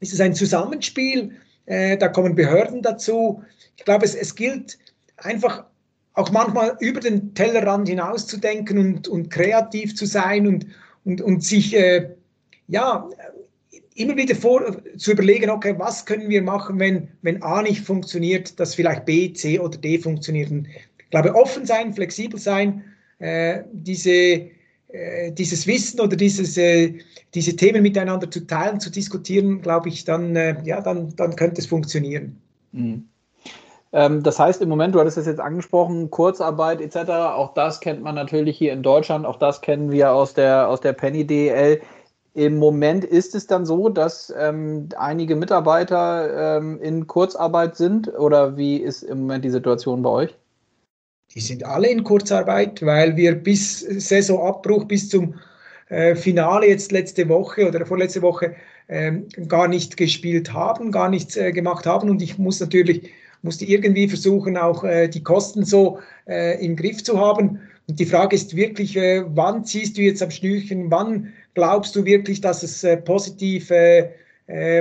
ist 0.00 0.12
es 0.12 0.20
ein 0.20 0.34
Zusammenspiel 0.34 1.32
äh, 1.70 1.96
da 1.96 2.08
kommen 2.08 2.34
Behörden 2.34 2.82
dazu. 2.82 3.44
Ich 3.76 3.84
glaube, 3.84 4.04
es, 4.04 4.16
es 4.16 4.34
gilt 4.34 4.76
einfach 5.18 5.64
auch 6.14 6.32
manchmal 6.32 6.76
über 6.80 6.98
den 6.98 7.32
Tellerrand 7.34 7.88
hinaus 7.88 8.26
zu 8.26 8.38
denken 8.38 8.78
und, 8.78 9.06
und 9.06 9.30
kreativ 9.30 9.94
zu 9.94 10.04
sein 10.04 10.48
und, 10.48 10.66
und, 11.04 11.22
und 11.22 11.44
sich 11.44 11.76
äh, 11.76 12.10
ja, 12.66 13.08
immer 14.00 14.16
wieder 14.16 14.34
vor, 14.34 14.76
zu 14.96 15.12
überlegen, 15.12 15.50
okay, 15.50 15.74
was 15.78 16.04
können 16.04 16.28
wir 16.28 16.42
machen, 16.42 16.78
wenn, 16.78 17.08
wenn 17.22 17.42
A 17.42 17.62
nicht 17.62 17.82
funktioniert, 17.82 18.58
dass 18.58 18.74
vielleicht 18.74 19.04
B, 19.04 19.32
C 19.32 19.58
oder 19.58 19.78
D 19.78 19.98
funktioniert. 19.98 20.50
Ich 20.50 21.10
glaube, 21.10 21.34
offen 21.34 21.66
sein, 21.66 21.92
flexibel 21.92 22.38
sein, 22.38 22.84
äh, 23.18 23.62
diese 23.72 24.50
äh, 24.92 25.30
dieses 25.30 25.66
Wissen 25.68 26.00
oder 26.00 26.16
dieses, 26.16 26.56
äh, 26.56 26.94
diese 27.34 27.54
Themen 27.54 27.82
miteinander 27.82 28.28
zu 28.28 28.44
teilen, 28.46 28.80
zu 28.80 28.90
diskutieren, 28.90 29.62
glaube 29.62 29.88
ich, 29.88 30.04
dann, 30.04 30.34
äh, 30.34 30.56
ja, 30.64 30.80
dann, 30.80 31.14
dann 31.14 31.36
könnte 31.36 31.60
es 31.60 31.66
funktionieren. 31.66 32.40
Mhm. 32.72 33.04
Ähm, 33.92 34.22
das 34.22 34.38
heißt 34.38 34.60
im 34.62 34.68
Moment, 34.68 34.94
du 34.94 35.00
hattest 35.00 35.18
es 35.18 35.26
jetzt 35.26 35.38
angesprochen, 35.38 36.10
Kurzarbeit 36.10 36.80
etc., 36.80 37.10
auch 37.10 37.54
das 37.54 37.80
kennt 37.80 38.02
man 38.02 38.16
natürlich 38.16 38.58
hier 38.58 38.72
in 38.72 38.82
Deutschland, 38.82 39.26
auch 39.26 39.36
das 39.36 39.60
kennen 39.60 39.92
wir 39.92 40.12
aus 40.12 40.34
der, 40.34 40.68
aus 40.68 40.80
der 40.80 40.92
Penny 40.92 41.24
DL. 41.24 41.80
Im 42.34 42.58
Moment 42.58 43.04
ist 43.04 43.34
es 43.34 43.46
dann 43.46 43.66
so, 43.66 43.88
dass 43.88 44.32
ähm, 44.38 44.88
einige 44.96 45.34
Mitarbeiter 45.36 46.58
ähm, 46.58 46.80
in 46.80 47.06
Kurzarbeit 47.06 47.76
sind 47.76 48.08
oder 48.18 48.56
wie 48.56 48.76
ist 48.76 49.02
im 49.02 49.20
Moment 49.20 49.44
die 49.44 49.50
Situation 49.50 50.02
bei 50.02 50.10
euch? 50.10 50.36
die 51.34 51.40
sind 51.40 51.64
alle 51.64 51.88
in 51.88 52.04
Kurzarbeit, 52.04 52.84
weil 52.84 53.16
wir 53.16 53.34
bis 53.34 53.80
Saisonabbruch, 53.80 54.84
bis 54.84 55.08
zum 55.08 55.34
äh, 55.88 56.14
Finale 56.14 56.68
jetzt 56.68 56.92
letzte 56.92 57.28
Woche 57.28 57.68
oder 57.68 57.86
vorletzte 57.86 58.22
Woche 58.22 58.56
ähm, 58.88 59.26
gar 59.46 59.68
nicht 59.68 59.96
gespielt 59.96 60.52
haben, 60.52 60.90
gar 60.90 61.08
nichts 61.08 61.36
äh, 61.36 61.52
gemacht 61.52 61.86
haben. 61.86 62.10
Und 62.10 62.20
ich 62.20 62.38
muss 62.38 62.58
natürlich, 62.58 63.10
musste 63.42 63.64
irgendwie 63.64 64.08
versuchen, 64.08 64.56
auch 64.56 64.82
äh, 64.82 65.08
die 65.08 65.22
Kosten 65.22 65.64
so 65.64 66.00
äh, 66.26 66.64
im 66.64 66.74
Griff 66.74 67.04
zu 67.04 67.18
haben. 67.18 67.60
Und 67.86 68.00
die 68.00 68.06
Frage 68.06 68.34
ist 68.34 68.56
wirklich, 68.56 68.96
äh, 68.96 69.22
wann 69.28 69.64
ziehst 69.64 69.96
du 69.96 70.02
jetzt 70.02 70.22
am 70.22 70.32
Schnürchen, 70.32 70.90
wann 70.90 71.32
glaubst 71.54 71.96
du 71.96 72.04
wirklich, 72.04 72.40
dass 72.40 72.62
es 72.62 72.84
äh, 72.84 72.96
positiv 72.96 73.72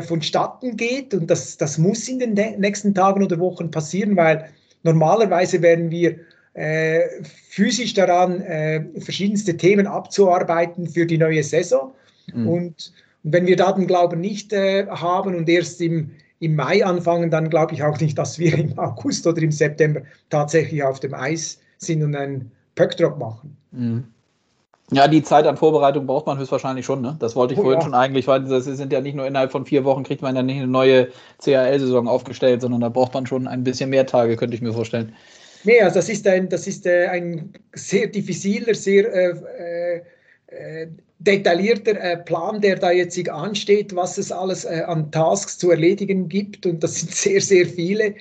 vonstatten 0.02 0.78
geht? 0.78 1.14
Und 1.14 1.30
das, 1.30 1.56
das 1.58 1.78
muss 1.78 2.08
in 2.08 2.18
den 2.18 2.34
nächsten 2.60 2.96
Tagen 2.96 3.24
oder 3.24 3.38
Wochen 3.38 3.70
passieren, 3.70 4.16
weil 4.16 4.50
normalerweise 4.82 5.62
werden 5.62 5.92
wir 5.92 6.16
äh, 6.54 7.24
physisch 7.24 7.94
daran, 7.94 8.42
äh, 8.42 8.84
verschiedenste 9.00 9.56
Themen 9.56 9.88
abzuarbeiten 9.88 10.88
für 10.88 11.06
die 11.06 11.18
neue 11.18 11.44
Saison. 11.44 11.94
Mhm. 12.34 12.48
Und, 12.48 12.66
und, 12.66 12.94
wenn 13.24 13.46
wir 13.46 13.56
da 13.56 13.72
den 13.72 13.86
Glauben 13.86 14.22
nicht 14.22 14.54
äh, 14.54 14.88
haben 14.88 15.36
und 15.36 15.48
erst 15.48 15.82
im, 15.82 16.12
im 16.40 16.56
Mai 16.56 16.84
anfangen, 16.84 17.30
dann 17.30 17.50
glaube 17.50 17.74
ich 17.74 17.84
auch 17.84 18.00
nicht, 18.00 18.18
dass 18.18 18.40
wir 18.40 18.58
im 18.58 18.78
August 18.80 19.28
oder 19.28 19.42
im 19.42 19.52
September 19.52 20.02
tatsächlich 20.30 20.82
auf 20.84 21.00
dem 21.00 21.14
Eis 21.14 21.60
sind 21.78 22.02
und 22.02 22.16
einen 22.16 22.52
Puckdrop 22.76 23.18
machen. 23.20 23.56
Mhm. 23.72 24.06
Ja, 24.92 25.08
die 25.08 25.22
Zeit 25.22 25.46
an 25.46 25.58
Vorbereitung 25.58 26.08
braucht 26.08 26.26
man 26.26 26.40
höchstwahrscheinlich 26.40 26.86
schon. 26.86 27.02
Ne? 27.02 27.16
Das 27.20 27.36
wollte 27.36 27.54
ich 27.54 27.60
oh, 27.60 27.64
vorhin 27.64 27.80
ja. 27.80 27.86
schon 27.86 27.94
eigentlich, 27.94 28.28
weil 28.28 28.44
das 28.44 28.66
sind 28.66 28.92
ja 28.92 29.02
nicht 29.02 29.16
nur 29.16 29.28
innerhalb 29.28 29.52
von 29.52 29.66
vier 29.66 29.86
Wochen, 29.86 30.04
kriegt 30.04 30.22
man 30.22 30.36
ja 30.36 30.42
nicht 30.42 30.58
eine 30.58 30.68
neue 30.68 31.10
CHL-Saison 31.40 32.08
aufgestellt, 32.08 32.62
sondern 32.62 32.82
da 32.82 32.90
braucht 32.90 33.14
man 33.14 33.28
schon 33.28 33.48
ein 33.48 33.64
bisschen 33.64 33.92
mehr 33.92 34.06
Tage, 34.06 34.36
könnte 34.36 34.56
ich 34.56 34.62
mir 34.62 34.74
vorstellen. 34.74 35.14
Nee, 35.64 35.82
also 35.82 35.96
das 35.96 36.10
ist 36.10 36.28
ein, 36.28 36.50
das 36.50 36.68
ist, 36.68 36.86
äh, 36.86 37.08
ein 37.08 37.54
sehr 37.74 38.08
diffiziler, 38.08 38.74
sehr 38.74 39.14
äh, 39.14 40.02
äh, 40.48 40.88
detaillierter 41.20 42.00
äh, 42.00 42.18
Plan, 42.18 42.62
der 42.62 42.78
da 42.78 42.92
jetzt 42.92 43.30
ansteht, 43.30 43.96
was 43.96 44.18
es 44.18 44.32
alles 44.32 44.64
äh, 44.64 44.84
an 44.88 45.12
Tasks 45.12 45.58
zu 45.58 45.70
erledigen 45.70 46.30
gibt. 46.30 46.66
Und 46.66 46.84
das 46.84 47.00
sind 47.00 47.12
sehr, 47.14 47.42
sehr 47.42 47.66
viele. 47.66 48.16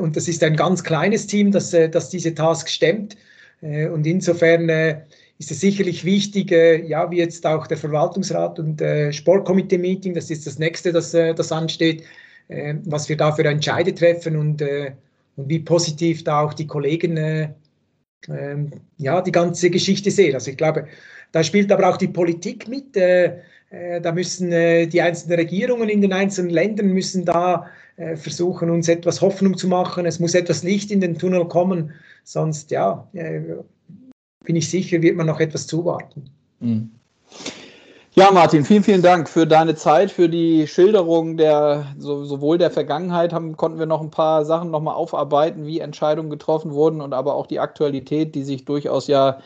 Und 0.00 0.16
das 0.16 0.26
ist 0.26 0.42
ein 0.42 0.56
ganz 0.56 0.82
kleines 0.82 1.28
Team, 1.28 1.52
das, 1.52 1.70
das 1.70 2.08
diese 2.08 2.34
Tasks 2.34 2.72
stemmt. 2.72 3.16
und 3.60 4.04
insofern 4.04 4.68
ist 5.40 5.50
es 5.50 5.60
sicherlich 5.60 6.04
wichtig, 6.04 6.52
ja, 6.52 7.10
wie 7.10 7.16
jetzt 7.16 7.44
auch 7.46 7.66
der 7.66 7.78
Verwaltungsrat 7.78 8.58
und 8.58 8.80
Sportkomitee-Meeting, 9.10 10.14
das 10.14 10.30
ist 10.30 10.46
das 10.46 10.58
nächste, 10.58 10.92
das, 10.92 11.10
das 11.10 11.50
ansteht, 11.50 12.04
was 12.84 13.08
wir 13.08 13.16
da 13.16 13.32
für 13.32 13.44
Entscheide 13.44 13.94
treffen 13.94 14.36
und 14.36 14.62
und 15.40 15.48
wie 15.48 15.60
positiv 15.60 16.24
da 16.24 16.42
auch 16.42 16.54
die 16.54 16.66
Kollegen 16.66 17.16
äh, 17.16 17.48
ähm, 18.28 18.70
ja, 18.98 19.20
die 19.22 19.32
ganze 19.32 19.70
Geschichte 19.70 20.10
sehen. 20.10 20.34
Also 20.34 20.50
ich 20.50 20.56
glaube, 20.56 20.86
da 21.32 21.42
spielt 21.42 21.72
aber 21.72 21.88
auch 21.88 21.96
die 21.96 22.08
Politik 22.08 22.68
mit. 22.68 22.96
Äh, 22.96 23.38
äh, 23.70 24.00
da 24.00 24.12
müssen 24.12 24.52
äh, 24.52 24.86
die 24.86 25.00
einzelnen 25.00 25.38
Regierungen 25.38 25.88
in 25.88 26.02
den 26.02 26.12
einzelnen 26.12 26.50
Ländern 26.50 26.92
müssen 26.92 27.24
da 27.24 27.66
äh, 27.96 28.16
versuchen, 28.16 28.70
uns 28.70 28.88
etwas 28.88 29.20
Hoffnung 29.20 29.56
zu 29.56 29.68
machen. 29.68 30.06
Es 30.06 30.18
muss 30.18 30.34
etwas 30.34 30.62
Licht 30.62 30.90
in 30.90 31.00
den 31.00 31.16
Tunnel 31.16 31.46
kommen, 31.46 31.92
sonst 32.24 32.70
ja, 32.70 33.08
äh, 33.14 33.40
bin 34.44 34.56
ich 34.56 34.70
sicher, 34.70 35.02
wird 35.02 35.16
man 35.16 35.26
noch 35.26 35.40
etwas 35.40 35.66
zuwarten. 35.66 36.30
Mhm. 36.60 36.90
Ja, 38.14 38.32
Martin, 38.32 38.64
vielen, 38.64 38.82
vielen 38.82 39.02
Dank 39.02 39.28
für 39.28 39.46
deine 39.46 39.76
Zeit, 39.76 40.10
für 40.10 40.28
die 40.28 40.66
Schilderung 40.66 41.36
der 41.36 41.94
so, 41.96 42.24
sowohl 42.24 42.58
der 42.58 42.72
Vergangenheit 42.72 43.32
haben, 43.32 43.56
konnten 43.56 43.78
wir 43.78 43.86
noch 43.86 44.00
ein 44.00 44.10
paar 44.10 44.44
Sachen 44.44 44.72
nochmal 44.72 44.94
aufarbeiten, 44.94 45.64
wie 45.64 45.78
Entscheidungen 45.78 46.28
getroffen 46.28 46.72
wurden 46.72 47.00
und 47.00 47.14
aber 47.14 47.34
auch 47.34 47.46
die 47.46 47.60
Aktualität, 47.60 48.34
die 48.34 48.42
sich 48.42 48.64
durchaus 48.64 49.06
ja 49.06 49.38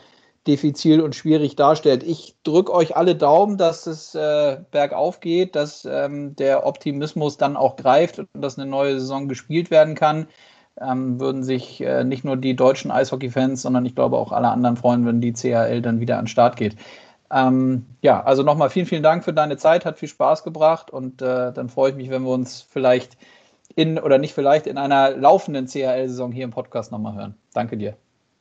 diffizil 0.47 1.01
und 1.01 1.15
schwierig 1.15 1.55
darstellt. 1.55 2.03
Ich 2.03 2.35
drücke 2.43 2.73
euch 2.73 2.95
alle 2.95 3.15
Daumen, 3.15 3.57
dass 3.57 3.87
es 3.87 4.15
äh, 4.15 4.57
bergauf 4.71 5.19
geht, 5.19 5.55
dass 5.55 5.85
ähm, 5.85 6.35
der 6.35 6.65
Optimismus 6.65 7.37
dann 7.37 7.57
auch 7.57 7.75
greift 7.75 8.19
und 8.19 8.27
dass 8.33 8.57
eine 8.57 8.69
neue 8.69 8.99
Saison 8.99 9.27
gespielt 9.27 9.71
werden 9.71 9.95
kann. 9.95 10.27
Ähm, 10.81 11.19
würden 11.19 11.43
sich 11.43 11.81
äh, 11.81 12.03
nicht 12.03 12.25
nur 12.25 12.35
die 12.35 12.55
deutschen 12.55 12.91
Eishockey-Fans, 12.91 13.61
sondern 13.61 13.85
ich 13.85 13.95
glaube 13.95 14.17
auch 14.17 14.31
alle 14.31 14.49
anderen 14.49 14.75
freuen, 14.75 15.05
wenn 15.05 15.21
die 15.21 15.33
CHL 15.33 15.81
dann 15.81 16.01
wieder 16.01 16.17
an 16.17 16.25
den 16.25 16.29
Start 16.29 16.57
geht. 16.57 16.75
Ähm, 17.31 17.85
ja, 18.01 18.23
also 18.23 18.43
nochmal 18.43 18.69
vielen, 18.69 18.85
vielen 18.85 19.03
Dank 19.03 19.23
für 19.23 19.33
deine 19.33 19.57
Zeit, 19.57 19.85
hat 19.85 19.97
viel 19.97 20.09
Spaß 20.09 20.43
gebracht 20.43 20.91
und 20.91 21.21
äh, 21.21 21.51
dann 21.53 21.69
freue 21.69 21.91
ich 21.91 21.95
mich, 21.95 22.09
wenn 22.09 22.23
wir 22.23 22.31
uns 22.31 22.61
vielleicht 22.61 23.17
in 23.75 23.97
oder 23.97 24.17
nicht 24.17 24.33
vielleicht 24.33 24.67
in 24.67 24.77
einer 24.77 25.11
laufenden 25.11 25.67
CHL-Saison 25.67 26.31
hier 26.31 26.43
im 26.43 26.51
Podcast 26.51 26.91
nochmal 26.91 27.15
hören. 27.15 27.35
Danke 27.53 27.77
dir. 27.77 27.95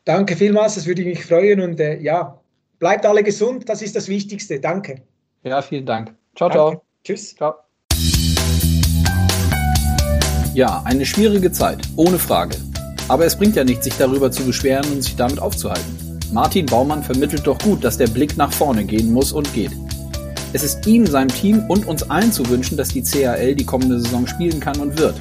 Danke 0.04 0.36
vielmals, 0.36 0.74
das 0.74 0.86
würde 0.86 1.02
mich 1.02 1.24
freuen 1.24 1.60
und 1.60 1.80
äh, 1.80 1.98
ja, 2.00 2.38
bleibt 2.78 3.06
alle 3.06 3.22
gesund, 3.22 3.68
das 3.68 3.80
ist 3.80 3.96
das 3.96 4.08
Wichtigste. 4.08 4.60
Danke. 4.60 5.02
Ja, 5.44 5.62
vielen 5.62 5.86
Dank. 5.86 6.14
Ciao, 6.36 6.48
Danke. 6.48 6.76
ciao. 6.76 6.82
Tschüss. 7.04 7.34
Ciao. 7.36 7.63
Ja, 10.54 10.82
eine 10.84 11.04
schwierige 11.04 11.50
Zeit, 11.50 11.78
ohne 11.96 12.16
Frage. 12.16 12.54
Aber 13.08 13.26
es 13.26 13.34
bringt 13.34 13.56
ja 13.56 13.64
nichts, 13.64 13.86
sich 13.86 13.94
darüber 13.98 14.30
zu 14.30 14.44
beschweren 14.44 14.88
und 14.92 15.02
sich 15.02 15.16
damit 15.16 15.40
aufzuhalten. 15.40 16.20
Martin 16.32 16.66
Baumann 16.66 17.02
vermittelt 17.02 17.44
doch 17.44 17.58
gut, 17.58 17.82
dass 17.82 17.98
der 17.98 18.06
Blick 18.06 18.36
nach 18.36 18.52
vorne 18.52 18.84
gehen 18.84 19.12
muss 19.12 19.32
und 19.32 19.52
geht. 19.52 19.72
Es 20.52 20.62
ist 20.62 20.86
ihm, 20.86 21.06
seinem 21.06 21.28
Team 21.28 21.64
und 21.66 21.88
uns 21.88 22.08
allen 22.08 22.30
zu 22.30 22.48
wünschen, 22.48 22.76
dass 22.76 22.90
die 22.90 23.02
CAL 23.02 23.56
die 23.56 23.64
kommende 23.64 23.98
Saison 23.98 24.28
spielen 24.28 24.60
kann 24.60 24.78
und 24.78 24.96
wird. 24.96 25.16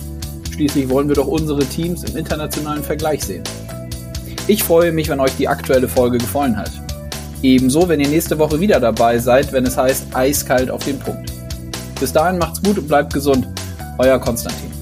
Schließlich 0.51 0.87
wollen 0.87 1.07
wir 1.07 1.15
doch 1.15 1.25
unsere 1.25 1.65
Teams 1.65 2.03
im 2.03 2.15
internationalen 2.15 2.83
Vergleich 2.83 3.23
sehen. 3.23 3.43
Ich 4.45 4.63
freue 4.63 4.91
mich, 4.91 5.09
wenn 5.09 5.19
euch 5.19 5.35
die 5.35 5.47
aktuelle 5.47 5.87
Folge 5.87 6.19
gefallen 6.19 6.55
hat. 6.55 6.71
Ebenso, 7.41 7.89
wenn 7.89 7.99
ihr 7.99 8.07
nächste 8.07 8.37
Woche 8.37 8.59
wieder 8.59 8.79
dabei 8.79 9.17
seid, 9.17 9.51
wenn 9.51 9.65
es 9.65 9.77
heißt 9.77 10.15
eiskalt 10.15 10.69
auf 10.69 10.85
den 10.85 10.99
Punkt. 10.99 11.33
Bis 11.99 12.13
dahin 12.13 12.37
macht's 12.37 12.61
gut 12.61 12.77
und 12.77 12.87
bleibt 12.87 13.11
gesund. 13.11 13.47
Euer 13.97 14.19
Konstantin. 14.19 14.72